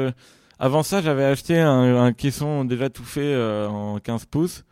avant 0.57 0.81
ça, 0.83 1.01
j'avais 1.01 1.25
acheté 1.25 1.59
un, 1.59 1.97
un 2.03 2.13
caisson 2.13 2.65
déjà 2.65 2.89
tout 2.89 3.03
fait 3.03 3.35
en 3.67 3.99
15 3.99 4.25
pouces. 4.25 4.65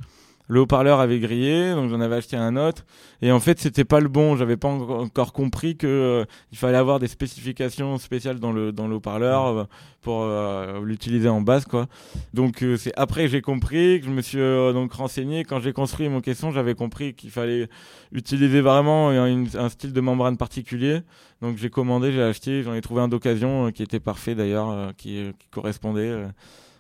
Le 0.49 0.60
haut-parleur 0.60 0.99
avait 0.99 1.19
grillé, 1.19 1.71
donc 1.73 1.89
j'en 1.89 2.01
avais 2.01 2.17
acheté 2.17 2.36
un 2.36 2.58
autre. 2.58 2.84
Et 3.21 3.32
en 3.32 3.39
fait, 3.39 3.60
c'était 3.62 3.86
pas 3.86 4.01
le 4.01 4.10
bon. 4.10 4.36
J'avais 4.36 4.58
pas 4.58 4.67
en- 4.67 4.99
encore 5.03 5.32
compris 5.32 5.77
que 5.77 5.88
euh, 5.88 6.25
il 6.51 6.58
fallait 6.58 6.77
avoir 6.77 6.99
des 6.99 7.08
spécifications 7.08 7.97
spéciales 7.97 8.39
dans 8.39 8.51
le 8.51 8.73
dans 8.73 8.88
le 8.89 8.95
haut-parleur 8.95 9.45
euh, 9.45 9.63
pour 10.01 10.23
euh, 10.23 10.84
l'utiliser 10.84 11.29
en 11.29 11.39
basse, 11.39 11.63
quoi. 11.65 11.88
Donc 12.34 12.63
c'est 12.77 12.91
après 12.97 13.21
que 13.23 13.29
j'ai 13.29 13.41
compris 13.41 14.01
que 14.01 14.06
je 14.06 14.12
me 14.12 14.21
suis 14.21 14.38
donc 14.38 14.91
renseigné. 14.93 15.45
Quand 15.45 15.62
j'ai 15.62 15.71
construit 15.71 16.10
mon 16.10 16.19
caisson, 16.19 16.51
j'avais 16.51 16.75
compris 16.75 17.13
qu'il 17.13 17.32
fallait 17.32 17.69
utiliser 18.12 18.60
vraiment 18.60 19.10
un, 19.12 19.45
un 19.56 19.69
style 19.69 19.93
de 19.93 20.01
membrane 20.01 20.36
particulier. 20.36 20.99
Donc 21.41 21.58
j'ai 21.58 21.69
commandé, 21.69 22.12
j'ai 22.12 22.21
acheté, 22.21 22.63
j'en 22.63 22.73
ai 22.73 22.82
trouvé 22.82 23.01
un 23.01 23.08
d'occasion 23.08 23.71
qui 23.71 23.82
était 23.82 24.01
parfait 24.01 24.36
d'ailleurs, 24.36 24.91
qui, 24.97 25.32
qui 25.39 25.47
correspondait. 25.51 26.25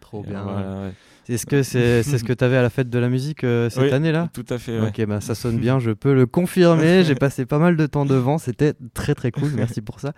Trop 0.01 0.21
bien. 0.21 0.43
voilà, 0.43 0.81
ouais. 0.87 0.91
Est-ce 1.29 1.45
que 1.45 1.63
c'est 1.63 2.03
c'est 2.03 2.17
ce 2.17 2.23
que 2.25 2.33
t'avais 2.33 2.57
à 2.57 2.61
la 2.61 2.69
fête 2.69 2.89
de 2.89 2.99
la 2.99 3.07
musique 3.07 3.43
euh, 3.45 3.69
cette 3.69 3.83
Oui, 3.83 3.91
année-là? 3.91 4.29
Tout 4.33 4.45
à 4.49 4.57
fait. 4.57 4.77
ouais. 4.79 4.87
Ok, 4.89 5.05
bah 5.05 5.21
ça 5.21 5.35
sonne 5.35 5.57
bien, 5.57 5.79
je 5.79 5.91
peux 5.91 6.13
le 6.13 6.25
confirmer. 6.25 7.03
J'ai 7.05 7.15
passé 7.15 7.45
pas 7.45 7.59
mal 7.59 7.77
de 7.77 7.85
temps 7.85 8.05
devant, 8.05 8.37
c'était 8.37 8.73
très 8.93 9.15
très 9.15 9.31
cool, 9.31 9.49
merci 9.55 9.81
pour 9.81 9.99
ça. 10.01 10.11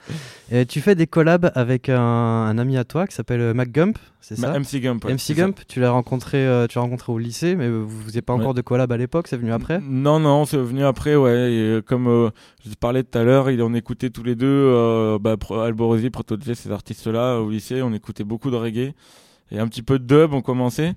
Et 0.51 0.65
tu 0.65 0.81
fais 0.81 0.95
des 0.95 1.05
collabs 1.07 1.51
avec 1.53 1.89
un, 1.89 1.99
un 2.01 2.57
ami 2.57 2.77
à 2.77 2.83
toi 2.85 3.05
qui 3.05 3.15
s'appelle 3.15 3.41
euh, 3.41 3.53
Mac 3.53 3.71
Gump, 3.71 3.97
c'est 4.19 4.35
ça? 4.35 4.57
MC 4.57 4.79
Gump. 4.81 5.05
ouais, 5.05 5.13
MC 5.13 5.19
ça. 5.19 5.33
Gump, 5.35 5.59
tu 5.67 5.79
l'as 5.79 5.91
rencontré, 5.91 6.37
euh, 6.45 6.65
tu 6.65 6.79
l'as 6.79 6.81
rencontré 6.81 7.11
au 7.11 7.19
lycée, 7.19 7.55
mais 7.55 7.69
vous 7.69 8.01
faisiez 8.05 8.23
pas 8.23 8.33
Ouais. 8.33 8.41
encore 8.41 8.55
de 8.55 8.61
collab 8.61 8.91
à 8.91 8.97
l'époque, 8.97 9.27
c'est 9.27 9.37
venu 9.37 9.51
après? 9.53 9.79
Non, 9.83 10.19
non, 10.19 10.45
c'est 10.45 10.57
venu 10.57 10.83
après, 10.83 11.15
ouais. 11.15 11.31
Et, 11.51 11.59
euh, 11.59 11.81
comme 11.83 12.07
euh, 12.07 12.29
je 12.65 12.71
te 12.71 12.75
parlais 12.77 13.03
tout 13.03 13.15
à 13.17 13.23
l'heure, 13.23 13.45
on 13.59 13.73
écoutait 13.75 14.09
tous 14.09 14.23
les 14.23 14.33
deux 14.35 14.47
euh, 14.47 15.19
bah, 15.19 15.37
Pro- 15.37 15.59
Alborosi, 15.59 16.09
Protoje, 16.09 16.53
ces 16.55 16.71
artistes-là 16.71 17.39
au 17.41 17.49
lycée. 17.51 17.83
On 17.83 17.93
écoutait 17.93 18.23
beaucoup 18.23 18.49
de 18.49 18.55
reggae 18.55 18.93
et 19.51 19.59
un 19.59 19.67
petit 19.67 19.81
peu 19.83 19.99
de 19.99 20.05
dub. 20.05 20.33
On 20.33 20.41
commençait. 20.41 20.93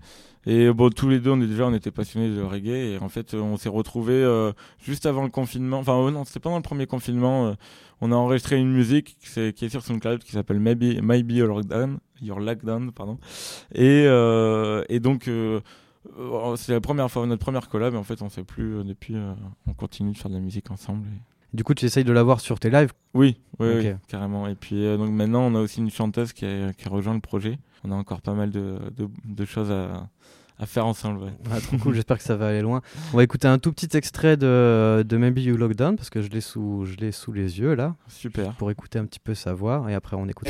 Et 0.46 0.72
bon, 0.72 0.88
tous 0.88 1.08
les 1.11 1.18
deux, 1.20 1.30
on 1.30 1.40
est 1.42 1.46
déjà, 1.46 1.66
on 1.66 1.74
était 1.74 1.90
passionnés 1.90 2.34
de 2.34 2.40
reggae. 2.40 2.68
Et 2.94 2.98
en 3.00 3.08
fait, 3.08 3.34
on 3.34 3.56
s'est 3.58 3.68
retrouvés 3.68 4.12
euh, 4.14 4.52
juste 4.82 5.04
avant 5.04 5.22
le 5.22 5.28
confinement. 5.28 5.78
Enfin, 5.78 5.98
euh, 5.98 6.11
non, 6.11 6.24
c'était 6.24 6.40
pendant 6.40 6.56
le 6.56 6.62
premier 6.62 6.87
confinement. 6.87 7.48
euh, 7.48 7.52
on 8.00 8.12
a 8.12 8.14
enregistré 8.14 8.56
une 8.58 8.70
musique 8.72 9.16
qui, 9.20 9.28
c'est- 9.28 9.52
qui 9.52 9.64
est 9.64 9.68
sur 9.68 9.82
SoundCloud 9.82 10.22
qui 10.22 10.32
s'appelle 10.32 10.61
Maybe, 10.61 11.02
Maybe 11.02 11.32
Your 11.32 11.48
Lockdown, 11.48 11.98
Your 12.22 12.38
Lockdown, 12.40 12.92
pardon. 12.92 13.18
Et, 13.74 14.04
euh, 14.06 14.84
et 14.88 15.00
donc, 15.00 15.26
euh, 15.28 15.61
c'est 16.56 16.72
la 16.72 16.80
première 16.80 17.11
fois, 17.11 17.26
notre 17.26 17.42
première 17.42 17.68
collab. 17.68 17.94
Et 17.94 17.96
en 17.98 18.04
fait, 18.04 18.22
on 18.22 18.28
sait 18.30 18.44
plus 18.44 18.84
depuis. 18.84 19.16
on 19.66 19.74
continue 19.74 20.12
de 20.12 20.16
faire 20.16 20.30
de 20.30 20.37
la 20.37 20.40
musique 20.40 20.70
ensemble. 20.70 21.06
Du 21.54 21.64
coup, 21.64 21.74
tu 21.74 21.87
essayes 21.87 22.04
de 22.04 22.12
l'avoir 22.12 22.40
sur 22.40 22.61
tes 22.61 22.68
lives? 22.70 22.92
Oui, 23.14 23.38
oui, 23.58 23.68
Ok. 23.68 23.76
oui, 23.84 23.90
carrément. 24.08 24.46
Et 24.48 24.54
puis 24.54 24.84
euh, 24.87 24.96
donc 24.96 25.11
maintenant, 25.11 25.42
on 25.42 25.54
a 25.54 25.61
aussi 25.61 25.78
une 25.80 25.90
chanteuse 25.90 26.32
qui 26.32 26.44
a, 26.44 26.72
qui 26.72 26.87
a 26.87 26.90
rejoint 26.90 27.14
le 27.14 27.20
projet. 27.20 27.58
On 27.84 27.90
a 27.90 27.94
encore 27.94 28.20
pas 28.20 28.34
mal 28.34 28.50
de, 28.50 28.78
de, 28.96 29.08
de 29.24 29.44
choses 29.46 29.70
à, 29.70 30.08
à 30.58 30.66
faire 30.66 30.84
ensemble. 30.84 31.22
ouais. 31.24 31.32
Ah, 31.50 31.61
trop 31.61 31.78
cool, 31.78 31.94
j'espère 31.94 32.18
que 32.18 32.22
ça 32.24 32.37
va 32.37 32.48
aller 32.48 32.61
loin. 32.61 32.82
On 33.14 33.16
va 33.16 33.22
écouter 33.22 33.48
un 33.48 33.58
tout 33.58 33.72
petit 33.72 33.96
extrait 33.96 34.37
de, 34.37 35.02
de 35.08 35.16
Maybe 35.16 35.38
You 35.38 35.56
Lockdown 35.56 35.96
parce 35.96 36.11
que 36.11 36.20
je 36.20 36.28
l'ai 36.28 36.40
sous, 36.42 36.84
je 36.84 36.96
l'ai 36.96 37.12
sous 37.12 37.32
les 37.32 37.58
yeux 37.61 37.74
là 37.74 37.94
Super. 38.08 38.52
pour 38.54 38.70
écouter 38.70 38.98
un 38.98 39.06
petit 39.06 39.20
peu 39.20 39.34
sa 39.34 39.54
voix 39.54 39.87
et 39.88 39.94
après 39.94 40.16
on 40.16 40.28
écoute. 40.28 40.48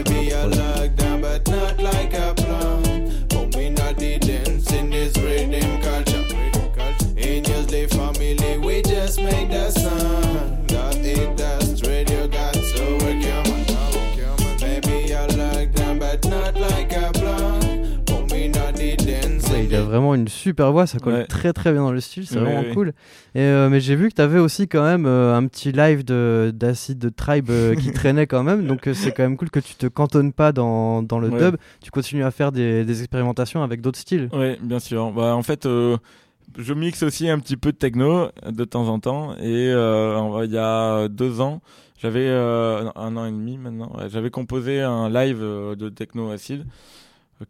Vraiment 19.99 20.15
une 20.15 20.29
super 20.29 20.73
voix, 20.73 20.87
ça 20.87 20.99
colle 20.99 21.15
Ouais. 21.15 21.27
très 21.27 21.53
très 21.53 21.73
bien 21.73 21.83
dans 21.83 21.93
le 21.93 22.01
style, 22.01 22.27
c'est 22.27 22.39
vraiment 22.39 22.65
cool. 22.75 22.89
Et, 23.35 23.41
euh, 23.41 23.69
mais 23.69 23.81
j'ai 23.81 23.97
vu 23.97 24.09
que 24.09 24.15
tu 24.15 24.23
avais 24.23 24.39
aussi 24.39 24.69
quand 24.69 24.83
même 24.83 25.07
euh, 25.07 25.37
un 25.37 25.47
petit 25.47 25.73
live 25.73 26.05
de 26.05 26.53
d'Acid 26.55 27.15
Tribe 27.15 27.51
euh, 27.51 27.75
qui 27.75 27.93
traînait 27.93 28.27
quand 28.27 28.43
même, 28.43 28.67
donc 28.67 28.89
c'est 28.95 29.13
quand 29.13 29.23
même 29.23 29.37
cool 29.37 29.51
que 29.51 29.61
tu 29.61 29.75
te 29.75 29.87
cantonnes 29.87 30.33
pas 30.33 30.53
dans, 30.53 31.03
dans 31.03 31.19
le 31.19 31.31
dub, 31.31 31.57
tu 31.83 31.91
continues 31.91 32.25
à 32.25 32.31
faire 32.31 32.53
des, 32.53 32.85
des 32.85 33.01
expérimentations 33.01 33.63
avec 33.63 33.81
d'autres 33.81 33.99
styles. 33.99 34.29
Oui, 34.33 34.57
bien 34.63 34.79
sûr. 34.79 35.13
Bah, 35.13 35.35
en 35.35 35.43
fait, 35.43 35.65
je 35.67 36.73
mixe 36.75 37.03
aussi 37.03 37.29
un 37.29 37.39
petit 37.39 37.57
peu 37.57 37.73
de 37.73 37.77
techno 37.77 38.29
de 38.49 38.65
temps 38.65 38.89
en 38.89 38.99
temps. 38.99 39.35
Et 39.41 39.71
il 39.71 40.51
y 40.53 40.59
a 40.59 41.09
deux 41.09 41.41
ans, 41.41 41.61
j'avais 42.01 42.29
un 42.29 43.17
an 43.17 43.27
et 43.27 43.31
demi 43.31 43.59
maintenant, 43.59 43.93
j'avais 44.09 44.31
composé 44.31 44.81
un 44.81 45.09
live 45.09 45.41
de 45.41 45.89
techno 45.89 46.31
acide 46.31 46.65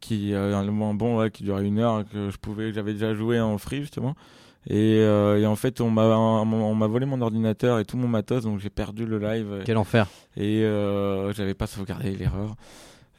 qui 0.01 0.35
euh, 0.35 0.57
un 0.57 0.64
moment 0.64 0.94
bon 0.94 1.29
qui 1.31 1.42
durait 1.44 1.64
une 1.64 1.79
heure 1.79 2.05
que 2.12 2.31
je 2.31 2.37
pouvais 2.37 2.72
j'avais 2.72 2.92
déjà 2.92 3.14
joué 3.14 3.40
en 3.40 3.57
free 3.59 3.81
justement 3.81 4.14
et, 4.68 4.96
euh, 4.98 5.38
et 5.40 5.46
en 5.46 5.57
fait 5.57 5.81
on 5.81 5.90
m'a 5.90 6.03
on 6.05 6.74
m'a 6.74 6.87
volé 6.87 7.07
mon 7.07 7.20
ordinateur 7.22 7.79
et 7.79 7.85
tout 7.85 7.96
mon 7.96 8.09
matos 8.09 8.44
donc 8.44 8.59
j'ai 8.59 8.70
perdu 8.70 9.07
le 9.07 9.18
live 9.18 9.62
Quel 9.64 9.77
enfer. 9.79 10.07
et 10.37 10.62
euh, 10.64 11.33
j'avais 11.33 11.55
pas 11.55 11.66
sauvegardé 11.66 12.11
l'erreur. 12.16 12.55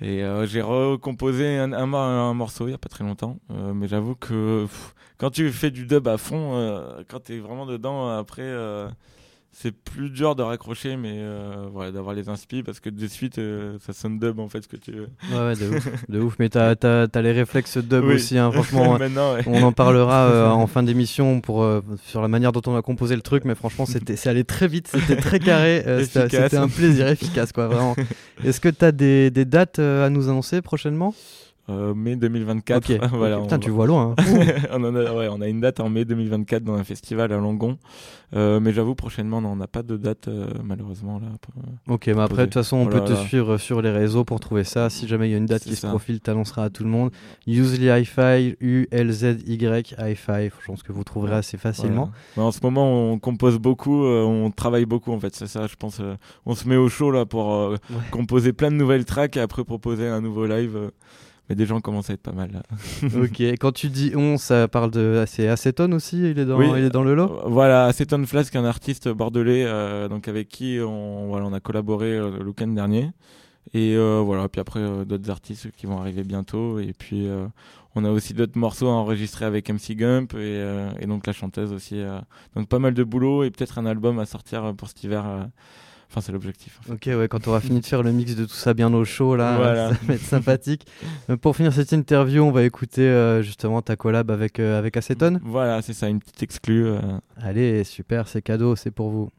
Et 0.02 0.24
euh, 0.24 0.46
j'ai 0.46 0.62
recomposé 0.62 1.58
un, 1.58 1.74
un, 1.74 1.86
mor- 1.86 2.00
un 2.02 2.34
morceau 2.34 2.68
il 2.68 2.72
y 2.72 2.74
a 2.74 2.78
pas 2.78 2.88
très 2.88 3.04
longtemps, 3.04 3.38
euh, 3.52 3.74
mais 3.74 3.90
j'avoue 3.90 4.16
que 4.16 4.62
pff, 4.64 4.96
quand 5.18 5.30
tu 5.30 5.50
fais 5.52 5.72
du 5.72 5.86
dub 5.86 6.08
à 6.08 6.18
fond, 6.18 7.04
quand 7.10 7.20
t'es 7.20 7.40
vraiment 7.40 7.66
dedans, 7.66 8.08
après 8.18 8.44
c'est 9.62 9.74
plus 9.74 10.10
dur 10.10 10.36
de 10.36 10.42
raccrocher, 10.42 10.96
mais 10.96 11.16
euh, 11.18 11.68
voilà, 11.74 11.92
d'avoir 11.92 12.16
les 12.16 12.30
inspi 12.30 12.64
parce 12.64 12.80
que 12.80 12.90
de 12.90 13.08
suite 13.08 13.40
euh, 13.40 13.78
ça 13.86 13.92
sonne 13.92 14.18
dub 14.18 14.40
en 14.40 14.48
fait 14.48 14.62
ce 14.62 14.70
que 14.70 14.78
tu 14.78 14.92
veux. 14.94 15.10
Ouais, 15.34 15.48
ouais, 15.48 15.56
de 15.56 15.76
ouf, 15.76 15.88
de 16.10 16.20
ouf. 16.22 16.36
Mais 16.40 16.48
t'as 16.48 16.76
as, 16.82 17.22
les 17.22 17.34
réflexes 17.34 17.78
dub 17.78 18.06
Oui. 18.06 18.14
aussi, 18.16 18.38
hein, 18.38 18.52
franchement. 18.54 18.96
Ouais. 18.96 19.10
On 19.48 19.62
en 19.62 19.74
parlera 19.74 20.28
euh, 20.28 20.48
en 20.50 20.66
fin 20.66 20.82
d'émission 20.82 21.42
pour 21.42 21.68
sur 22.06 22.22
la 22.22 22.30
manière 22.30 22.54
dont 22.54 22.62
on 22.68 22.78
a 22.78 22.82
composé 22.82 23.18
le 23.18 23.22
truc, 23.22 23.44
mais 23.44 23.56
franchement, 23.56 23.86
c'était 23.86 24.16
c'est 24.16 24.30
allé 24.30 24.46
très 24.46 24.70
vite, 24.70 24.88
c'était 24.88 25.18
très 25.18 25.40
carré, 25.40 25.84
c'était 26.06 26.56
un 26.56 26.70
plaisir 26.70 27.10
efficace, 27.10 27.52
quoi, 27.52 27.68
vraiment. 27.68 27.96
Est-ce 28.46 28.62
que 28.62 28.70
tu 28.70 28.86
as 28.86 28.94
des, 28.94 29.30
des 29.30 29.44
dates 29.44 29.80
à 29.80 30.10
nous 30.10 30.30
annoncer 30.30 30.62
prochainement? 30.62 31.14
Euh, 31.70 31.94
mai 31.94 32.16
2024. 32.16 32.78
Ok. 32.92 33.00
voilà, 33.14 33.38
ok. 33.38 33.44
Putain, 33.44 33.56
on- 33.58 33.60
tu 33.60 33.70
vois 33.70 33.86
loin. 33.88 34.16
hein. 34.18 34.24
on, 34.74 34.84
en 34.84 34.96
a, 34.96 35.14
ouais, 35.14 35.28
on 35.32 35.40
a 35.42 35.48
une 35.48 35.62
date 35.62 35.80
en 35.80 35.90
mai 35.90 36.04
2024 36.06 36.64
dans 36.64 36.74
un 36.74 36.84
festival 36.84 37.32
à 37.32 37.38
Longon. 37.38 37.78
Euh, 38.36 38.60
mais 38.60 38.74
j'avoue, 38.74 38.94
prochainement, 38.96 39.42
non, 39.42 39.50
on 39.54 39.56
n'a 39.56 39.68
pas 39.68 39.82
de 39.84 39.98
date, 39.98 40.28
euh, 40.28 40.48
malheureusement. 40.64 41.20
Là, 41.20 41.28
Ok, 41.88 42.08
mais 42.08 42.20
après, 42.22 42.38
de 42.44 42.44
toute 42.46 42.54
façon, 42.56 42.78
on 42.78 42.86
peut 42.88 43.04
te 43.04 43.14
suivre 43.16 43.58
sur 43.58 43.82
les 43.82 43.90
réseaux 43.92 44.24
pour 44.24 44.40
trouver 44.40 44.64
ça. 44.64 44.90
Si 44.90 45.08
jamais 45.08 45.28
il 45.30 45.32
y 45.32 45.34
a 45.34 45.38
une 45.38 45.46
date 45.48 45.64
qui 45.64 45.76
se 45.76 45.88
profile, 45.88 46.20
t'annonceras 46.20 46.66
à 46.66 46.70
tout 46.70 46.84
le 46.84 46.90
monde. 46.90 47.12
Usually 47.48 47.88
Hi-Fi, 47.88 48.56
U-L-Z-Y, 48.60 49.96
Hi-Fi. 49.98 50.50
Je 50.62 50.66
pense 50.66 50.84
que 50.84 50.92
vous 50.92 51.04
trouverez 51.04 51.36
assez 51.36 51.58
facilement. 51.58 52.12
Voilà. 52.36 52.48
En 52.50 52.52
ce 52.52 52.60
moment, 52.62 53.12
on 53.12 53.20
compose 53.20 53.58
beaucoup, 53.58 54.04
on 54.06 54.52
travaille 54.52 54.86
beaucoup 54.86 55.12
en 55.12 55.20
fait. 55.20 55.36
C'est 55.36 55.48
ça, 55.48 55.68
je 55.68 55.76
pense. 55.76 56.02
on 56.46 56.56
se 56.56 56.68
met 56.68 56.76
au 56.78 56.90
chaud 56.90 57.12
là 57.12 57.26
pour 57.26 57.48
Ouais. 57.70 57.78
composer 58.12 58.54
plein 58.54 58.70
de 58.72 58.76
nouvelles 58.76 59.06
tracks 59.06 59.38
et 59.38 59.40
après 59.42 59.64
proposer 59.64 60.08
un 60.08 60.22
nouveau 60.22 60.46
live. 60.46 60.92
Mais 61.50 61.56
des 61.56 61.66
gens 61.66 61.82
commencent 61.82 62.10
à 62.10 62.14
être 62.14 62.22
pas 62.22 62.32
mal 62.32 62.52
là. 62.52 62.62
ok, 63.24 63.42
quand 63.60 63.72
tu 63.72 63.90
dis 63.90 64.14
on, 64.16 64.38
ça 64.38 64.68
parle 64.68 64.92
de. 64.92 65.24
C'est 65.28 65.48
Acetone 65.48 65.94
aussi 65.94 66.18
Il 66.32 66.38
est 66.40 66.46
dans, 66.46 66.58
Oui. 66.58 66.68
il 66.78 66.84
est 66.86 66.90
dans 66.90 67.04
le 67.04 67.16
lot 67.16 67.40
Euh, 67.44 67.50
Voilà, 67.50 67.86
Aceton 67.86 68.24
Flask, 68.26 68.56
un 68.56 68.66
artiste 68.66 69.10
bordelais, 69.10 69.66
euh, 69.66 70.08
donc 70.08 70.28
avec 70.28 70.48
qui 70.48 70.80
on, 70.80 71.28
voilà, 71.28 71.46
on 71.48 71.54
a 71.54 71.60
collaboré 71.60 72.12
euh, 72.18 72.38
le 72.40 72.46
week-end 72.48 72.68
dernier. 72.68 73.10
Et 73.74 73.96
euh, 73.96 74.22
voilà, 74.24 74.48
puis 74.50 74.62
après 74.62 74.80
d'autres 75.06 75.30
artistes 75.30 75.70
qui 75.76 75.86
vont 75.86 76.00
arriver 76.00 76.24
bientôt. 76.24 76.80
Et 76.80 76.94
puis 76.94 77.28
on 77.96 78.04
a 78.06 78.10
aussi 78.12 78.34
d'autres 78.34 78.58
morceaux 78.58 78.88
à 78.88 78.92
enregistrer 78.94 79.46
avec 79.46 79.70
MC 79.70 79.96
Gump 79.96 80.34
et, 80.36 80.64
et 81.00 81.06
donc 81.06 81.28
la 81.28 81.34
chanteuse 81.34 81.72
aussi. 81.74 82.02
donc 82.56 82.68
pas 82.68 82.80
mal 82.80 82.94
de 82.96 83.04
boulot 83.04 83.44
et 83.44 83.52
peut-être 83.52 83.78
un 83.78 83.86
album 83.86 84.18
à 84.20 84.26
sortir 84.26 84.74
pour 84.76 84.88
cet 84.88 85.04
hiver. 85.04 85.48
Enfin, 86.12 86.22
c'est 86.22 86.32
l'objectif. 86.32 86.80
en 86.80 86.96
fait. 86.98 87.12
Ok, 87.12 87.20
ouais, 87.20 87.28
quand 87.28 87.48
on 87.48 87.52
aura 87.52 87.62
fini 87.62 87.82
de 87.82 87.86
faire 87.86 88.02
le 88.02 88.12
mix 88.12 88.34
de 88.36 88.44
tout 88.46 88.54
ça 88.56 88.74
bien 88.74 88.92
au 88.94 89.06
chaud, 89.06 89.36
là, 89.36 89.56
Voilà. 89.58 89.90
ça 89.94 89.98
va 90.08 90.14
être 90.16 90.22
sympathique. 90.24 90.88
Euh, 91.30 91.38
Pour 91.38 91.56
finir 91.56 91.72
cette 91.72 91.92
interview, 91.92 92.42
on 92.44 92.52
va 92.52 92.64
écouter 92.64 93.04
euh, 93.04 93.44
justement 93.44 93.82
ta 93.84 93.96
collab 93.96 94.32
avec, 94.32 94.60
euh, 94.60 94.80
avec 94.80 94.98
Acetone. 94.98 95.40
Voilà, 95.44 95.82
c'est 95.84 95.94
ça, 95.94 96.08
une 96.10 96.20
petite 96.20 96.42
exclue. 96.42 96.88
euh. 96.88 97.00
Allez, 97.38 97.84
super, 97.84 98.28
c'est 98.28 98.42
cadeau, 98.42 98.76
c'est 98.76 98.90
pour 98.92 99.10
vous. 99.12 99.30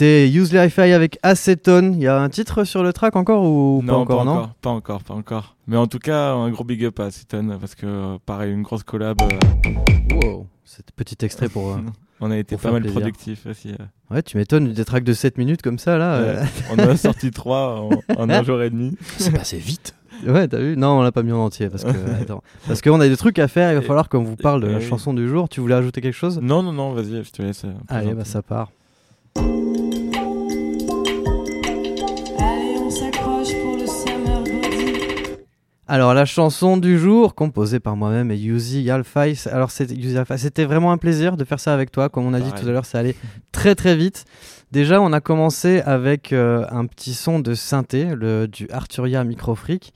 C'était 0.00 0.30
Use 0.30 0.54
Hi-Fi 0.54 0.92
avec 0.92 1.18
Acetone. 1.22 1.92
Il 1.92 2.00
y 2.00 2.06
a 2.06 2.18
un 2.18 2.30
titre 2.30 2.64
sur 2.64 2.82
le 2.82 2.90
track 2.90 3.16
encore 3.16 3.42
ou 3.44 3.82
non, 3.82 4.06
pas 4.06 4.14
encore, 4.14 4.24
non 4.24 4.50
Pas 4.62 4.70
encore, 4.70 5.02
pas 5.02 5.12
encore. 5.12 5.56
Mais 5.66 5.76
en 5.76 5.86
tout 5.88 5.98
cas, 5.98 6.32
un 6.32 6.48
gros 6.48 6.64
big 6.64 6.82
up 6.86 6.98
à 7.00 7.04
Acetone 7.04 7.58
parce 7.60 7.74
que, 7.74 7.84
euh, 7.84 8.16
pareil, 8.24 8.50
une 8.50 8.62
grosse 8.62 8.82
collab. 8.82 9.20
euh, 9.20 10.16
Wow, 10.22 10.46
cet 10.64 10.92
petit 10.96 11.22
extrait 11.22 11.50
pour. 11.50 11.72
euh, 11.72 11.80
on 12.20 12.30
a 12.30 12.38
été 12.38 12.56
pas 12.56 12.72
mal 12.72 12.80
plaisir. 12.80 12.98
productifs 12.98 13.44
aussi. 13.44 13.72
euh. 13.72 13.84
Ouais, 14.14 14.22
tu 14.22 14.38
m'étonnes, 14.38 14.72
des 14.72 14.84
tracks 14.86 15.04
de 15.04 15.12
7 15.12 15.36
minutes 15.36 15.60
comme 15.60 15.78
ça 15.78 15.98
là. 15.98 16.22
Ouais. 16.22 16.36
on 16.70 16.78
a 16.78 16.96
sorti 16.96 17.30
trois 17.30 17.82
en, 17.82 17.90
en 18.16 18.30
un 18.30 18.42
jour 18.42 18.62
et 18.62 18.70
demi. 18.70 18.96
C'est 19.18 19.32
passé 19.32 19.58
vite. 19.58 19.94
Ouais, 20.26 20.48
t'as 20.48 20.60
vu? 20.60 20.78
Non, 20.78 20.98
on 21.00 21.02
l'a 21.02 21.12
pas 21.12 21.22
mis 21.22 21.32
en 21.32 21.40
entier 21.44 21.68
parce 21.68 21.84
que 21.84 21.90
attends, 22.22 22.42
parce 22.66 22.80
qu'on 22.80 23.00
a 23.02 23.06
des 23.06 23.18
trucs 23.18 23.38
à 23.38 23.48
faire. 23.48 23.70
Il 23.72 23.74
va 23.74 23.82
falloir 23.82 24.08
qu'on 24.08 24.22
vous 24.24 24.36
parle 24.36 24.62
de 24.62 24.66
la 24.66 24.80
chanson 24.80 25.12
du 25.12 25.28
jour. 25.28 25.50
Tu 25.50 25.60
voulais 25.60 25.74
ajouter 25.74 26.00
quelque 26.00 26.14
chose? 26.16 26.38
Non, 26.40 26.62
non, 26.62 26.72
non, 26.72 26.94
vas-y, 26.94 27.22
je 27.22 27.30
te 27.30 27.42
laisse. 27.42 27.66
Allez, 27.88 28.14
bah 28.14 28.24
ça 28.24 28.40
part. 28.40 28.70
Alors 35.92 36.14
la 36.14 36.24
chanson 36.24 36.76
du 36.76 37.00
jour, 37.00 37.34
composée 37.34 37.80
par 37.80 37.96
moi-même 37.96 38.30
et 38.30 38.36
Yuzi 38.36 38.88
Alfai. 38.92 39.34
Alors 39.50 39.72
c'était 39.72 40.64
vraiment 40.64 40.92
un 40.92 40.98
plaisir 40.98 41.36
de 41.36 41.42
faire 41.42 41.58
ça 41.58 41.74
avec 41.74 41.90
toi. 41.90 42.08
Comme 42.08 42.26
on 42.26 42.32
a 42.32 42.38
dit 42.38 42.52
tout 42.52 42.68
à 42.68 42.70
l'heure, 42.70 42.86
ça 42.86 43.00
allait 43.00 43.16
très 43.50 43.74
très 43.74 43.96
vite. 43.96 44.24
Déjà, 44.70 45.00
on 45.00 45.12
a 45.12 45.20
commencé 45.20 45.80
avec 45.80 46.32
euh, 46.32 46.64
un 46.70 46.86
petit 46.86 47.12
son 47.12 47.40
de 47.40 47.54
synthé, 47.54 48.14
le, 48.14 48.46
du 48.46 48.68
Arturia 48.70 49.24
Microfreak, 49.24 49.92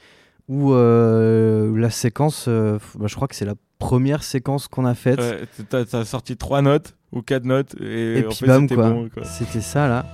où 0.48 0.72
euh, 0.74 1.72
la 1.78 1.90
séquence, 1.90 2.46
euh, 2.48 2.76
bah, 2.98 3.06
je 3.06 3.14
crois 3.14 3.28
que 3.28 3.36
c'est 3.36 3.44
la 3.44 3.54
première 3.78 4.24
séquence 4.24 4.66
qu'on 4.66 4.86
a 4.86 4.94
faite. 4.94 5.20
Ouais, 5.20 5.84
t'as- 5.86 6.04
sorti 6.04 6.36
trois 6.36 6.60
notes 6.60 6.96
ou 7.12 7.22
quatre 7.22 7.44
notes 7.44 7.76
et, 7.80 8.18
et 8.18 8.26
en 8.26 8.30
puis 8.30 8.46
bam 8.48 8.62
c'était 8.62 8.74
quoi. 8.74 8.90
bon, 8.90 9.08
quoi. 9.14 9.22
C'était 9.24 9.60
ça 9.60 9.86
là. 9.86 10.04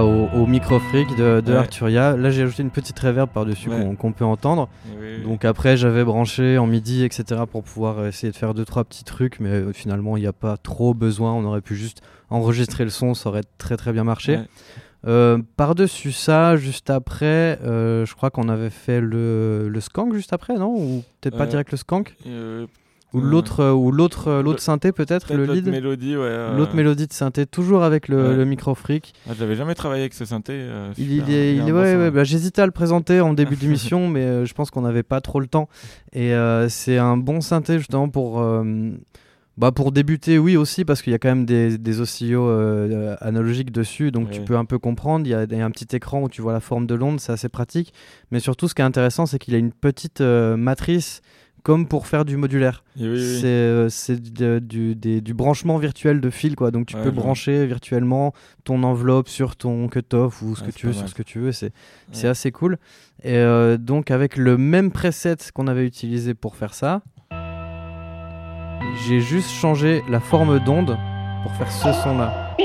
Voilà, 0.00 0.04
au, 0.04 0.42
au 0.42 0.46
micro-freak 0.46 1.16
de, 1.16 1.40
de 1.40 1.52
Ouais. 1.52 1.58
Arturia. 1.58 2.16
Là, 2.16 2.30
j'ai 2.30 2.42
ajouté 2.42 2.62
une 2.62 2.70
petite 2.70 2.98
reverb 2.98 3.28
par-dessus 3.30 3.68
Ouais. 3.68 3.94
qu'on 3.98 4.12
peut 4.12 4.24
entendre. 4.24 4.68
Oui. 5.00 5.22
Donc 5.22 5.44
après, 5.44 5.76
j'avais 5.76 6.04
branché 6.04 6.58
en 6.58 6.66
midi, 6.66 7.04
etc. 7.04 7.42
pour 7.50 7.62
pouvoir 7.62 8.06
essayer 8.06 8.32
de 8.32 8.36
faire 8.36 8.54
deux 8.54 8.64
trois 8.64 8.84
petits 8.84 9.04
trucs, 9.04 9.40
mais 9.40 9.50
euh, 9.50 9.72
finalement, 9.72 10.16
il 10.16 10.20
n'y 10.20 10.26
a 10.26 10.32
pas 10.32 10.56
trop 10.56 10.94
besoin. 10.94 11.32
On 11.32 11.44
aurait 11.44 11.60
pu 11.60 11.76
juste 11.76 12.00
enregistrer 12.30 12.84
le 12.84 12.90
son, 12.90 13.14
ça 13.14 13.28
aurait 13.28 13.42
très 13.58 13.76
très 13.76 13.92
bien 13.92 14.04
marché. 14.04 14.36
Ouais. 14.36 14.44
Euh, 15.08 15.38
Par-dessus 15.56 16.12
ça, 16.12 16.56
juste 16.56 16.88
après, 16.88 17.58
euh, 17.64 18.06
je 18.06 18.14
crois 18.14 18.30
qu'on 18.30 18.48
avait 18.48 18.70
fait 18.70 19.00
le, 19.00 19.68
le 19.68 19.80
skank 19.80 20.14
juste 20.14 20.32
après, 20.32 20.54
non? 20.54 20.74
Ou 20.76 21.02
peut-être 21.20 21.36
pas 21.36 21.46
direct 21.46 21.72
le 21.72 21.76
skank? 21.76 22.14
Ou 23.14 23.18
euh, 23.18 23.22
l'autre 23.22 23.70
ou 23.72 23.92
l'autre 23.92 24.28
euh, 24.28 24.42
l'autre 24.42 24.56
le- 24.58 24.62
synthé 24.62 24.90
peut-être, 24.92 25.32
le 25.34 25.40
l'autre 25.44 25.52
lead 25.52 25.68
mélodie, 25.68 26.16
ouais. 26.16 26.22
euh, 26.24 26.56
L'autre 26.56 26.74
mélodie 26.74 27.06
de 27.06 27.12
synthé, 27.12 27.44
toujours 27.46 27.82
avec 27.82 28.08
le, 28.08 28.30
Ouais. 28.30 28.36
le 28.36 28.44
micro 28.46 28.74
freak. 28.74 29.12
ah, 29.28 29.32
J'avais 29.38 29.54
jamais 29.54 29.74
travaillé 29.74 30.02
avec 30.02 30.14
ce 30.14 30.24
synthé. 30.24 30.52
euh, 30.54 30.92
Il, 30.96 31.12
est, 31.30 31.54
il 31.56 31.62
ouais, 31.64 31.96
ouais, 31.96 32.10
bah, 32.10 32.24
j'hésitais 32.24 32.62
à 32.62 32.66
le 32.66 32.72
présenter 32.72 33.20
en 33.20 33.34
début 33.34 33.56
d'émission, 33.60 34.08
mais 34.08 34.20
euh, 34.24 34.44
je 34.46 34.54
pense 34.54 34.70
qu'on 34.70 34.80
n'avait 34.82 35.02
pas 35.02 35.20
trop 35.20 35.40
le 35.40 35.46
temps. 35.46 35.68
Et 36.14 36.32
c'est 36.68 36.98
un 36.98 37.16
bon 37.16 37.40
synthé 37.40 37.78
justement 37.78 38.08
pour, 38.08 38.42
bah, 39.58 39.70
pour 39.72 39.92
débuter, 39.92 40.38
oui 40.38 40.56
aussi, 40.56 40.84
parce 40.84 41.02
qu'il 41.02 41.10
y 41.12 41.14
a 41.14 41.18
quand 41.18 41.28
même 41.28 41.44
des, 41.44 41.76
des 41.76 42.00
oscillos 42.00 42.48
analogiques 43.20 43.70
dessus, 43.72 44.10
donc 44.10 44.30
tu 44.30 44.40
peux 44.40 44.56
un 44.56 44.64
peu 44.64 44.78
comprendre. 44.78 45.26
Il 45.26 45.28
y, 45.28 45.32
y 45.56 45.60
a 45.60 45.64
un 45.64 45.70
petit 45.70 45.94
écran 45.94 46.22
où 46.22 46.28
tu 46.28 46.40
vois 46.42 46.52
la 46.54 46.60
forme 46.60 46.86
de 46.86 46.94
l'onde, 46.94 47.20
c'est 47.20 47.32
assez 47.32 47.48
pratique. 47.48 47.92
Mais 48.30 48.40
surtout, 48.40 48.68
ce 48.68 48.74
qui 48.74 48.80
est 48.82 48.84
intéressant, 48.84 49.26
c'est 49.26 49.38
qu'il 49.38 49.54
a 49.54 49.58
une 49.58 49.72
petite 49.72 50.20
matrice 50.22 51.20
comme 51.62 51.86
pour 51.86 52.06
faire 52.06 52.24
du 52.24 52.36
modulaire. 52.36 52.82
Oui, 52.98 53.08
oui. 53.10 53.38
C'est 53.40 53.46
euh, 53.46 53.88
de- 54.08 54.58
du, 54.58 54.94
des- 54.94 55.20
du 55.20 55.32
branchement 55.34 55.78
virtuel 55.78 56.20
de 56.20 56.30
fil, 56.30 56.56
quoi. 56.56 56.70
Donc 56.70 56.86
tu 56.86 56.96
Ouais, 56.96 57.02
peux 57.02 57.10
brancher 57.10 57.66
virtuellement 57.66 58.32
ton 58.64 58.82
enveloppe 58.82 59.28
sur 59.28 59.54
ton 59.56 59.88
cutoff 59.88 60.42
ou 60.42 60.56
ce 60.56 60.62
Ouais, 60.64 60.70
que 60.70 60.72
tu 60.76 60.86
veux 60.86 60.92
sur 60.92 61.08
ce 61.08 61.14
que 61.14 61.22
tu 61.22 61.38
veux. 61.38 61.52
C'est 61.52 61.72
c'est 62.10 62.24
Ouais. 62.24 62.30
assez 62.30 62.50
cool. 62.52 62.78
Et 63.22 63.36
euh, 63.36 63.76
donc 63.78 64.10
avec 64.10 64.36
le 64.36 64.56
même 64.58 64.90
preset 64.90 65.36
qu'on 65.54 65.66
avait 65.68 65.86
utilisé 65.86 66.34
pour 66.34 66.56
faire 66.56 66.74
ça, 66.74 67.02
j'ai 69.06 69.20
juste 69.20 69.50
changé 69.50 70.02
la 70.08 70.20
forme 70.20 70.58
d'onde 70.58 70.98
pour 71.44 71.52
faire 71.56 71.70
ce 71.70 71.92
son-là. 72.02 72.56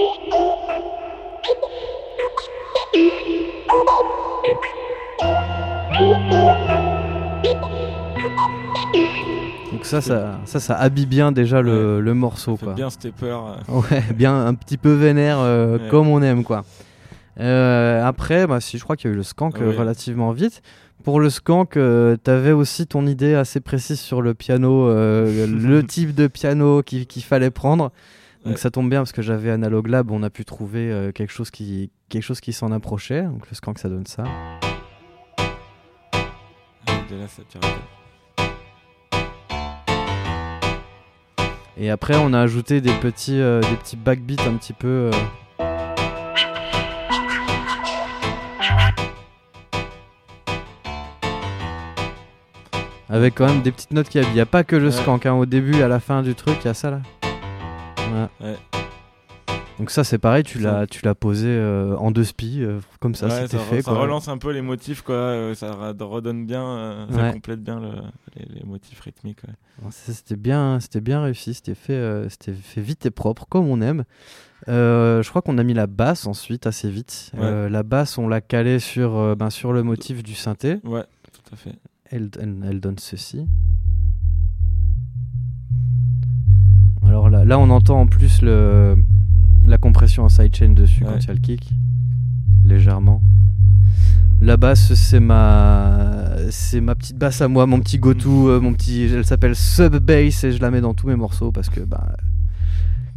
Ça, 9.88 10.02
ça, 10.02 10.40
ça, 10.46 10.60
ça 10.60 10.76
habille 10.76 11.06
bien 11.08 11.32
déjà 11.32 11.62
le, 11.62 12.00
le 12.02 12.14
morceau. 12.14 12.58
Ça 12.58 12.66
Quoi. 12.66 12.74
bien 12.76 12.90
stepper. 12.90 13.26
euh, 13.26 13.56
Ouais, 13.92 14.04
bien 14.14 14.46
un 14.46 14.54
petit 14.54 14.78
peu 14.78 14.92
vénère 14.94 15.38
euh, 15.40 15.78
Ouais. 15.78 15.88
comme 15.90 16.08
on 16.10 16.22
aime 16.22 16.44
quoi. 16.44 16.64
Euh, 17.40 18.04
après, 18.06 18.48
bah, 18.48 18.60
si 18.60 18.78
je 18.78 18.84
crois 18.84 18.96
qu'il 18.96 19.10
y 19.10 19.12
a 19.12 19.14
eu 19.14 19.18
le 19.18 19.24
skank 19.24 19.58
Ouais. 19.60 19.76
relativement 19.76 20.32
vite. 20.32 20.62
Pour 21.04 21.20
le 21.20 21.30
skank, 21.30 21.78
t'avais 22.24 22.52
aussi 22.52 22.86
ton 22.88 23.06
idée 23.08 23.34
assez 23.36 23.60
précise 23.62 24.00
sur 24.00 24.22
le 24.22 24.34
piano, 24.34 24.90
le 24.90 25.82
type 25.88 26.14
de 26.14 26.28
piano 26.28 26.82
qu'il 26.84 27.24
fallait 27.24 27.52
prendre. 27.52 27.92
Donc 28.46 28.58
ça 28.58 28.72
tombe 28.72 28.90
bien 28.90 29.00
parce 29.02 29.12
que 29.14 29.22
j'avais 29.22 29.52
Analog 29.52 29.88
Lab, 29.88 30.10
on 30.12 30.24
a 30.24 30.30
pu 30.30 30.44
trouver 30.46 31.12
quelque 31.14 31.32
chose 31.32 31.50
qui, 31.52 31.92
quelque 32.10 32.24
chose 32.24 32.40
qui 32.42 32.52
s'en 32.54 32.72
approchait. 32.72 33.22
Donc 33.24 33.50
le 33.50 33.56
skank 33.56 33.78
ça 33.80 33.88
donne 33.90 34.06
ça. 34.08 34.24
de 37.10 37.16
la 37.16 37.28
saturité. 37.28 37.68
Et 41.80 41.90
après 41.90 42.16
on 42.18 42.34
a 42.34 42.40
ajouté 42.42 42.82
des 42.82 42.94
petits, 42.94 43.40
euh, 43.40 43.62
des 43.62 43.76
petits 43.76 43.98
backbeats 43.98 44.44
un 44.48 44.54
petit 44.56 44.74
peu. 44.74 44.88
euh, 44.88 45.12
Avec 53.10 53.36
quand 53.36 53.46
même 53.48 53.62
des 53.62 53.72
petites 53.72 53.92
notes 53.92 54.10
qui. 54.10 54.20
Il 54.20 54.34
n'y 54.34 54.42
a 54.42 54.46
pas 54.46 54.64
que 54.64 54.76
le 54.76 54.88
Ouais. 54.88 54.92
skank. 54.92 55.26
hein. 55.26 55.34
Au 55.34 55.46
début 55.46 55.76
et 55.78 55.84
à 55.84 55.88
la 55.88 56.00
fin 56.00 56.22
du 56.24 56.36
truc, 56.36 56.58
il 56.62 56.68
y 56.68 56.70
a 56.70 56.74
ça 56.74 56.92
là. 56.92 57.00
Voilà. 58.10 58.30
Ouais. 58.42 58.58
Donc 59.80 59.92
ça 59.92 60.04
c'est 60.04 60.18
pareil, 60.18 60.44
tu 60.44 60.58
l'as, 60.60 60.88
tu 60.88 61.06
l'as 61.06 61.14
posé 61.14 61.48
euh, 61.50 61.96
en 61.98 62.10
deux 62.10 62.24
spi, 62.24 62.62
euh, 62.64 62.80
comme 63.00 63.14
ça 63.14 63.28
Ouais, 63.28 63.42
c'était 63.44 63.60
fait. 63.60 63.82
ça 63.84 63.92
quoi. 63.92 64.00
relance 64.02 64.28
un 64.28 64.40
peu 64.40 64.52
les 64.52 64.62
motifs, 64.64 65.04
quoi. 65.04 65.14
euh, 65.16 65.54
ça 65.54 65.72
redonne 66.00 66.48
bien, 66.48 66.64
euh, 66.66 67.06
ça 67.12 67.32
complète 67.32 67.64
bien 67.64 67.80
le- 67.80 67.92
les, 68.36 68.46
les 68.60 68.64
motifs 68.66 69.00
rythmiques. 69.02 69.42
ouais. 69.48 69.54
C'était 69.92 70.36
bien, 70.36 70.80
c'était 70.80 71.02
bien 71.02 71.22
réussi, 71.22 71.54
c'était 71.54 71.76
fait, 71.76 72.26
c'était 72.30 72.54
fait 72.54 72.82
vite 72.82 73.06
et 73.06 73.12
propre, 73.12 73.46
comme 73.48 73.68
on 73.68 73.80
aime. 73.82 74.04
Je 74.68 75.30
crois 75.30 75.44
qu'on 75.44 75.60
a 75.60 75.64
mis 75.64 75.76
la 75.76 75.86
basse 75.88 76.26
ensuite 76.26 76.66
assez 76.66 76.90
vite. 76.90 77.32
La 77.38 77.84
basse, 77.84 78.18
on 78.18 78.28
l'a 78.28 78.42
calée 78.42 78.80
sur, 78.80 79.36
ben, 79.36 79.52
sur 79.52 79.74
le 79.74 79.84
motif 79.84 80.24
du 80.24 80.34
synthé. 80.34 80.80
Ouais, 80.86 81.04
tout 81.32 81.54
à 81.54 81.56
fait. 81.56 81.76
Elle, 82.10 82.32
elle- 82.40 82.56
elle 82.68 82.80
donne 82.80 82.98
ceci. 82.98 83.46
Alors 87.06 87.30
là, 87.30 87.46
là, 87.46 87.60
on 87.60 87.70
entend 87.70 88.00
en 88.02 88.08
plus 88.08 88.42
le, 88.42 88.96
la 89.68 89.78
compression 89.78 90.24
en 90.24 90.30
sidechain 90.30 90.70
dessus 90.70 91.04
Ouais. 91.04 91.10
quand 91.14 91.20
il 91.20 91.28
y 91.28 91.32
a 91.32 91.34
le 91.34 91.40
kick, 91.40 91.70
légèrement. 92.66 93.22
La 94.40 94.56
basse, 94.56 94.94
c'est 94.94 95.20
ma, 95.20 96.30
c'est 96.52 96.80
ma 96.80 96.94
petite 96.96 97.18
basse 97.18 97.42
à 97.42 97.48
moi, 97.48 97.66
mon 97.66 97.80
petit 97.80 97.98
go-to, 97.98 98.50
euh, 98.50 98.60
mon 98.60 98.74
petit, 98.74 99.10
elle 99.12 99.26
s'appelle 99.26 99.56
Sub 99.56 99.96
Bass 99.98 100.44
et 100.44 100.52
je 100.52 100.62
la 100.62 100.70
mets 100.70 100.82
dans 100.82 100.94
tous 100.94 101.08
mes 101.08 101.16
morceaux 101.16 101.52
parce 101.52 101.70
que 101.70 101.80
bah, 101.82 102.16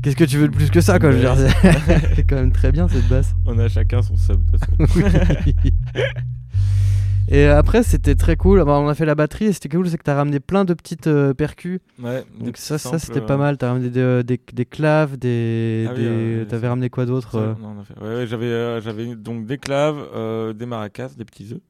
qu'est-ce 0.02 0.16
que 0.16 0.24
tu 0.24 0.38
veux 0.38 0.48
de 0.48 0.54
plus 0.54 0.70
que 0.70 0.80
ça 0.80 0.98
quoi, 0.98 1.10
je 1.12 1.16
veux 1.16 1.22
dire, 1.22 1.36
c'est 1.36 2.14
c'est 2.16 2.24
quand 2.28 2.36
même 2.36 2.52
très 2.52 2.72
bien 2.72 2.88
cette 2.88 3.06
basse. 3.08 3.34
On 3.44 3.58
a 3.58 3.68
chacun 3.68 4.00
son 4.00 4.16
sub, 4.16 4.42
de 4.50 4.58
toute 4.58 4.64
façon. 4.64 5.02
Et 7.32 7.46
après, 7.46 7.82
c'était 7.84 8.16
très 8.16 8.36
cool. 8.36 8.64
Bah, 8.64 8.78
on 8.80 8.88
a 8.88 8.94
fait 8.94 9.04
la 9.04 9.14
batterie 9.14 9.46
et 9.46 9.52
c'était 9.52 9.68
cool, 9.68 9.88
c'est 9.88 9.96
que 9.98 10.02
tu 10.02 10.10
as 10.10 10.16
ramené 10.16 10.40
plein 10.40 10.64
de 10.64 10.74
petites 10.74 11.06
euh, 11.06 11.32
percus. 11.32 11.80
Ouais, 12.00 12.24
Donc 12.38 12.56
ça, 12.56 12.76
ça 12.76 12.98
c'était 12.98 13.20
euh, 13.20 13.26
pas 13.26 13.36
mal. 13.36 13.56
Tu 13.56 13.64
as 13.64 13.68
ramené 13.68 13.88
des, 13.88 14.24
des, 14.24 14.40
des 14.52 14.66
claves, 14.66 15.16
des. 15.16 15.86
Ah 15.88 15.92
oui, 15.92 15.98
des- 16.00 16.06
euh, 16.08 16.44
T'avais 16.44 16.68
ramené 16.68 16.90
quoi 16.90 17.06
d'autre 17.06 17.36
euh 17.36 17.54
fait- 17.84 18.00
ouais, 18.00 18.14
ouais, 18.16 18.26
j'avais, 18.26 18.46
euh, 18.46 18.80
j'avais 18.80 19.14
donc 19.14 19.46
des 19.46 19.58
claves, 19.58 20.04
euh, 20.14 20.52
des 20.52 20.66
maracas, 20.66 21.10
des 21.16 21.24
petits 21.24 21.52
œufs, 21.52 21.60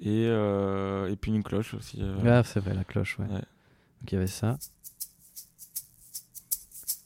et, 0.00 0.26
euh, 0.28 1.10
et 1.10 1.16
puis 1.16 1.32
une 1.32 1.42
cloche 1.42 1.74
aussi. 1.74 1.98
euh. 2.00 2.14
Ah, 2.24 2.42
c'est 2.44 2.60
vrai, 2.60 2.72
la 2.74 2.84
cloche, 2.84 3.18
ouais. 3.18 3.26
Ouais. 3.26 3.32
Donc 3.40 4.12
il 4.12 4.14
y 4.14 4.18
avait 4.18 4.26
ça. 4.28 4.56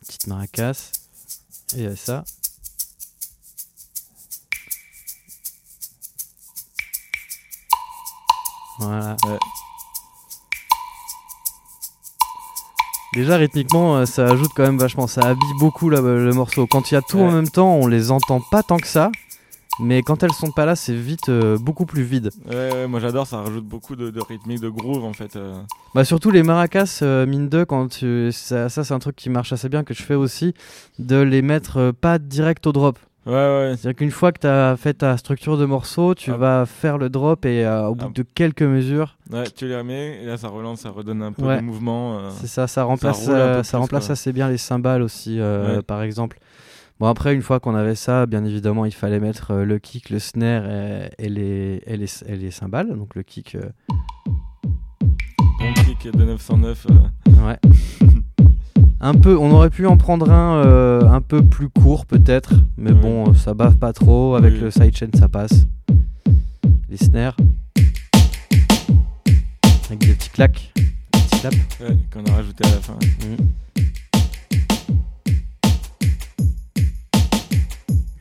Petite 0.06 0.26
maracas. 0.26 0.92
Et 1.74 1.78
il 1.78 1.82
y 1.82 1.86
avait 1.86 1.96
ça. 1.96 2.24
Voilà. 8.78 9.16
Ouais. 9.26 9.38
Déjà 13.14 13.36
rythmiquement, 13.36 13.96
euh, 13.96 14.04
ça 14.04 14.26
ajoute 14.26 14.50
quand 14.54 14.64
même 14.64 14.78
vachement, 14.78 15.06
ça 15.06 15.22
habille 15.22 15.54
beaucoup 15.58 15.88
là, 15.88 16.00
le 16.00 16.32
morceau. 16.32 16.66
Quand 16.66 16.90
il 16.90 16.94
y 16.94 16.96
a 16.98 17.02
tout 17.02 17.20
en 17.20 17.30
même 17.30 17.48
temps, 17.48 17.74
on 17.74 17.86
les 17.86 18.10
entend 18.10 18.40
pas 18.50 18.62
tant 18.62 18.76
que 18.76 18.86
ça, 18.86 19.10
mais 19.80 20.02
quand 20.02 20.22
elles 20.22 20.32
sont 20.32 20.50
pas 20.50 20.66
là, 20.66 20.76
c'est 20.76 20.94
vite 20.94 21.30
euh, 21.30 21.56
beaucoup 21.56 21.86
plus 21.86 22.02
vide. 22.02 22.30
Ouais, 22.46 22.72
ouais, 22.74 22.86
moi 22.86 23.00
j'adore, 23.00 23.26
ça 23.26 23.38
rajoute 23.40 23.64
beaucoup 23.64 23.96
de, 23.96 24.10
de 24.10 24.20
rythmique, 24.20 24.60
de 24.60 24.68
groove 24.68 25.04
en 25.04 25.14
fait. 25.14 25.36
euh. 25.36 25.54
Bah 25.94 26.04
surtout 26.04 26.30
les 26.30 26.42
maracas 26.42 26.98
euh, 27.02 27.24
mine 27.24 27.48
2 27.48 27.64
quand 27.64 27.88
tu... 27.88 28.30
ça, 28.32 28.68
ça 28.68 28.84
c'est 28.84 28.92
un 28.92 28.98
truc 28.98 29.16
qui 29.16 29.30
marche 29.30 29.52
assez 29.52 29.70
bien 29.70 29.82
que 29.82 29.94
je 29.94 30.02
fais 30.02 30.14
aussi 30.14 30.52
de 30.98 31.16
les 31.16 31.40
mettre 31.40 31.92
pas 31.98 32.18
direct 32.18 32.66
au 32.66 32.72
drop 32.72 32.98
Ouais, 33.26 33.32
ouais. 33.32 33.72
C'est-à-dire 33.76 33.96
qu'une 33.96 34.10
fois 34.12 34.30
que 34.30 34.38
tu 34.40 34.46
as 34.46 34.76
fait 34.76 34.94
ta 34.94 35.16
structure 35.16 35.58
de 35.58 35.64
morceaux, 35.64 36.14
tu 36.14 36.30
Ah. 36.30 36.36
vas 36.36 36.66
faire 36.66 36.96
le 36.96 37.08
drop 37.10 37.44
et 37.44 37.66
euh, 37.66 37.88
au 37.88 37.94
bout 37.96 38.06
Ah. 38.08 38.12
de 38.14 38.22
quelques 38.22 38.62
mesures, 38.62 39.16
Ouais, 39.32 39.44
tu 39.50 39.66
les 39.66 39.76
remets, 39.76 40.22
et 40.22 40.26
là 40.26 40.36
ça 40.36 40.46
relance, 40.48 40.82
ça 40.82 40.90
redonne 40.90 41.22
un 41.22 41.32
peu 41.32 41.42
de 41.42 41.60
mouvement. 41.60 42.18
euh. 42.18 42.30
c'est 42.40 42.46
ça, 42.46 42.68
ça 42.68 42.84
remplace, 42.84 43.26
euh, 43.28 43.64
ça 43.64 43.78
plus, 43.78 43.82
remplace 43.82 44.06
quoi. 44.06 44.12
assez 44.12 44.32
bien 44.32 44.48
les 44.48 44.58
cymbales 44.58 45.02
aussi, 45.02 45.40
euh, 45.40 45.82
par 45.82 46.02
exemple. 46.02 46.38
Bon, 47.00 47.08
après, 47.08 47.34
une 47.34 47.42
fois 47.42 47.58
qu'on 47.60 47.74
avait 47.74 47.94
ça, 47.96 48.24
bien 48.26 48.44
évidemment, 48.44 48.84
il 48.86 48.94
fallait 48.94 49.20
mettre 49.20 49.50
euh, 49.50 49.64
le 49.64 49.78
kick, 49.78 50.08
le 50.08 50.18
snare 50.20 50.64
et, 50.70 51.10
et 51.18 51.28
les, 51.28 51.82
et, 51.84 51.96
les, 51.96 52.22
et 52.28 52.36
les 52.36 52.50
cymbales. 52.52 52.88
Donc 52.96 53.14
le 53.16 53.22
kick, 53.22 53.54
euh, 53.56 53.68
Bon 55.58 55.72
kick 55.84 56.10
de 56.16 56.24
909. 56.24 56.86
euh. 56.90 57.46
ouais. 57.48 57.58
un 59.00 59.14
peu, 59.14 59.36
on 59.36 59.50
aurait 59.52 59.70
pu 59.70 59.86
en 59.86 59.96
prendre 59.96 60.30
un 60.30 60.64
euh, 60.64 61.08
un 61.08 61.20
peu 61.20 61.42
plus 61.44 61.68
court 61.68 62.06
peut-être, 62.06 62.54
mais 62.76 62.92
Oui. 62.92 62.98
bon, 63.00 63.34
ça 63.34 63.54
bave 63.54 63.76
pas 63.76 63.92
trop. 63.92 64.34
Avec 64.36 64.54
Oui. 64.54 64.60
le 64.60 64.70
sidechain, 64.70 65.08
ça 65.18 65.28
passe. 65.28 65.66
Les 66.88 66.96
snares. 66.96 67.36
Avec 69.88 70.00
des 70.00 70.14
petits 70.14 70.30
claques, 70.30 70.72
des 70.74 70.82
petits 71.12 71.40
claps. 71.40 71.56
Ouais, 71.80 71.96
qu'on 72.12 72.24
a 72.32 72.34
rajouté 72.36 72.64
à 72.66 72.70
la 72.70 72.80
fin. 72.80 72.96
Mhm. 73.28 73.36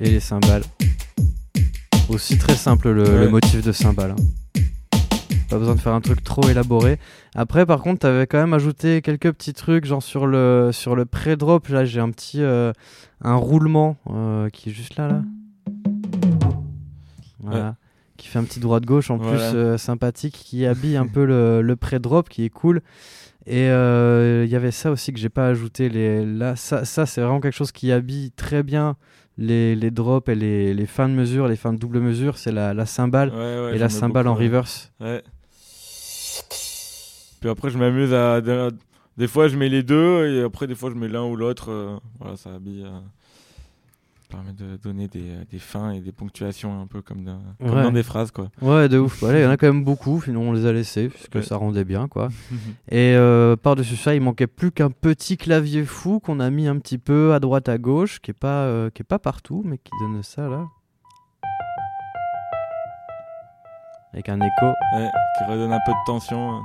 Et 0.01 0.09
les 0.09 0.19
cymbales. 0.19 0.63
Aussi 2.09 2.37
très 2.37 2.55
simple 2.55 2.91
le, 2.91 3.03
Ouais. 3.03 3.19
le 3.25 3.29
motif 3.29 3.63
de 3.63 3.71
cymbales. 3.71 4.11
hein. 4.11 4.23
Pas 5.55 5.59
besoin 5.59 5.75
de 5.75 5.79
faire 5.79 5.93
un 5.93 6.01
truc 6.01 6.21
trop 6.21 6.49
élaboré. 6.49 6.99
Après, 7.33 7.65
par 7.65 7.81
contre, 7.81 7.99
t'avais 7.99 8.27
quand 8.27 8.37
même 8.39 8.53
ajouté 8.53 9.01
quelques 9.01 9.31
petits 9.31 9.53
trucs, 9.53 9.85
genre 9.85 10.03
sur 10.03 10.27
le 10.27 10.71
sur 10.73 10.97
le 10.97 11.05
pré-drop. 11.05 11.69
Là, 11.69 11.85
j'ai 11.85 12.01
un 12.01 12.11
petit 12.11 12.41
euh, 12.41 12.73
un 13.21 13.35
roulement 13.35 13.95
euh, 14.09 14.49
qui 14.49 14.69
est 14.69 14.73
juste 14.73 14.97
là, 14.97 15.07
là. 15.07 15.21
Voilà. 17.39 17.75
Qui 18.17 18.27
fait 18.27 18.39
un 18.39 18.43
petit 18.43 18.59
droit 18.59 18.79
de 18.81 18.85
gauche 18.85 19.09
en 19.11 19.17
Voilà. 19.17 19.37
plus 19.37 19.57
euh, 19.57 19.77
sympathique, 19.77 20.33
qui 20.33 20.65
habille 20.65 20.97
un 20.97 21.07
peu 21.07 21.23
le, 21.25 21.61
le 21.61 21.75
pré-drop, 21.77 22.27
qui 22.27 22.43
est 22.43 22.49
cool. 22.49 22.81
Et 23.45 23.69
euh, 23.69 24.43
il 24.45 24.51
y 24.51 24.55
avait 24.57 24.71
ça 24.71 24.91
aussi 24.91 25.13
que 25.13 25.19
j'ai 25.19 25.29
pas 25.29 25.47
ajouté. 25.47 25.87
Les, 25.87 26.25
là, 26.25 26.55
ça, 26.57 26.83
ça 26.83 27.05
c'est 27.05 27.21
vraiment 27.21 27.39
quelque 27.39 27.55
chose 27.55 27.71
qui 27.71 27.91
habille 27.93 28.31
très 28.31 28.61
bien 28.63 28.95
les, 29.37 29.75
les 29.75 29.91
drops 29.91 30.29
et 30.29 30.35
les, 30.35 30.73
les 30.73 30.85
fins 30.85 31.07
de 31.09 31.13
mesure, 31.13 31.47
les 31.47 31.55
fins 31.55 31.71
de 31.73 31.77
double 31.77 31.99
mesure. 31.99 32.37
C'est 32.37 32.51
la, 32.51 32.73
la 32.73 32.85
cymbale 32.85 33.29
Ouais, 33.29 33.37
ouais, 33.37 33.75
et 33.75 33.77
la 33.77 33.89
cymbale 33.89 34.27
en 34.27 34.31
beaucoup, 34.31 34.41
ouais. 34.41 34.47
reverse. 34.47 34.91
Puis 37.45 37.51
après, 37.51 37.69
je 37.69 37.77
m'amuse 37.77 38.11
à. 38.11 38.37
à- 38.37 38.69
Des 39.17 39.27
fois, 39.27 39.47
je 39.47 39.55
mets 39.55 39.69
les 39.69 39.83
deux, 39.83 40.25
et 40.33 40.41
après, 40.41 40.65
des 40.65 40.73
fois, 40.73 40.89
je 40.89 40.95
mets 40.95 41.07
l'un 41.07 41.23
ou 41.25 41.35
l'autre. 41.35 41.69
euh, 41.69 41.95
Voilà, 42.19 42.35
ça 42.37 42.55
habille. 42.55 42.81
euh, 42.83 42.99
permet 44.31 44.51
de 44.53 44.77
donner 44.77 45.07
des, 45.07 45.35
des 45.51 45.59
fins 45.59 45.91
et 45.91 45.99
des 45.99 46.11
ponctuations 46.11 46.81
un 46.81 46.87
peu 46.87 47.03
comme 47.03 47.23
dans, 47.23 47.39
comme 47.59 47.69
Ouais. 47.77 47.83
dans 47.83 47.91
des 47.91 48.01
phrases, 48.01 48.31
quoi. 48.31 48.47
Ouais, 48.63 48.89
de 48.89 48.97
ouf. 48.97 49.19
Voilà, 49.19 49.41
Il 49.41 49.43
y 49.43 49.45
en 49.45 49.51
a 49.51 49.57
quand 49.57 49.67
même 49.67 49.83
beaucoup, 49.83 50.19
sinon 50.23 50.49
on 50.49 50.53
les 50.53 50.65
a 50.65 50.71
laissés, 50.73 51.09
puisque 51.09 51.35
Ouais. 51.35 51.43
ça 51.43 51.57
rendait 51.57 51.83
bien, 51.85 52.07
quoi. 52.07 52.29
Et 52.89 53.13
euh, 53.15 53.55
par-dessus 53.55 53.95
ça, 53.95 54.15
il 54.15 54.21
manquait 54.21 54.47
plus 54.47 54.71
qu'un 54.71 54.89
petit 54.89 55.37
clavier 55.37 55.83
fou 55.85 56.19
qu'on 56.19 56.39
a 56.39 56.49
mis 56.49 56.67
un 56.67 56.79
petit 56.79 56.97
peu 56.97 57.35
à 57.35 57.39
droite 57.39 57.69
à 57.69 57.77
gauche, 57.77 58.19
qui 58.21 58.31
est 58.31 58.33
pas, 58.39 58.63
euh, 58.63 58.89
qui 58.89 59.03
est 59.03 59.07
pas 59.07 59.19
partout, 59.19 59.61
mais 59.63 59.77
qui 59.77 59.91
donne 60.01 60.23
ça 60.23 60.49
là. 60.49 60.65
Avec 64.13 64.29
un 64.29 64.37
écho. 64.41 64.65
Ouais, 64.97 65.09
qui 65.37 65.43
redonne 65.43 65.71
un 65.73 65.79
peu 65.85 65.91
de 65.91 66.05
tension. 66.07 66.61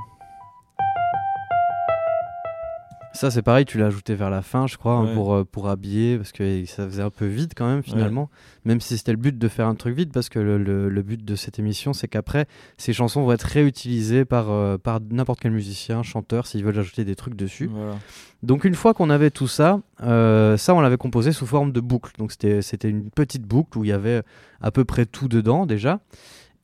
Ça, 3.13 3.29
c'est 3.29 3.41
pareil, 3.41 3.65
tu 3.65 3.77
l'as 3.77 3.87
ajouté 3.87 4.15
vers 4.15 4.29
la 4.29 4.41
fin, 4.41 4.67
je 4.67 4.77
crois, 4.77 4.93
hein, 4.93 5.05
pour, 5.13 5.33
euh, 5.35 5.43
pour 5.43 5.67
habiller, 5.69 6.17
parce 6.17 6.31
que 6.31 6.65
ça 6.65 6.85
faisait 6.87 7.01
un 7.03 7.09
peu 7.09 7.25
vide 7.25 7.51
quand 7.55 7.67
même, 7.67 7.83
finalement. 7.83 8.29
Même 8.65 8.79
si 8.79 8.97
c'était 8.97 9.11
le 9.11 9.17
but 9.17 9.37
de 9.37 9.47
faire 9.49 9.67
un 9.67 9.75
truc 9.75 9.95
vide, 9.95 10.11
parce 10.13 10.29
que 10.29 10.39
le, 10.39 10.57
le- 10.57 10.87
le 10.89 11.01
but 11.03 11.23
de 11.23 11.35
cette 11.35 11.59
émission, 11.59 11.91
c'est 11.93 12.07
qu'après, 12.07 12.47
ces 12.77 12.93
chansons 12.93 13.21
vont 13.23 13.33
être 13.33 13.43
réutilisées 13.43 14.23
par, 14.25 14.49
euh, 14.49 14.77
par 14.77 15.01
n'importe 15.11 15.41
quel 15.41 15.51
musicien, 15.51 16.03
chanteur, 16.03 16.47
s'ils 16.47 16.63
veulent 16.63 16.79
ajouter 16.79 17.03
des 17.03 17.15
trucs 17.15 17.35
dessus. 17.35 17.67
Voilà. 17.71 17.95
Donc, 18.43 18.63
une 18.63 18.75
fois 18.75 18.93
qu'on 18.93 19.09
avait 19.09 19.29
tout 19.29 19.47
ça, 19.47 19.81
euh, 20.03 20.55
ça, 20.57 20.73
on 20.73 20.79
l'avait 20.79 20.97
composé 20.97 21.31
sous 21.33 21.45
forme 21.45 21.73
de 21.73 21.81
boucle. 21.81 22.13
Donc, 22.17 22.31
c'était 22.31 22.61
c'était 22.61 22.89
une 22.89 23.09
petite 23.11 23.43
boucle 23.43 23.77
où 23.77 23.83
il 23.83 23.89
y 23.89 23.93
avait 23.93 24.21
à 24.61 24.71
peu 24.71 24.85
près 24.85 25.05
tout 25.05 25.27
dedans, 25.27 25.65
déjà. 25.65 25.99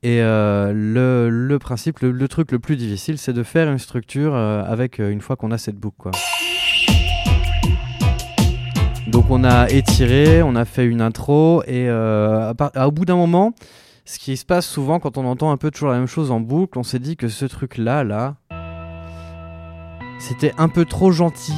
Et 0.04 0.22
euh, 0.22 0.72
le, 0.72 1.28
le 1.28 1.58
principe, 1.58 1.98
le, 2.00 2.12
le 2.12 2.28
truc 2.28 2.52
le 2.52 2.60
plus 2.60 2.76
difficile, 2.76 3.18
c'est 3.18 3.32
de 3.32 3.42
faire 3.42 3.68
une 3.70 3.78
structure 3.80 4.32
euh, 4.34 4.62
avec 4.64 4.98
euh, 5.00 5.10
une 5.10 5.20
fois 5.20 5.34
qu'on 5.36 5.50
a 5.50 5.58
cette 5.58 5.76
boucle, 5.76 5.96
quoi. 5.98 6.12
Donc 9.08 9.30
on 9.30 9.42
a 9.42 9.70
étiré, 9.70 10.42
on 10.42 10.54
a 10.54 10.66
fait 10.66 10.84
une 10.84 11.00
intro 11.00 11.62
et 11.66 11.88
euh, 11.88 12.52
à 12.74 12.88
au 12.88 12.90
bout 12.90 13.06
d'un 13.06 13.16
moment, 13.16 13.54
ce 14.04 14.18
qui 14.18 14.36
se 14.36 14.44
passe 14.44 14.66
souvent 14.66 15.00
quand 15.00 15.16
on 15.16 15.24
entend 15.24 15.50
un 15.50 15.56
peu 15.56 15.70
toujours 15.70 15.88
la 15.88 15.96
même 15.96 16.06
chose 16.06 16.30
en 16.30 16.40
boucle, 16.40 16.78
on 16.78 16.82
s'est 16.82 16.98
dit 16.98 17.16
que 17.16 17.28
ce 17.28 17.46
truc-là, 17.46 18.04
là, 18.04 18.36
c'était 20.18 20.52
un 20.58 20.68
peu 20.68 20.84
trop 20.84 21.10
gentil. 21.10 21.54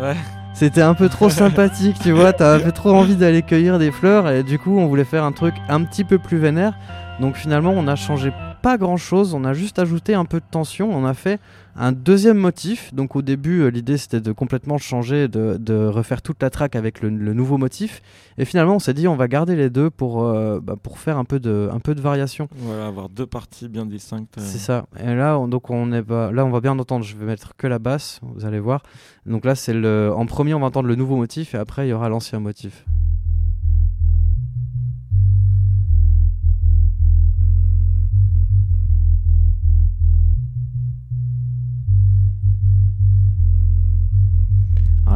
Ouais. 0.00 0.16
C'était 0.54 0.80
un 0.80 0.94
peu 0.94 1.10
trop 1.10 1.28
sympathique, 1.28 1.98
tu 2.02 2.12
vois, 2.12 2.32
t'as 2.32 2.54
un 2.54 2.60
peu 2.60 2.72
trop 2.72 2.92
envie 2.92 3.16
d'aller 3.16 3.42
cueillir 3.42 3.78
des 3.78 3.90
fleurs 3.90 4.30
et 4.30 4.42
du 4.42 4.58
coup 4.58 4.78
on 4.78 4.86
voulait 4.86 5.04
faire 5.04 5.24
un 5.24 5.32
truc 5.32 5.54
un 5.68 5.84
petit 5.84 6.02
peu 6.02 6.16
plus 6.16 6.38
vénère. 6.38 6.78
Donc 7.20 7.36
finalement 7.36 7.74
on 7.76 7.88
a 7.88 7.96
changé 7.96 8.32
pas 8.62 8.76
grand 8.78 8.96
chose, 8.96 9.34
on 9.34 9.44
a 9.44 9.52
juste 9.52 9.78
ajouté 9.78 10.14
un 10.14 10.24
peu 10.24 10.40
de 10.40 10.44
tension, 10.50 10.90
on 10.92 11.04
a 11.04 11.14
fait 11.14 11.40
un 11.76 11.92
deuxième 11.92 12.38
motif. 12.38 12.92
Donc 12.94 13.16
au 13.16 13.22
début 13.22 13.60
euh, 13.60 13.68
l'idée 13.68 13.98
c'était 13.98 14.20
de 14.20 14.32
complètement 14.32 14.78
changer, 14.78 15.28
de, 15.28 15.56
de 15.60 15.86
refaire 15.86 16.22
toute 16.22 16.42
la 16.42 16.50
track 16.50 16.74
avec 16.74 17.00
le, 17.02 17.10
le 17.10 17.34
nouveau 17.34 17.58
motif. 17.58 18.00
Et 18.38 18.44
finalement 18.44 18.76
on 18.76 18.78
s'est 18.78 18.94
dit 18.94 19.06
on 19.08 19.16
va 19.16 19.28
garder 19.28 19.56
les 19.56 19.70
deux 19.70 19.90
pour, 19.90 20.24
euh, 20.24 20.58
bah, 20.62 20.76
pour 20.82 20.98
faire 20.98 21.18
un 21.18 21.24
peu 21.24 21.38
de, 21.38 21.68
un 21.72 21.80
peu 21.80 21.94
de 21.94 22.00
variation. 22.00 22.48
Voilà, 22.56 22.86
avoir 22.86 23.08
deux 23.08 23.26
parties 23.26 23.68
bien 23.68 23.86
distinctes. 23.86 24.38
euh. 24.38 24.42
C'est 24.44 24.58
ça. 24.58 24.86
Et 24.98 25.14
là, 25.14 25.38
on, 25.38 25.48
donc 25.48 25.70
on 25.70 25.92
est 25.92 26.08
là, 26.08 26.44
on 26.44 26.50
va 26.50 26.60
bien 26.60 26.78
entendre. 26.78 27.04
Je 27.04 27.16
vais 27.16 27.26
mettre 27.26 27.54
que 27.56 27.66
la 27.66 27.78
basse, 27.78 28.20
vous 28.22 28.44
allez 28.44 28.60
voir. 28.60 28.82
Donc 29.26 29.44
là, 29.44 29.54
c'est 29.54 29.74
le, 29.74 30.12
en 30.16 30.26
premier, 30.26 30.54
on 30.54 30.60
va 30.60 30.66
entendre 30.66 30.88
le 30.88 30.94
nouveau 30.94 31.16
motif 31.16 31.54
et 31.54 31.58
après, 31.58 31.86
il 31.86 31.90
y 31.90 31.92
aura 31.92 32.08
l'ancien 32.08 32.40
motif. 32.40 32.84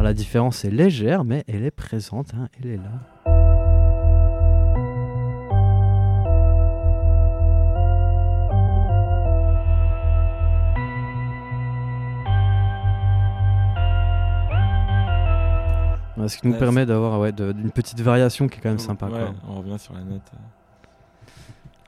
Alors 0.01 0.09
la 0.09 0.13
différence 0.15 0.65
est 0.65 0.71
légère, 0.71 1.23
mais 1.23 1.43
elle 1.47 1.63
est 1.63 1.69
présente. 1.69 2.33
hein, 2.33 2.49
elle 2.59 2.71
est 2.71 2.77
là. 2.77 2.89
Ce 16.27 16.37
qui 16.37 16.47
nous 16.47 16.53
Ouais, 16.53 16.59
permet 16.59 16.85
d'avoir 16.85 17.19
ouais, 17.19 17.31
une 17.39 17.71
petite 17.71 17.99
variation 18.01 18.47
qui 18.47 18.57
est 18.59 18.61
quand 18.61 18.69
même 18.69 18.79
sympa. 18.79 19.07
Ouais, 19.07 19.11
quoi. 19.19 19.33
on 19.49 19.55
revient 19.59 19.77
sur 19.79 19.93
la 19.93 20.01
note. 20.01 20.21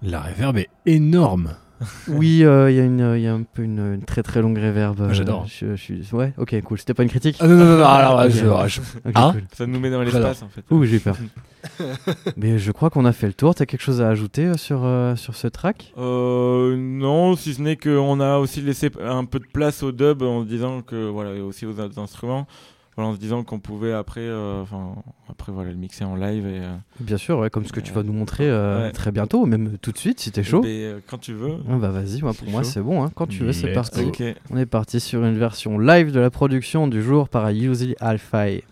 La 0.02 0.22
reverb 0.22 0.58
est 0.58 0.70
énorme. 0.86 1.56
Oui, 2.08 2.44
euh, 2.44 2.72
il 2.72 2.78
y, 2.78 2.80
a 2.80 2.84
une- 2.86 3.14
il 3.16 3.22
y 3.22 3.28
a 3.28 3.34
un 3.34 3.44
peu 3.44 3.64
une, 3.64 3.96
une 3.96 4.04
très 4.04 4.24
très 4.24 4.42
longue 4.42 4.58
réverb. 4.58 5.00
euh, 5.02 5.14
j'adore. 5.14 5.46
Je, 5.48 5.76
je 5.76 5.82
suis... 5.82 6.02
Ouais, 6.14 6.34
ok, 6.38 6.62
cool. 6.62 6.78
C'était 6.80 6.94
pas 6.94 7.04
une 7.04 7.10
critique 7.10 7.38
Ah 7.40 7.48
non, 7.48 7.56
non, 7.58 7.66
non, 7.66 7.78
non, 7.80 7.86
alors, 7.86 8.20
Ok. 8.26 8.30
je- 8.32 8.38
je- 8.68 8.82
Ok, 9.06 9.12
Ah 9.16 9.30
cool. 9.34 9.44
Ça 9.54 9.66
nous 9.66 9.80
met 9.80 9.90
dans 9.90 10.02
l'espace 10.02 10.42
en 10.44 10.50
fait. 10.50 10.64
Ouh, 10.72 10.86
j'ai 10.86 10.98
eu 10.98 11.00
peur. 11.00 11.18
Mais 12.38 12.58
je 12.60 12.72
crois 12.72 12.90
qu'on 12.90 13.06
a 13.06 13.12
fait 13.14 13.28
le 13.28 13.34
tour. 13.34 13.56
T'as 13.56 13.66
quelque 13.66 13.82
chose 13.82 14.02
à 14.02 14.10
ajouter 14.10 14.46
euh, 14.46 14.58
sur, 14.58 14.82
euh, 14.84 15.16
sur 15.16 15.36
ce 15.36 15.48
track? 15.48 15.94
Euh, 15.98 16.76
non, 16.78 17.36
si 17.36 17.54
ce 17.54 17.62
n'est 17.62 17.78
qu'on 17.78 18.20
a 18.20 18.38
aussi 18.38 18.62
laissé 18.62 18.90
un 19.04 19.26
peu 19.26 19.40
de 19.40 19.46
place 19.52 19.84
au 19.84 19.92
dub 19.92 20.22
en 20.24 20.44
disant 20.44 20.82
que 20.82 21.10
voilà, 21.10 21.34
et 21.34 21.42
aussi 21.42 21.66
aux 21.66 21.80
autres 21.80 22.00
instruments, 22.00 22.48
en 23.02 23.14
se 23.14 23.20
disant 23.20 23.44
qu'on 23.44 23.60
pouvait 23.60 23.94
après, 23.94 24.22
euh, 24.22 24.64
après 25.30 25.52
voilà, 25.52 25.72
le 25.72 25.78
mixer 25.78 26.04
en 26.04 26.16
live. 26.16 26.46
Et, 26.46 26.60
euh, 26.60 26.76
Bien 27.00 27.18
sûr, 27.18 27.40
ouais, 27.40 27.50
comme 27.50 27.66
ce 27.66 27.74
que 27.74 27.80
tu 27.80 27.92
vas 27.92 28.04
nous 28.04 28.14
montrer 28.14 28.50
euh, 28.50 28.92
très 28.92 29.12
bientôt, 29.12 29.46
même 29.46 29.78
tout 29.82 29.92
de 29.92 29.98
suite 29.98 30.20
si 30.20 30.32
t'es 30.32 30.44
chaud. 30.44 30.64
Quand 31.08 31.18
tu 31.18 31.34
veux. 31.34 31.58
Ah, 31.70 31.78
bah 31.78 31.90
vas-y, 31.90 32.22
moi, 32.22 32.34
pour 32.34 32.50
moi 32.50 32.64
c'est 32.64 32.82
bon, 32.82 33.04
hein. 33.04 33.12
quand 33.16 33.28
tu 33.28 33.44
veux 33.44 33.54
c'est 33.54 33.74
parti. 33.74 34.02
Okay. 34.02 34.36
On 34.52 34.58
est 34.58 34.66
parti 34.66 35.00
sur 35.00 35.24
une 35.24 35.38
version 35.38 35.80
live 35.80 36.12
de 36.12 36.20
la 36.20 36.30
production 36.30 36.88
du 36.88 37.02
jour 37.02 37.30
par 37.30 37.50
Yuzi 37.52 37.96
Alfai. 38.00 38.64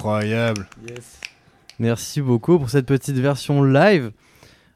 Incroyable. 0.00 0.66
Merci 1.78 2.22
beaucoup 2.22 2.58
pour 2.58 2.70
cette 2.70 2.86
petite 2.86 3.16
version 3.16 3.62
live. 3.62 4.12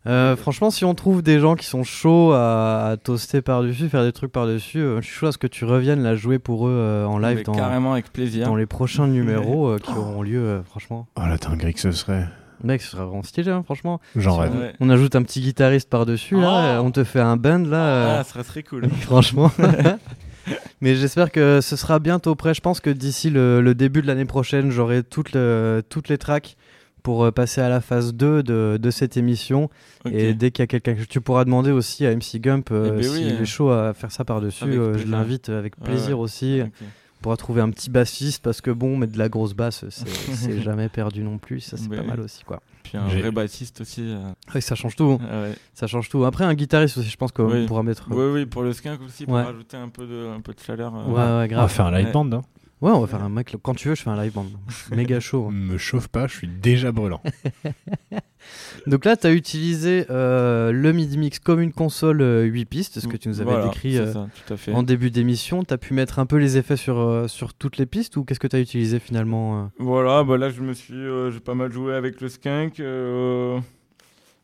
Euh, 0.06 0.36
franchement, 0.36 0.70
si 0.70 0.84
on 0.84 0.94
trouve 0.94 1.22
des 1.22 1.40
gens 1.40 1.54
qui 1.54 1.64
sont 1.64 1.82
chauds 1.82 2.32
à, 2.32 2.88
à 2.90 2.96
toaster 2.98 3.40
par-dessus, 3.40 3.88
faire 3.88 4.02
des 4.04 4.12
trucs 4.12 4.32
par-dessus, 4.32 4.80
euh, 4.80 5.00
je 5.00 5.06
suis 5.06 5.14
chaud 5.14 5.26
à 5.28 5.32
ce 5.32 5.38
que 5.38 5.46
tu 5.46 5.64
reviennes 5.64 6.02
la 6.02 6.14
jouer 6.14 6.38
pour 6.38 6.68
eux 6.68 6.72
euh, 6.74 7.06
en 7.06 7.16
live 7.18 7.38
Mais 7.38 7.42
dans, 7.42 7.52
carrément 7.54 7.94
avec 7.94 8.12
plaisir. 8.12 8.46
dans 8.46 8.54
les 8.56 8.66
prochains 8.66 9.06
numéros 9.06 9.68
euh, 9.68 9.78
qui 9.78 9.92
auront 9.92 10.20
lieu, 10.20 10.40
euh, 10.44 10.62
franchement. 10.62 11.06
Oh 11.16 11.22
la 11.26 11.38
dinguerie 11.38 11.72
que 11.72 11.80
ce 11.80 11.90
serait. 11.92 12.26
Mec, 12.62 12.82
ce 12.82 12.90
serait 12.90 13.04
vraiment 13.04 13.22
stylé, 13.22 13.50
hein, 13.50 13.62
franchement. 13.64 13.98
J'en 14.14 14.36
rêve. 14.36 14.54
Ouais. 14.54 14.74
On 14.80 14.90
ajoute 14.90 15.16
un 15.16 15.22
petit 15.22 15.40
guitariste 15.40 15.88
par-dessus, 15.88 16.38
là, 16.38 16.78
Oh. 16.80 16.84
on 16.84 16.90
te 16.90 17.02
fait 17.02 17.20
un 17.20 17.38
band, 17.38 17.60
là. 17.66 17.76
euh, 17.86 18.16
Ah, 18.20 18.24
ça 18.24 18.30
serait 18.30 18.44
très 18.44 18.62
cool. 18.62 18.88
Franchement. 19.00 19.50
Mais 20.84 20.96
j'espère 20.96 21.32
que 21.32 21.62
ce 21.62 21.76
sera 21.76 21.98
bientôt 21.98 22.34
prêt. 22.34 22.52
Je 22.52 22.60
pense 22.60 22.80
que 22.80 22.90
d'ici 22.90 23.30
le, 23.30 23.62
le 23.62 23.74
début 23.74 24.02
de 24.02 24.06
l'année 24.06 24.26
prochaine, 24.26 24.70
j'aurai 24.70 25.02
toutes, 25.02 25.32
le- 25.32 25.82
toutes 25.88 26.10
les 26.10 26.18
tracks 26.18 26.58
pour 27.02 27.24
euh, 27.24 27.30
passer 27.30 27.62
à 27.62 27.70
la 27.70 27.80
phase 27.80 28.12
2 28.12 28.42
de, 28.42 28.78
de 28.78 28.90
cette 28.90 29.16
émission. 29.16 29.70
Et 30.04 30.34
dès 30.34 30.50
qu'il 30.50 30.62
y 30.62 30.64
a 30.64 30.66
quelqu'un 30.66 30.94
que 30.94 31.04
tu 31.04 31.22
pourras 31.22 31.46
demander 31.46 31.70
aussi 31.70 32.04
à 32.04 32.14
MC 32.14 32.38
Gump 32.38 32.68
euh, 32.70 32.90
Eh 32.92 32.96
ben 32.96 33.02
s'il 33.02 33.32
euh, 33.32 33.40
est 33.40 33.44
chaud 33.46 33.70
à 33.70 33.94
faire 33.94 34.12
ça 34.12 34.26
par-dessus, 34.26 34.64
euh, 34.64 34.98
je 34.98 35.06
l'invite 35.06 35.48
avec 35.48 35.74
plaisir 35.76 36.18
ouais. 36.18 36.24
aussi. 36.24 36.60
On 37.24 37.28
pourra 37.32 37.36
trouver 37.38 37.62
un 37.62 37.70
petit 37.70 37.88
bassiste 37.88 38.42
parce 38.42 38.60
que 38.60 38.70
bon, 38.70 38.98
mettre 38.98 39.14
de 39.14 39.18
la 39.18 39.30
grosse 39.30 39.54
basse, 39.54 39.86
c'est 39.88 40.60
jamais 40.60 40.90
perdu 40.90 41.22
non 41.22 41.38
plus. 41.38 41.60
Ça, 41.60 41.78
c'est 41.78 41.88
pas 41.88 42.02
mal 42.02 42.20
aussi, 42.20 42.44
quoi. 42.44 42.60
Puis 42.82 42.98
un 42.98 43.06
vrai 43.06 43.30
bassiste 43.30 43.80
aussi. 43.80 44.02
euh, 44.02 44.30
Ouais, 44.54 44.60
ça 44.60 44.74
change 44.74 44.94
tout. 44.94 45.18
ah 45.22 45.40
ouais. 45.40 45.54
Ça 45.72 45.86
change 45.86 46.10
tout. 46.10 46.22
Après, 46.26 46.44
un 46.44 46.52
guitariste 46.52 46.98
aussi, 46.98 47.08
je 47.08 47.16
pense 47.16 47.32
qu'on 47.32 47.50
Oui. 47.50 47.64
pourra 47.64 47.82
mettre. 47.82 48.08
Oui, 48.10 48.26
oui, 48.30 48.44
pour 48.44 48.60
le 48.60 48.74
skunk 48.74 49.00
aussi, 49.06 49.24
pour 49.24 49.36
Ouais. 49.36 49.42
rajouter 49.42 49.78
un 49.78 49.88
peu 49.88 50.06
de, 50.06 50.28
un 50.36 50.42
peu 50.42 50.52
de 50.52 50.60
chaleur. 50.60 50.94
euh, 50.94 51.04
Ouais, 51.06 51.14
ouais, 51.14 51.20
On 51.22 51.38
va 51.38 51.48
grave. 51.48 51.70
faire 51.72 51.86
un 51.86 51.94
Ouais. 51.94 52.12
band, 52.12 52.30
hein. 52.30 52.42
Ouais, 52.84 52.90
on 52.90 53.00
va 53.00 53.06
faire 53.06 53.22
un 53.22 53.30
mec. 53.30 53.56
Quand 53.62 53.72
tu 53.74 53.88
veux, 53.88 53.94
je 53.94 54.02
fais 54.02 54.10
un 54.10 54.22
live 54.22 54.34
band. 54.34 54.44
Méga 54.94 55.18
chaud. 55.18 55.46
hein. 55.48 55.52
Me 55.54 55.78
chauffe 55.78 56.08
pas, 56.08 56.26
je 56.26 56.36
suis 56.36 56.46
déjà 56.48 56.92
brûlant. 56.92 57.22
Donc 58.86 59.06
là, 59.06 59.16
tu 59.16 59.26
as 59.26 59.32
utilisé 59.32 60.04
euh, 60.10 60.70
le 60.70 60.92
MIDI 60.92 61.16
Mix 61.16 61.38
comme 61.38 61.62
une 61.62 61.72
console 61.72 62.20
euh, 62.20 62.42
8 62.42 62.64
pistes, 62.66 63.00
ce 63.00 63.06
que 63.08 63.16
tu 63.16 63.28
nous 63.30 63.40
avais 63.40 63.50
Voilà, 63.52 63.68
décrit 63.68 63.96
euh, 63.96 64.12
ça, 64.12 64.28
tout 64.46 64.52
à 64.52 64.56
fait. 64.58 64.72
en 64.74 64.82
début 64.82 65.10
d'émission. 65.10 65.64
Tu 65.64 65.72
as 65.72 65.78
pu 65.78 65.94
mettre 65.94 66.18
un 66.18 66.26
peu 66.26 66.36
les 66.36 66.58
effets 66.58 66.76
sur, 66.76 66.98
euh, 66.98 67.26
sur 67.26 67.54
toutes 67.54 67.78
les 67.78 67.86
pistes 67.86 68.18
ou 68.18 68.24
qu'est-ce 68.24 68.40
que 68.40 68.46
tu 68.48 68.56
as 68.56 68.60
utilisé 68.60 68.98
finalement 68.98 69.62
euh? 69.62 69.66
Voilà, 69.78 70.22
bah 70.22 70.36
là 70.36 70.50
je 70.50 70.60
me 70.60 70.74
suis, 70.74 70.92
euh, 70.94 71.30
j'ai 71.30 71.40
pas 71.40 71.54
mal 71.54 71.72
joué 71.72 71.94
avec 71.94 72.20
le 72.20 72.28
skunk, 72.28 72.82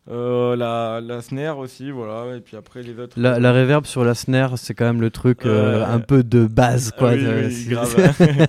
euh, 0.09 0.13
euh, 0.53 0.57
la, 0.57 1.01
la 1.01 1.21
snare 1.23 1.59
aussi, 1.59 1.91
voilà, 1.91 2.37
et 2.37 2.41
puis 2.41 2.57
après 2.57 2.83
les 2.83 2.99
autres. 2.99 3.19
la, 3.21 3.39
la 3.39 3.53
reverb 3.53 3.85
sur 3.87 4.05
la 4.05 4.15
snare, 4.15 4.59
c'est 4.59 4.75
quand 4.75 4.87
même 4.87 5.01
le 5.01 5.11
truc 5.11 5.45
euh, 5.47 5.85
un 5.87 6.01
peu 6.01 6.23
de 6.25 6.47
base. 6.47 6.93
Quoi, 6.97 7.11
Ah 7.11 7.15
oui, 7.15 7.25
de- 7.25 7.45
oui, 7.47 7.53
c'est- 7.53 7.71
grave. 7.71 7.97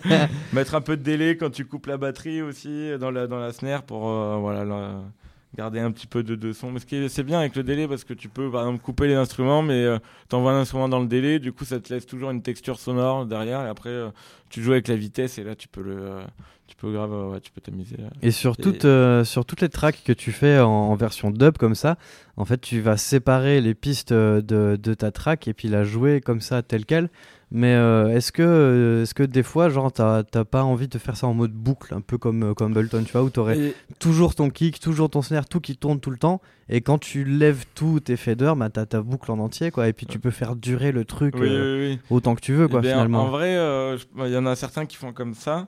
Mettre 0.53 0.75
un 0.75 0.81
peu 0.81 0.97
de 0.97 1.03
délai 1.03 1.37
quand 1.37 1.49
tu 1.51 1.65
coupes 1.65 1.87
la 1.87 1.97
batterie 1.97 2.41
aussi 2.41 2.91
dans 2.99 3.11
la, 3.11 3.27
dans 3.27 3.39
la 3.39 3.51
snare 3.51 3.83
pour 3.83 4.09
euh, 4.09 4.37
voilà, 4.39 4.63
la- 4.65 5.01
garder 5.57 5.81
un 5.81 5.91
petit 5.91 6.07
peu 6.07 6.23
de, 6.23 6.35
de 6.35 6.53
son. 6.53 6.71
Mais 6.71 6.79
ce 6.79 6.85
qui 6.85 6.95
est- 6.95 7.09
c'est 7.09 7.23
bien 7.23 7.39
avec 7.39 7.55
le 7.57 7.63
délai 7.63 7.87
parce 7.87 8.05
que 8.05 8.13
tu 8.13 8.29
peux 8.29 8.49
par 8.49 8.61
exemple 8.61 8.81
couper 8.81 9.07
les 9.07 9.15
instruments, 9.15 9.61
mais 9.61 9.83
euh, 9.83 9.99
t'envoies 10.29 10.53
un 10.53 10.61
instrument 10.61 10.87
dans 10.87 10.99
le 11.01 11.07
délai, 11.07 11.39
du 11.39 11.51
coup 11.51 11.65
ça 11.65 11.79
te 11.81 11.93
laisse 11.93 12.05
toujours 12.05 12.31
une 12.31 12.41
texture 12.41 12.79
sonore 12.79 13.25
derrière, 13.25 13.61
et 13.65 13.67
après 13.69 13.89
euh, 13.89 14.07
tu 14.49 14.63
joues 14.63 14.71
avec 14.71 14.87
la 14.87 14.95
vitesse 14.95 15.37
et 15.37 15.43
là 15.43 15.53
tu 15.55 15.67
peux 15.67 15.81
le. 15.83 16.11
Tu 16.71 16.77
peux 16.77 16.91
grave, 16.93 17.11
ouais, 17.31 17.39
tu 17.41 17.51
peux 17.51 17.59
t'amuser. 17.61 17.97
Et 18.21 18.31
sur, 18.31 18.55
Et- 18.59 18.85
euh, 18.85 19.23
sur 19.25 19.43
toutes 19.45 19.59
les 19.61 19.69
tracks 19.69 20.01
que 20.05 20.13
tu 20.13 20.31
fais 20.31 20.59
en, 20.59 20.69
en 20.69 20.95
version 20.95 21.29
dub 21.29 21.57
comme 21.57 21.75
ça, 21.75 21.97
en 22.37 22.45
fait, 22.45 22.59
tu 22.61 22.79
vas 22.79 22.95
séparer 22.97 23.59
les 23.59 23.73
pistes 23.75 24.13
euh, 24.13 24.41
de, 24.41 24.79
de 24.81 24.93
ta 24.93 25.11
track 25.11 25.47
et 25.47 25.53
puis 25.53 25.67
la 25.67 25.83
jouer 25.83 26.21
comme 26.21 26.39
ça, 26.41 26.61
telle 26.63 26.85
quelle. 26.85 27.09
Mais 27.53 27.73
euh, 27.75 28.07
est-ce 28.15 28.31
que, 28.31 29.01
est-ce 29.03 29.13
que 29.13 29.23
des 29.23 29.43
fois, 29.43 29.67
genre, 29.67 29.91
t'as 29.91 30.23
t'as 30.23 30.45
pas 30.45 30.63
envie 30.63 30.87
de 30.87 30.97
faire 30.97 31.17
ça 31.17 31.27
en 31.27 31.33
mode 31.33 31.51
boucle, 31.51 31.93
un 31.93 31.99
peu 31.99 32.17
comme, 32.17 32.55
comme 32.55 32.71
Ableton, 32.71 33.03
tu 33.03 33.11
vois, 33.11 33.23
où 33.23 33.29
t'aurais 33.29 33.57
Et- 33.59 33.75
toujours 33.99 34.35
ton 34.35 34.49
kick, 34.49 34.79
toujours 34.79 35.09
ton 35.09 35.21
snare, 35.21 35.45
tout 35.49 35.59
qui 35.59 35.75
tourne 35.75 35.99
tout 35.99 36.11
le 36.11 36.17
temps, 36.17 36.39
et 36.69 36.79
quand 36.79 36.97
tu 36.97 37.25
lèves 37.25 37.65
tous 37.75 37.99
tes 37.99 38.15
faders, 38.15 38.55
bah, 38.55 38.69
t'as 38.69 38.85
ta 38.85 39.01
boucle 39.01 39.29
en 39.33 39.39
entier, 39.39 39.69
quoi, 39.69 39.89
et 39.89 39.93
puis 39.93 40.05
tu 40.05 40.17
peux 40.17 40.31
faire 40.31 40.55
durer 40.55 40.93
le 40.93 41.03
truc 41.03 41.35
oui, 41.37 41.49
euh, 41.49 41.77
oui, 41.89 41.93
oui. 41.95 41.99
autant 42.09 42.35
que 42.35 42.41
tu 42.41 42.53
veux, 42.53 42.67
Eh 42.67 42.71
quoi, 42.71 42.79
bien, 42.79 42.91
finalement. 42.93 43.23
En 43.23 43.29
vrai, 43.31 43.57
euh, 43.57 43.97
je- 43.97 44.05
il 44.27 44.31
y 44.31 44.37
en 44.37 44.45
a 44.45 44.55
certains 44.55 44.85
qui 44.85 44.95
font 44.95 45.11
comme 45.11 45.33
ça. 45.33 45.67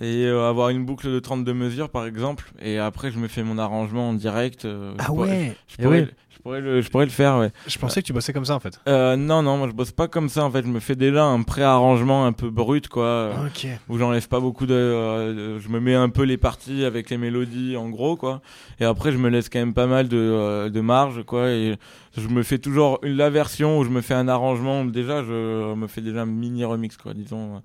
Et 0.00 0.24
euh, 0.26 0.48
avoir 0.48 0.70
une 0.70 0.84
boucle 0.84 1.06
de 1.08 1.18
32 1.20 1.54
mesures, 1.54 1.88
par 1.88 2.04
exemple. 2.06 2.50
Et 2.60 2.78
après, 2.78 3.10
je 3.12 3.18
me 3.18 3.28
fais 3.28 3.42
mon 3.44 3.58
arrangement 3.58 4.08
en 4.08 4.12
direct. 4.14 4.64
euh, 4.64 4.92
je 4.98 5.02
Ah 5.04 5.06
pourrais- 5.06 5.28
ouais 5.30 5.56
je 5.68 5.74
Eh 5.78 5.82
pourrais, 5.84 6.08
je, 6.30 6.38
pourrais 6.42 6.60
le, 6.60 6.80
je 6.80 6.90
pourrais 6.90 7.04
le 7.04 7.10
faire, 7.12 7.38
ouais. 7.38 7.52
Je 7.68 7.78
pensais 7.78 8.02
que 8.02 8.06
tu 8.06 8.12
bossais 8.12 8.32
comme 8.32 8.44
ça 8.44 8.56
en 8.56 8.60
fait. 8.60 8.80
Euh, 8.88 9.14
non, 9.16 9.42
non, 9.42 9.56
moi 9.56 9.68
je 9.68 9.72
bosse 9.72 9.92
pas 9.92 10.08
comme 10.08 10.28
ça 10.28 10.44
en 10.44 10.50
fait. 10.50 10.62
Je 10.64 10.68
me 10.68 10.80
fais 10.80 10.96
déjà 10.96 11.24
un 11.24 11.42
pré-arrangement 11.42 12.26
un 12.26 12.32
peu 12.32 12.50
brut, 12.50 12.88
quoi. 12.88 13.04
euh, 13.04 13.46
Ok. 13.46 13.66
Où 13.88 13.96
j'enlève 13.98 14.26
pas 14.28 14.40
beaucoup 14.40 14.66
de, 14.66 14.74
euh, 14.74 15.54
de- 15.56 15.58
Je 15.60 15.68
me 15.68 15.78
mets 15.80 15.94
un 15.94 16.08
peu 16.08 16.24
les 16.24 16.36
parties 16.38 16.84
avec 16.84 17.08
les 17.10 17.16
mélodies 17.16 17.76
en 17.76 17.88
gros, 17.88 18.16
quoi. 18.16 18.42
Et 18.80 18.84
après, 18.84 19.12
je 19.12 19.16
me 19.18 19.28
laisse 19.28 19.48
quand 19.48 19.60
même 19.60 19.74
pas 19.74 19.86
mal 19.86 20.08
de, 20.08 20.16
euh, 20.18 20.68
de 20.70 20.80
marge, 20.80 21.22
quoi. 21.24 21.50
Et 21.50 21.76
je 22.16 22.28
me 22.28 22.42
fais 22.42 22.58
toujours 22.58 22.98
une, 23.02 23.16
la 23.16 23.30
version 23.30 23.78
où 23.78 23.84
je 23.84 23.90
me 23.90 24.00
fais 24.00 24.14
un 24.14 24.28
arrangement. 24.28 24.84
Déjà, 24.84 25.22
je 25.24 25.74
me 25.74 25.86
fais 25.86 26.00
déjà 26.00 26.22
un 26.22 26.26
mini 26.26 26.64
remix, 26.64 26.96
quoi, 26.96 27.14
disons. 27.14 27.62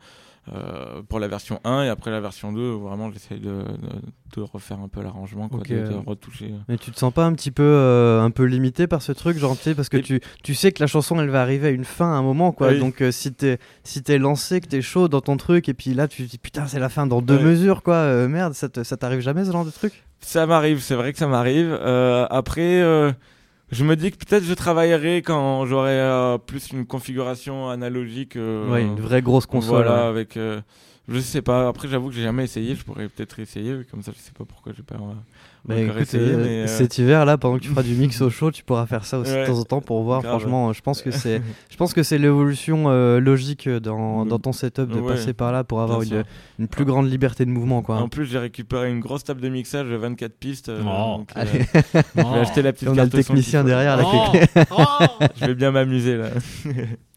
euh, 0.54 1.04
pour 1.08 1.20
la 1.20 1.28
version 1.28 1.60
1 1.64 1.84
et 1.84 1.89
après 1.89 2.10
la 2.10 2.22
version 2.22 2.52
2 2.52 2.72
où 2.72 2.80
vraiment 2.88 3.12
j'essaie 3.12 3.36
de, 3.36 3.50
de, 3.50 4.36
de 4.36 4.41
refaire 4.41 4.80
un 4.80 4.88
peu 4.88 5.04
l'arrangement 5.04 5.47
quoi, 5.47 5.60
Ok. 5.60 5.70
de, 5.70 5.76
de 5.89 5.93
retoucher 6.08 6.52
Mais 6.68 6.78
tu 6.78 6.89
te 6.91 6.97
sens 6.97 7.14
pas 7.14 7.26
un 7.26 7.34
petit 7.34 7.52
peu, 7.52 7.62
euh, 7.62 8.22
un 8.22 8.32
peu 8.32 8.45
limité 8.45 8.88
par 8.88 9.04
ce 9.04 9.12
truc, 9.12 9.38
genre, 9.38 9.56
tu 9.56 9.64
sais, 9.64 9.76
parce 9.76 9.89
que 9.89 9.97
Et- 9.97 10.02
tu, 10.02 10.22
tu 10.43 10.56
sais 10.56 10.72
que 10.72 10.82
la 10.82 10.88
chanson 10.88 11.20
elle 11.22 11.30
va 11.30 11.41
arriver 11.43 11.68
à 11.68 11.72
une 11.72 11.84
fin 11.84 12.06
à 12.12 12.16
un 12.16 12.24
moment, 12.24 12.52
quoi. 12.52 12.70
Oui. 12.70 12.80
Donc 12.80 13.02
euh, 13.02 13.12
si 13.12 13.32
t'es 13.32 13.60
si 13.84 14.02
t'es 14.02 14.18
lancé, 14.18 14.60
que 14.60 14.68
t'es 14.68 14.82
chaud 14.82 15.08
dans 15.08 15.22
ton 15.22 15.38
truc, 15.38 15.70
et 15.70 15.76
puis 15.76 15.93
là 15.93 16.08
tu 16.08 16.26
te 16.26 16.32
dis 16.32 16.39
putain, 16.39 16.66
c'est 16.66 16.80
la 16.80 16.89
fin 16.89 17.06
dans 17.06 17.22
deux 17.22 17.36
Ouais. 17.38 17.43
mesures, 17.43 17.84
quoi. 17.84 17.95
euh, 17.95 18.28
merde, 18.28 18.54
ça 18.54 18.70
t'arrive 18.70 19.20
jamais 19.20 19.45
ce 19.45 19.52
genre 19.52 19.66
de 19.66 19.72
truc? 19.72 20.04
Ça 20.22 20.47
m'arrive, 20.47 20.80
c'est 20.80 20.95
vrai 20.95 21.14
que 21.14 21.20
ça 21.20 21.28
m'arrive. 21.28 21.78
Euh, 21.80 22.26
après, 22.32 22.82
euh, 22.82 23.12
je 23.72 23.84
me 23.84 23.95
dis 23.95 24.11
que 24.11 24.17
peut-être 24.17 24.43
je 24.43 24.53
travaillerai 24.53 25.22
quand 25.22 25.65
j'aurai 25.65 25.91
euh, 25.99 26.38
plus 26.38 26.72
une 26.72 26.86
configuration 26.86 27.70
analogique. 27.70 28.36
euh, 28.36 28.70
Ouais, 28.70 28.82
une 28.84 28.99
vraie 28.99 29.22
grosse 29.22 29.45
console. 29.45 29.86
Voilà, 29.86 30.03
ouais. 30.03 30.07
avec. 30.09 30.38
euh, 30.38 30.61
je 31.07 31.20
sais 31.20 31.41
pas. 31.41 31.67
Après, 31.67 31.88
j'avoue 31.88 32.09
que 32.09 32.15
j'ai 32.15 32.24
jamais 32.24 32.43
essayé. 32.43 32.76
Je 32.76 32.84
pourrais 32.84 33.07
peut-être 33.09 33.39
essayer. 33.39 33.76
Comme 33.89 34.03
ça, 34.03 34.11
je 34.15 34.20
sais 34.22 34.32
pas 34.38 34.45
pourquoi 34.45 34.74
j'ai 34.76 34.84
pas. 34.84 34.97
Euh, 35.70 35.86
écoute, 35.99 36.16
euh, 36.16 36.38
mais, 36.38 36.49
euh, 36.64 36.68
cet 36.68 36.97
hiver 36.97 37.26
là, 37.26 37.38
pendant 37.38 37.57
que 37.57 37.64
tu 37.64 37.70
feras 37.70 37.84
du 37.84 37.93
mix 37.93 38.22
au 38.22 38.30
chaud, 38.30 38.49
tu 38.51 38.64
pourras 38.64 38.86
faire 38.86 39.03
ça 39.05 39.20
aussi 39.20 39.32
de 39.34 39.45
temps 39.45 39.60
en 39.60 39.64
temps 39.64 39.82
pour 39.82 40.01
voir. 40.03 40.22
Grave. 40.22 40.39
Franchement, 40.39 40.74
je 40.74 40.82
pense 40.82 41.01
que 41.01 41.12
c'est, 41.12 41.41
je 41.70 41.76
pense 41.78 41.93
que 41.93 42.01
c'est 42.01 42.18
l'évolution 42.18 42.86
euh, 42.88 43.20
logique 43.20 43.68
dans, 43.70 44.26
Mm. 44.26 44.30
dans 44.30 44.39
ton 44.39 44.51
setup 44.53 44.88
de 44.89 44.99
Ouais. 44.99 45.14
passer 45.16 45.34
par 45.34 45.51
là 45.51 45.64
pour 45.64 45.82
avoir 45.82 46.01
une, 46.01 46.24
une 46.60 46.68
plus 46.68 46.86
grande 46.86 47.10
liberté 47.10 47.45
de 47.45 47.51
mouvement, 47.51 47.82
quoi. 47.82 47.97
En 47.97 48.10
plus, 48.10 48.26
j'ai 48.26 48.39
récupéré 48.39 48.89
une 48.89 48.99
grosse 49.01 49.24
table 49.24 49.41
de 49.41 49.49
mixage 49.49 49.88
de 49.88 49.95
24 49.95 50.34
pistes. 50.34 50.70
euh, 50.70 50.82
Oh. 50.86 51.18
donc, 51.18 51.30
euh, 51.36 51.41
Allez. 51.41 51.66
je 52.16 52.22
vais 52.22 52.39
acheter 52.39 52.62
la 52.62 52.74
petite 52.74 52.88
Et 52.88 52.91
on 52.91 52.97
a 52.97 53.03
le 53.03 53.10
technicien 53.10 53.64
derrière 53.64 53.97
là 53.97 54.03
Oh. 54.05 55.26
Je 55.39 55.45
vais 55.45 55.55
bien 55.55 55.72
m'amuser 55.72 56.16
là. 56.18 56.28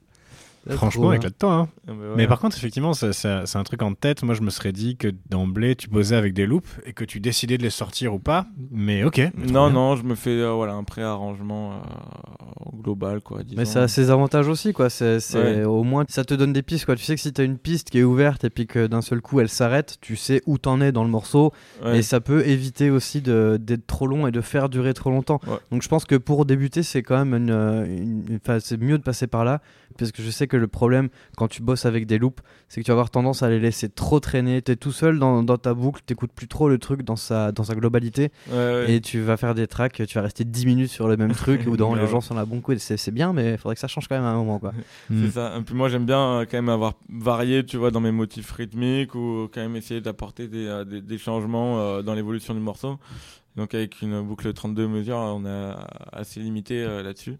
Franchement, 0.70 1.02
Trop 1.04 1.12
éclate-toi. 1.14 1.52
Hein. 1.52 1.68
Ah 1.88 1.90
bah 1.90 1.94
Mais 2.00 2.06
voilà. 2.08 2.26
par 2.28 2.40
contre, 2.40 2.56
effectivement, 2.56 2.92
ça- 2.92 3.12
ça- 3.12 3.46
c'est 3.46 3.58
un 3.58 3.64
truc 3.64 3.82
en 3.82 3.94
tête. 3.94 4.22
Moi, 4.22 4.34
je 4.34 4.42
me 4.42 4.50
serais 4.50 4.72
dit 4.72 4.96
que 4.96 5.08
d'emblée, 5.28 5.74
tu 5.74 5.88
posais 5.88 6.14
avec 6.16 6.34
des 6.34 6.46
loops 6.46 6.68
et 6.86 6.92
que 6.92 7.04
tu 7.04 7.18
décidais 7.20 7.58
de 7.58 7.62
les 7.62 7.70
sortir 7.70 8.14
ou 8.14 8.18
pas. 8.20 8.46
Mais 8.70 9.02
ok. 9.04 9.18
mais 9.18 9.46
Non, 9.46 9.66
bien. 9.66 9.70
non, 9.70 9.96
je 9.96 10.04
me 10.04 10.14
fais 10.14 10.30
euh, 10.30 10.52
voilà, 10.52 10.74
un 10.74 10.84
pré-arrangement 10.84 11.72
euh, 11.72 11.76
global. 12.82 13.20
Quoi, 13.20 13.40
Mais 13.56 13.64
ça 13.64 13.82
a 13.82 13.88
ses 13.88 14.10
avantages 14.10 14.48
aussi, 14.48 14.72
quoi. 14.72 14.90
C'est, 14.90 15.20
c'est- 15.20 15.38
Ouais. 15.42 15.64
Au 15.64 15.82
moins, 15.82 16.04
ça 16.08 16.24
te 16.24 16.34
donne 16.34 16.52
des 16.52 16.62
pistes, 16.62 16.84
quoi. 16.84 16.94
Tu 16.96 17.02
sais 17.04 17.14
que 17.14 17.20
si 17.20 17.32
t'as 17.32 17.44
une 17.44 17.58
piste 17.58 17.90
qui 17.90 17.98
est 17.98 18.02
ouverte 18.04 18.44
et 18.44 18.50
puis 18.50 18.66
que 18.66 18.86
d'un 18.86 19.02
seul 19.02 19.20
coup 19.20 19.40
elle 19.40 19.48
s'arrête, 19.48 19.96
tu 20.00 20.16
sais 20.16 20.42
où 20.46 20.58
t'en 20.58 20.80
es 20.80 20.92
dans 20.92 21.02
le 21.04 21.10
morceau. 21.10 21.52
Ouais. 21.84 21.98
Et 21.98 22.02
ça 22.02 22.20
peut 22.20 22.46
éviter 22.46 22.90
aussi 22.90 23.20
de- 23.20 23.58
d'être 23.60 23.86
trop 23.86 24.06
long 24.06 24.26
et 24.26 24.30
de 24.30 24.40
faire 24.40 24.68
durer 24.68 24.94
trop 24.94 25.10
longtemps. 25.10 25.40
Ouais. 25.46 25.56
Donc 25.70 25.82
je 25.82 25.88
pense 25.88 26.04
que 26.04 26.14
pour 26.14 26.44
débuter, 26.44 26.82
c'est 26.82 27.02
quand 27.02 27.16
même 27.24 27.34
une, 27.34 27.50
euh, 27.50 27.84
une- 27.86 28.24
une- 28.28 28.38
enfin, 28.42 28.58
c'est 28.60 28.76
mieux 28.80 28.98
de 28.98 29.02
passer 29.02 29.26
par 29.26 29.44
là. 29.44 29.60
Parce 29.98 30.10
que 30.10 30.22
je 30.22 30.30
sais 30.30 30.46
que 30.46 30.51
le 30.56 30.68
problème 30.68 31.08
quand 31.36 31.48
tu 31.48 31.62
bosses 31.62 31.86
avec 31.86 32.06
des 32.06 32.18
loops, 32.18 32.42
c'est 32.68 32.80
que 32.80 32.86
tu 32.86 32.90
vas 32.90 32.94
avoir 32.94 33.10
tendance 33.10 33.42
à 33.42 33.50
les 33.50 33.60
laisser 33.60 33.88
trop 33.88 34.20
traîner. 34.20 34.62
T'es 34.62 34.76
tout 34.76 34.92
seul 34.92 35.18
dans, 35.18 35.42
dans 35.42 35.58
ta 35.58 35.74
boucle, 35.74 36.02
t'écoutes 36.04 36.32
plus 36.32 36.48
trop 36.48 36.68
le 36.68 36.78
truc 36.78 37.02
dans 37.02 37.16
sa, 37.16 37.52
dans 37.52 37.64
sa 37.64 37.74
globalité. 37.74 38.30
Ouais, 38.50 38.56
ouais. 38.56 38.92
Et 38.94 39.00
tu 39.00 39.20
vas 39.20 39.36
faire 39.36 39.54
des 39.54 39.66
tracks, 39.66 40.02
tu 40.06 40.14
vas 40.14 40.22
rester 40.22 40.44
10 40.44 40.66
minutes 40.66 40.90
sur 40.90 41.08
le 41.08 41.16
même 41.16 41.32
truc 41.32 41.62
où 41.66 41.76
dans 41.76 41.94
les 41.94 42.06
gens 42.06 42.20
sont 42.20 42.34
là, 42.34 42.44
bon 42.44 42.60
coup, 42.60 42.72
c'est 42.78 42.96
c'est 42.96 43.10
bien, 43.10 43.32
mais 43.32 43.52
il 43.52 43.58
faudrait 43.58 43.74
que 43.74 43.80
ça 43.80 43.88
change 43.88 44.08
quand 44.08 44.14
même 44.14 44.24
à 44.24 44.30
un 44.30 44.36
moment. 44.36 44.58
Quoi. 44.58 44.72
Mm. 45.10 45.30
Ça. 45.30 45.56
Et 45.58 45.62
puis 45.62 45.74
moi 45.74 45.88
j'aime 45.88 46.06
bien 46.06 46.20
euh, 46.20 46.46
quand 46.48 46.56
même 46.56 46.68
avoir 46.68 46.94
varié, 47.08 47.64
tu 47.64 47.76
vois, 47.76 47.90
dans 47.90 48.00
mes 48.00 48.12
motifs 48.12 48.50
rythmiques 48.52 49.14
ou 49.14 49.48
quand 49.52 49.60
même 49.60 49.76
essayer 49.76 50.00
d'apporter 50.00 50.48
des, 50.48 50.66
euh, 50.66 50.84
des, 50.84 51.00
des 51.00 51.18
changements 51.18 51.80
euh, 51.80 52.02
dans 52.02 52.14
l'évolution 52.14 52.54
du 52.54 52.60
morceau. 52.60 52.98
Donc 53.56 53.74
avec 53.74 54.00
une 54.00 54.22
boucle 54.22 54.52
32 54.52 54.86
mesures, 54.88 55.16
on 55.16 55.44
est 55.44 55.74
assez 56.12 56.40
limité 56.40 56.84
là-dessus. 56.84 57.36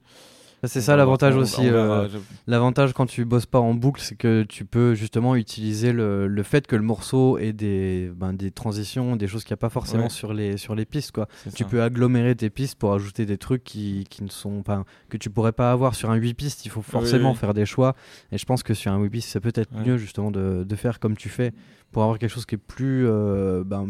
Bah, 0.63 0.69
c'est 0.69 0.81
ça 0.81 0.93
va 0.93 0.99
l'avantage 0.99 1.35
aussi. 1.37 1.63
euh. 1.69 2.07
L'avantage 2.47 2.93
quand 2.93 3.07
tu 3.07 3.25
bosses 3.25 3.47
pas 3.47 3.59
en 3.59 3.75
boucle, 3.75 4.01
c'est 4.01 4.15
que 4.15 4.45
tu 4.45 4.65
peux 4.65 4.95
justement 4.95 5.35
utiliser 5.35 5.93
le, 5.93 6.29
le 6.29 6.43
fait 6.45 6.67
que 6.69 6.77
le 6.77 6.83
morceau 6.83 7.37
ait 7.39 7.53
des, 7.53 8.13
ben, 8.15 8.33
des 8.33 8.53
transitions, 8.53 9.17
des 9.17 9.27
choses 9.27 9.43
qu'il 9.43 9.53
n'y 9.55 9.59
a 9.59 9.65
pas 9.65 9.71
forcément 9.71 10.05
Ouais. 10.05 10.09
sur, 10.09 10.33
les, 10.33 10.57
sur 10.57 10.77
les 10.77 10.85
pistes. 10.85 11.11
Quoi. 11.11 11.27
Tu 11.55 11.65
ça. 11.65 11.69
peux 11.69 11.83
agglomérer 11.83 12.37
tes 12.37 12.49
pistes 12.49 12.77
pour 12.79 12.93
ajouter 12.95 13.27
des 13.27 13.39
trucs 13.39 13.65
qui, 13.65 14.07
qui 14.09 14.23
ne 14.23 14.29
sont 14.29 14.59
enfin, 14.61 14.85
que 15.09 15.17
tu 15.17 15.31
pourrais 15.31 15.51
pas 15.53 15.73
avoir 15.73 15.97
sur 15.97 16.11
un 16.11 16.15
8 16.15 16.35
pistes. 16.35 16.65
Il 16.65 16.71
faut 16.71 16.83
forcément 16.83 17.33
oui. 17.33 17.37
faire 17.37 17.55
des 17.55 17.67
choix. 17.67 17.97
Et 18.31 18.39
je 18.39 18.45
pense 18.47 18.63
que 18.63 18.73
sur 18.73 18.93
un 18.93 18.99
8 19.01 19.11
pistes, 19.11 19.29
c'est 19.31 19.41
peut-être 19.41 19.73
Ouais. 19.75 19.85
mieux 19.85 19.97
justement 19.97 20.31
de, 20.31 20.63
de 20.65 20.77
faire 20.77 21.01
comme 21.01 21.17
tu 21.17 21.29
fais 21.29 21.53
pour 21.91 22.03
avoir 22.05 22.19
quelque 22.21 22.31
chose 22.31 22.47
qui 22.47 22.55
est 22.55 22.59
plus. 22.59 23.05
euh, 23.09 23.65
ben, 23.65 23.89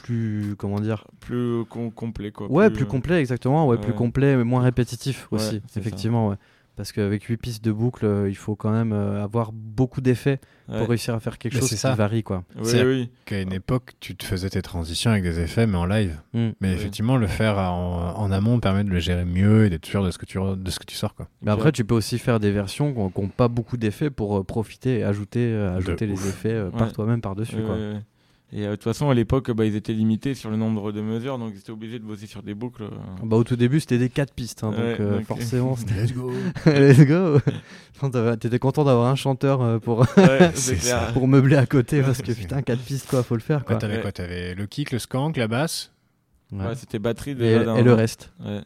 plus. 0.00 0.54
Comment 0.58 0.80
dire 0.80 1.04
plus 1.20 1.64
com- 1.68 1.90
complet 1.90 2.30
quoi. 2.32 2.50
Ouais, 2.50 2.70
plus 2.70 2.86
complet, 2.86 3.18
exactement. 3.20 3.66
Ouais, 3.66 3.78
plus 3.78 3.92
complet, 3.94 4.36
mais 4.36 4.44
moins 4.44 4.62
répétitif 4.62 5.28
Ouais, 5.30 5.38
aussi, 5.38 5.62
ça. 5.68 5.80
effectivement. 5.80 6.28
Ouais. 6.28 6.36
Parce 6.76 6.92
qu'avec 6.92 7.22
8 7.24 7.38
pistes 7.38 7.64
de 7.64 7.72
boucle, 7.72 8.04
euh, 8.04 8.28
il 8.28 8.34
faut 8.34 8.54
quand 8.54 8.70
même 8.70 8.92
euh, 8.92 9.24
avoir 9.24 9.50
beaucoup 9.50 10.02
d'effets 10.02 10.40
Ouais. 10.68 10.78
pour 10.80 10.88
réussir 10.88 11.14
à 11.14 11.20
faire 11.20 11.38
quelque 11.38 11.54
Mais 11.54 11.60
chose 11.60 11.70
qui 11.70 11.76
ça. 11.78 11.94
varie. 11.94 12.22
Quoi. 12.22 12.44
Oui, 12.56 12.62
C'est- 12.66 12.84
oui. 12.84 13.08
Qu'à 13.24 13.40
une 13.40 13.54
époque, 13.54 13.92
tu 13.98 14.14
te 14.14 14.26
faisais 14.26 14.50
tes 14.50 14.60
transitions 14.60 15.10
avec 15.10 15.22
des 15.22 15.40
effets, 15.40 15.66
mais 15.66 15.78
en 15.78 15.86
live. 15.86 16.20
Mm. 16.34 16.48
Mais 16.60 16.68
Oui. 16.68 16.74
effectivement, 16.74 17.16
le 17.16 17.28
faire 17.28 17.56
en, 17.56 18.18
en 18.18 18.30
amont 18.30 18.60
permet 18.60 18.84
de 18.84 18.90
le 18.90 18.98
gérer 18.98 19.24
mieux 19.24 19.64
et 19.64 19.70
d'être 19.70 19.86
sûr 19.86 20.04
de 20.04 20.10
ce 20.10 20.18
que 20.18 20.26
tu, 20.26 20.38
de 20.38 20.70
ce 20.70 20.78
que 20.78 20.84
tu 20.84 20.96
sors. 20.96 21.14
Quoi. 21.14 21.28
Mais 21.40 21.50
après, 21.50 21.72
tu 21.72 21.84
peux 21.86 21.94
aussi 21.94 22.18
faire 22.18 22.40
des 22.40 22.50
versions 22.50 22.92
qui 22.92 22.98
n'ont 23.22 23.28
pas 23.28 23.48
beaucoup 23.48 23.78
d'effets 23.78 24.10
pour 24.10 24.36
euh, 24.36 24.42
profiter 24.44 24.98
et 24.98 25.04
ajouter, 25.04 25.54
ajouter 25.54 26.04
les 26.06 26.12
ouf. 26.14 26.28
effets 26.28 26.52
euh, 26.52 26.68
par 26.70 26.88
Ouais. 26.88 26.92
toi-même 26.92 27.22
par-dessus. 27.22 27.56
Ouais, 27.56 27.62
quoi. 27.64 27.76
Et 28.52 28.64
euh, 28.64 28.70
de 28.70 28.74
toute 28.76 28.84
façon, 28.84 29.10
à 29.10 29.14
l'époque, 29.14 29.50
bah, 29.50 29.64
ils 29.64 29.74
étaient 29.74 29.92
limités 29.92 30.34
sur 30.34 30.50
le 30.50 30.56
nombre 30.56 30.92
de 30.92 31.00
mesures, 31.00 31.36
donc 31.38 31.50
ils 31.54 31.58
étaient 31.58 31.72
obligés 31.72 31.98
de 31.98 32.04
bosser 32.04 32.26
sur 32.26 32.42
des 32.44 32.54
boucles. 32.54 32.84
euh. 32.84 32.88
Bah, 33.24 33.36
au 33.36 33.42
tout 33.44 33.56
début, 33.56 33.80
c'était 33.80 33.98
des 33.98 34.08
4 34.08 34.32
pistes, 34.32 34.62
hein, 34.62 34.70
Ouais, 34.70 34.90
donc, 34.92 35.00
euh, 35.00 35.16
donc, 35.18 35.26
forcément, 35.26 35.74
c'était 35.76 35.94
Let's 35.94 36.12
go 36.14 36.32
let's 36.66 37.00
go. 37.00 37.40
T'étais 38.36 38.58
content 38.60 38.84
d'avoir 38.84 39.08
un 39.08 39.16
chanteur 39.16 39.80
pour, 39.80 40.06
Ouais, 40.16 40.50
pour 41.12 41.26
meubler 41.26 41.56
à 41.56 41.66
côté 41.66 42.02
parce 42.02 42.22
que 42.22 42.32
putain, 42.32 42.62
4 42.62 42.78
pistes, 42.80 43.08
quoi, 43.10 43.22
faut 43.22 43.34
le 43.34 43.40
faire. 43.40 43.64
Quoi. 43.64 43.74
Ouais, 43.76 43.80
T'avais 43.80 43.96
Ouais. 43.96 44.02
quoi 44.02 44.12
T'avais 44.12 44.54
le 44.54 44.66
kick, 44.66 44.92
le 44.92 44.98
skank, 45.00 45.36
la 45.36 45.48
basse 45.48 45.92
Ouais. 46.52 46.64
Ouais, 46.64 46.74
c'était 46.76 47.00
batterie 47.00 47.32
et, 47.32 47.34
déjà. 47.34 47.76
et 47.76 47.82
le 47.82 47.92
reste. 47.92 48.32
Ouais, 48.44 48.60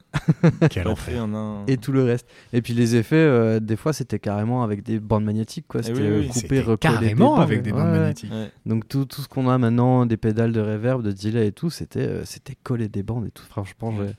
Quel 0.70 0.86
enfer 0.86 1.24
en 1.24 1.34
un. 1.34 1.66
et 1.66 1.78
tout 1.78 1.92
le 1.92 2.02
reste. 2.04 2.26
Et 2.52 2.60
puis 2.60 2.74
les 2.74 2.94
effets, 2.96 3.16
euh, 3.16 3.58
des 3.58 3.76
fois, 3.76 3.94
c'était 3.94 4.18
carrément 4.18 4.62
avec 4.62 4.82
des 4.82 5.00
bandes 5.00 5.24
magnétiques, 5.24 5.64
quoi. 5.66 5.80
Eh 5.80 5.84
C'était 5.84 6.00
oui, 6.00 6.06
euh, 6.06 6.20
oui. 6.20 6.28
coupé, 6.28 6.60
recollé. 6.60 6.78
carrément 6.78 7.36
des 7.36 7.42
avec 7.42 7.62
des 7.62 7.72
bandes 7.72 7.90
ouais. 7.90 7.98
magnétiques. 8.00 8.30
Ouais. 8.32 8.50
Donc 8.66 8.86
tout, 8.86 9.06
tout 9.06 9.22
ce 9.22 9.28
qu'on 9.28 9.48
a 9.48 9.56
maintenant, 9.56 10.04
des 10.04 10.18
pédales 10.18 10.52
de 10.52 10.60
reverb, 10.60 11.02
de 11.02 11.12
delay 11.12 11.46
et 11.46 11.52
tout, 11.52 11.70
c'était 11.70 12.00
euh, 12.06 12.24
c'était 12.26 12.54
collé 12.62 12.88
des 12.88 13.02
bandes 13.02 13.26
et 13.26 13.30
tout. 13.30 13.44
Franchement, 13.44 13.92
j'ai- 13.96 14.12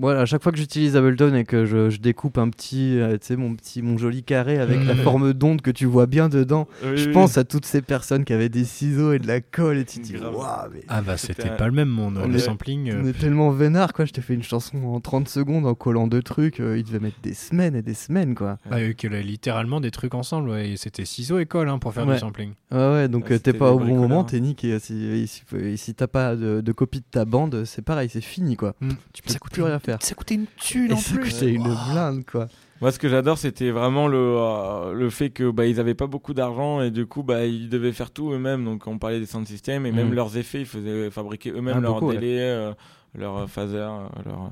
moi, 0.00 0.18
à 0.18 0.24
chaque 0.26 0.42
fois 0.42 0.52
que 0.52 0.58
j'utilise 0.58 0.96
Ableton 0.96 1.34
et 1.34 1.44
que 1.44 1.64
je, 1.64 1.90
je 1.90 1.98
découpe 1.98 2.38
un 2.38 2.48
petit, 2.50 2.98
euh, 2.98 3.12
tu 3.18 3.26
sais, 3.28 3.36
mon 3.36 3.54
petit, 3.54 3.82
mon 3.82 3.98
joli 3.98 4.22
carré 4.22 4.58
avec 4.58 4.84
la 4.84 4.94
Mm. 4.94 4.98
forme 5.04 5.32
d'onde 5.32 5.60
que 5.62 5.70
tu 5.70 5.86
vois 5.86 6.06
bien 6.06 6.28
dedans, 6.28 6.66
Oui, 6.84 6.96
je 6.96 7.06
oui. 7.08 7.12
pense 7.12 7.38
à 7.38 7.44
toutes 7.44 7.66
ces 7.66 7.82
personnes 7.82 8.24
qui 8.24 8.32
avaient 8.32 8.48
des 8.48 8.64
ciseaux 8.64 9.12
et 9.12 9.18
de 9.18 9.26
la 9.26 9.40
colle 9.40 9.78
et 9.78 9.84
tu 9.84 9.98
te 10.00 10.04
dis, 10.04 10.16
waouh, 10.16 10.70
mais 10.72 10.82
Ah 10.88 11.02
bah 11.02 11.16
C'était 11.16 11.48
un- 11.50 11.56
pas 11.56 11.66
le 11.66 11.72
même 11.72 11.88
monde. 11.88 12.18
On 12.22 12.28
Le 12.28 12.38
sampling, 12.38 12.90
euh, 12.90 13.00
on 13.02 13.06
est 13.06 13.18
tellement 13.18 13.50
vénard, 13.50 13.92
quoi. 13.92 14.04
Je 14.04 14.12
t'ai 14.12 14.20
fait 14.22 14.34
une 14.34 14.42
chanson 14.42 14.78
en 14.84 15.00
30 15.00 15.28
secondes 15.28 15.66
en 15.66 15.74
collant 15.74 16.06
deux 16.06 16.22
trucs. 16.22 16.60
euh, 16.60 16.78
il 16.78 16.84
devait 16.84 16.98
mettre 17.00 17.20
des 17.22 17.34
semaines 17.34 17.74
et 17.76 17.82
des 17.82 17.94
semaines, 17.94 18.34
quoi. 18.34 18.58
avec 18.70 19.04
euh, 19.04 19.20
littéralement 19.20 19.80
des 19.80 19.90
trucs 19.90 20.14
ensemble. 20.14 20.50
ouais, 20.50 20.70
et 20.70 20.76
C'était 20.76 21.04
ciseaux 21.04 21.38
et 21.38 21.46
colle 21.46 21.68
hein, 21.68 21.78
pour 21.78 21.92
faire 21.94 22.06
Ouais. 22.06 22.14
du 22.14 22.20
sampling. 22.20 22.52
Ouais, 22.70 22.78
ouais, 22.78 23.08
donc 23.08 23.30
euh, 23.30 23.38
t'es 23.38 23.52
pas 23.52 23.72
au 23.72 23.78
bon 23.78 23.96
moment, 23.96 24.24
t'es 24.24 24.40
niqué. 24.40 24.78
Si, 24.78 25.26
si, 25.26 25.42
si, 25.48 25.76
si 25.78 25.94
t'as 25.94 26.06
pas 26.06 26.36
de, 26.36 26.60
de 26.60 26.72
copie 26.72 27.00
de 27.00 27.04
ta 27.10 27.24
bande, 27.24 27.64
c'est 27.64 27.82
pareil, 27.82 28.08
c'est 28.10 28.20
fini, 28.20 28.56
quoi. 28.56 28.74
Mm. 28.80 28.90
Tu 29.12 29.22
peux 29.22 29.34
plus 29.50 29.62
rien 29.62 29.73
faire. 29.78 29.98
Ça 30.02 30.14
coûtait 30.14 30.34
une 30.34 30.46
thune 30.56 30.90
Et 30.90 30.94
en 30.94 30.96
ça 30.96 31.14
plus. 31.14 31.32
coûtait 31.32 31.52
une 31.52 31.74
blinde, 31.90 32.24
quoi. 32.30 32.46
Moi, 32.80 32.90
ce 32.92 32.98
que 32.98 33.08
j'adore, 33.08 33.38
c'était 33.38 33.70
vraiment 33.70 34.08
le, 34.08 34.16
euh, 34.18 34.92
le 34.92 35.08
fait 35.10 35.30
que 35.30 35.50
bah, 35.50 35.64
ils 35.66 35.80
avaient 35.80 35.94
pas 35.94 36.06
beaucoup 36.08 36.34
d'argent 36.34 36.82
et 36.82 36.90
du 36.90 37.06
coup, 37.06 37.22
bah, 37.22 37.46
ils 37.46 37.68
devaient 37.68 37.92
faire 37.92 38.10
tout 38.10 38.32
eux-mêmes. 38.32 38.64
Donc, 38.64 38.86
on 38.86 38.98
parlait 38.98 39.20
des 39.20 39.26
sound 39.26 39.46
systems 39.46 39.86
et 39.86 39.92
même 39.92 40.08
Mhm. 40.08 40.14
leurs 40.14 40.36
effets, 40.36 40.60
ils 40.60 40.66
faisaient 40.66 41.10
fabriquer 41.10 41.50
eux-mêmes 41.52 41.76
Ah, 41.78 41.80
leurs 41.80 42.02
ouais. 42.02 42.14
délais, 42.18 42.40
euh, 42.40 42.72
leur 43.16 43.48
phaser, 43.48 43.76
euh, 43.76 43.98
leur, 44.24 44.34
euh, 44.44 44.48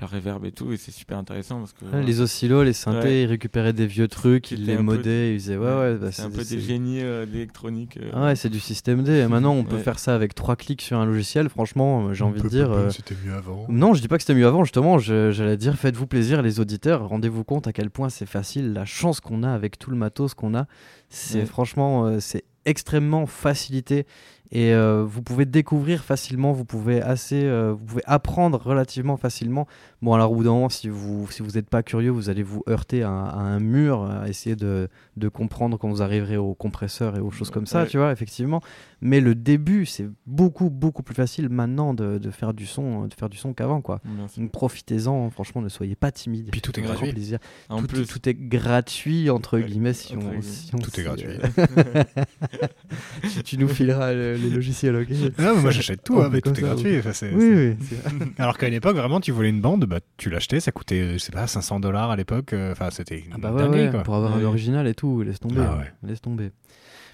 leur 0.00 0.10
reverb 0.10 0.44
et 0.44 0.52
tout. 0.52 0.72
Et 0.72 0.76
c'est 0.76 0.90
super 0.92 1.18
intéressant 1.18 1.58
parce 1.58 1.72
que 1.72 1.84
Ouais, 1.84 1.90
voilà, 1.90 2.06
Les 2.06 2.20
oscillos, 2.20 2.62
les 2.62 2.72
synthés, 2.72 2.98
Ouais. 3.08 3.22
ils 3.22 3.26
récupéraient 3.26 3.72
des 3.72 3.86
vieux 3.86 4.08
trucs, 4.08 4.50
ils 4.52 4.64
les 4.64 4.78
modaient, 4.78 5.32
ils 5.34 5.38
disaient 5.38 5.56
ouais, 5.56 5.64
ouais, 5.78 5.94
bah, 5.96 6.12
c'est 6.12 6.22
un 6.22 6.30
peu 6.30 6.44
des 6.44 6.60
génies 6.60 7.00
euh, 7.02 7.26
d'électronique. 7.26 7.96
euh. 8.00 8.10
Ah 8.14 8.24
ouais, 8.26 8.36
c'est 8.36 8.48
du 8.48 8.60
système 8.60 9.02
D. 9.02 9.12
Et 9.12 9.26
maintenant, 9.28 9.54
on 9.54 9.64
peut 9.64 9.76
Ouais. 9.76 9.82
faire 9.82 9.98
ça 9.98 10.14
avec 10.14 10.34
trois 10.34 10.56
clics 10.56 10.82
sur 10.82 10.98
un 10.98 11.06
logiciel. 11.06 11.48
Franchement, 11.48 12.08
euh, 12.08 12.12
j'ai 12.14 12.24
envie 12.24 12.42
de 12.42 12.48
dire. 12.48 12.70
euh, 12.72 12.90
C'était 12.90 13.16
mieux 13.24 13.34
avant. 13.34 13.66
Non, 13.68 13.94
je 13.94 14.00
dis 14.00 14.08
pas 14.08 14.16
que 14.16 14.22
c'était 14.22 14.34
mieux 14.38 14.46
avant, 14.46 14.64
justement. 14.64 14.98
J'allais 14.98 15.56
dire, 15.56 15.74
faites-vous 15.76 16.06
plaisir, 16.06 16.42
les 16.42 16.60
auditeurs. 16.60 17.08
Rendez-vous 17.08 17.44
compte 17.44 17.66
à 17.66 17.72
quel 17.72 17.90
point 17.90 18.08
c'est 18.08 18.26
facile, 18.26 18.72
la 18.72 18.84
chance 18.84 19.20
qu'on 19.20 19.42
a 19.42 19.50
avec 19.52 19.78
tout 19.78 19.90
le 19.90 19.96
matos 19.96 20.34
qu'on 20.34 20.54
a. 20.54 20.66
C'est 21.08 21.40
Ouais. 21.40 21.46
franchement, 21.46 22.06
euh, 22.06 22.20
c'est 22.20 22.44
extrêmement 22.64 23.26
facilité 23.26 24.06
et 24.52 24.72
euh, 24.72 25.04
vous 25.06 25.22
pouvez 25.22 25.44
découvrir 25.44 26.04
facilement, 26.04 26.52
vous 26.52 26.64
pouvez 26.64 27.02
assez, 27.02 27.44
euh, 27.44 27.72
vous 27.76 27.84
pouvez 27.84 28.02
apprendre 28.06 28.60
relativement 28.62 29.16
facilement. 29.16 29.66
Bon, 30.02 30.14
alors 30.14 30.30
au 30.32 30.36
bout 30.36 30.44
d'un 30.44 30.50
moment, 30.52 30.68
si 30.68 30.88
vous 30.88 31.28
si 31.30 31.42
vous 31.42 31.52
n'êtes 31.52 31.68
pas 31.68 31.82
curieux, 31.82 32.10
vous 32.10 32.30
allez 32.30 32.42
vous 32.42 32.62
heurter 32.68 33.02
à, 33.02 33.10
un- 33.10 33.24
à 33.28 33.38
un 33.38 33.60
mur, 33.60 34.04
à 34.10 34.28
essayer 34.28 34.56
de, 34.56 34.88
de 35.16 35.28
comprendre 35.28 35.78
quand 35.78 35.88
vous 35.88 36.02
arriverez 36.02 36.36
au 36.36 36.54
compresseur 36.54 37.16
et 37.16 37.20
aux 37.20 37.30
choses 37.30 37.50
comme 37.50 37.66
ça, 37.66 37.82
Ouais. 37.82 37.88
tu 37.88 37.98
vois, 37.98 38.12
effectivement. 38.12 38.60
Mais 39.00 39.20
le 39.20 39.34
début, 39.34 39.84
c'est 39.84 40.08
beaucoup 40.26 40.70
beaucoup 40.70 41.02
plus 41.02 41.14
facile 41.14 41.48
maintenant 41.48 41.92
de, 41.94 42.18
de 42.18 42.30
faire 42.30 42.54
du 42.54 42.66
son, 42.66 43.06
de 43.06 43.14
faire 43.14 43.28
du 43.28 43.36
son 43.36 43.52
qu'avant, 43.52 43.80
quoi. 43.80 44.00
Donc 44.36 44.52
profitez-en, 44.52 45.30
franchement, 45.30 45.60
ne 45.62 45.68
soyez 45.68 45.96
pas 45.96 46.12
timide. 46.12 46.48
Puis 46.52 46.60
tout 46.60 46.78
est 46.78 46.82
gratuit. 46.82 47.12
plaisir. 47.12 47.38
En 47.68 47.80
tout, 47.80 47.86
plus, 47.88 48.06
tout 48.06 48.28
est 48.28 48.34
gratuit 48.34 49.28
entre 49.30 49.58
Ouais, 49.58 49.64
guillemets 49.64 49.92
si 49.92 50.14
entre 50.16 50.26
on, 50.26 50.28
guillemets. 50.28 50.42
si 50.42 50.74
on 50.74 50.78
Tout 50.78 51.00
est 51.00 51.04
gratuit. 51.04 51.28
tu, 53.34 53.42
tu 53.42 53.58
nous 53.58 53.68
fileras 53.68 54.12
le- 54.12 54.35
les 54.36 54.50
logiciels, 54.50 54.96
ok 54.96 55.08
Non, 55.38 55.54
mais 55.56 55.62
moi 55.62 55.70
j'achète 55.70 56.02
tout, 56.04 56.18
hein, 56.20 56.24
fait 56.24 56.30
mais 56.30 56.40
tout 56.40 56.50
est 56.52 56.54
ça, 56.60 56.60
gratuit. 56.62 56.98
Enfin, 56.98 57.12
c'est- 57.12 57.32
Oui, 57.32 57.40
c'est- 57.40 57.68
oui. 57.68 57.76
c'est- 57.88 58.38
Alors 58.42 58.58
qu'à 58.58 58.68
une 58.68 58.74
époque, 58.74 58.96
vraiment, 58.96 59.20
tu 59.20 59.32
voulais 59.32 59.48
une 59.50 59.60
bande, 59.60 59.84
bah, 59.86 60.00
tu 60.16 60.30
l'achetais, 60.30 60.60
ça 60.60 60.72
coûtait, 60.72 61.14
je 61.14 61.18
sais 61.18 61.32
pas, 61.32 61.46
500 61.46 61.80
dollars 61.80 62.10
à 62.10 62.16
l'époque. 62.16 62.52
euh, 62.52 62.72
Enfin, 62.72 62.88
c'était 62.90 63.18
une 63.18 63.32
Ah 63.34 63.38
bah 63.38 63.52
ouais, 63.52 63.62
dinguerie, 63.62 63.84
ouais, 63.86 63.90
quoi. 63.90 64.02
pour 64.02 64.14
avoir 64.16 64.36
Ouais. 64.36 64.42
l'original 64.42 64.86
et 64.86 64.94
tout, 64.94 65.22
laisse 65.22 65.40
tomber. 65.40 65.60
Ah 65.60 65.76
ouais. 65.78 65.92
Laisse 66.08 66.20
tomber. 66.20 66.50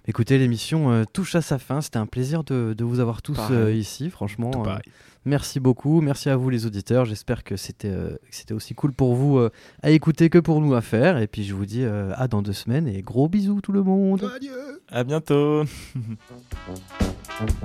Écoutez, 0.08 0.36
l'émission 0.36 0.90
euh, 0.90 1.04
touche 1.12 1.36
à 1.36 1.42
sa 1.42 1.58
fin. 1.60 1.80
C'était 1.80 1.98
un 1.98 2.06
plaisir 2.06 2.42
de, 2.42 2.74
de 2.76 2.84
vous 2.84 2.98
avoir 2.98 3.22
tous 3.22 3.38
euh, 3.52 3.72
ici, 3.72 4.10
franchement. 4.10 4.50
Tout 4.50 4.58
euh, 4.62 4.64
pareil. 4.64 4.82
merci 5.24 5.60
beaucoup. 5.60 6.00
Merci 6.00 6.28
à 6.28 6.34
vous, 6.34 6.50
les 6.50 6.66
auditeurs. 6.66 7.04
J'espère 7.04 7.44
que 7.44 7.54
c'était 7.56 7.86
euh, 7.86 8.10
que 8.28 8.34
c'était 8.34 8.52
aussi 8.54 8.74
cool 8.74 8.92
pour 8.92 9.14
vous 9.14 9.38
euh, 9.38 9.50
à 9.80 9.90
écouter 9.90 10.28
que 10.28 10.38
pour 10.38 10.60
nous 10.60 10.74
à 10.74 10.80
faire. 10.80 11.18
Et 11.18 11.28
puis, 11.28 11.44
je 11.44 11.54
vous 11.54 11.66
dis 11.66 11.84
euh, 11.84 12.10
à 12.16 12.26
dans 12.26 12.42
deux 12.42 12.52
semaines 12.52 12.88
et 12.88 13.00
gros 13.00 13.28
bisous, 13.28 13.60
tout 13.60 13.70
le 13.70 13.84
monde. 13.84 14.28
Adieu 14.34 14.50
à 14.90 15.04
bientôt. 15.04 15.62
Thank 17.38 17.62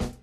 you. 0.00 0.19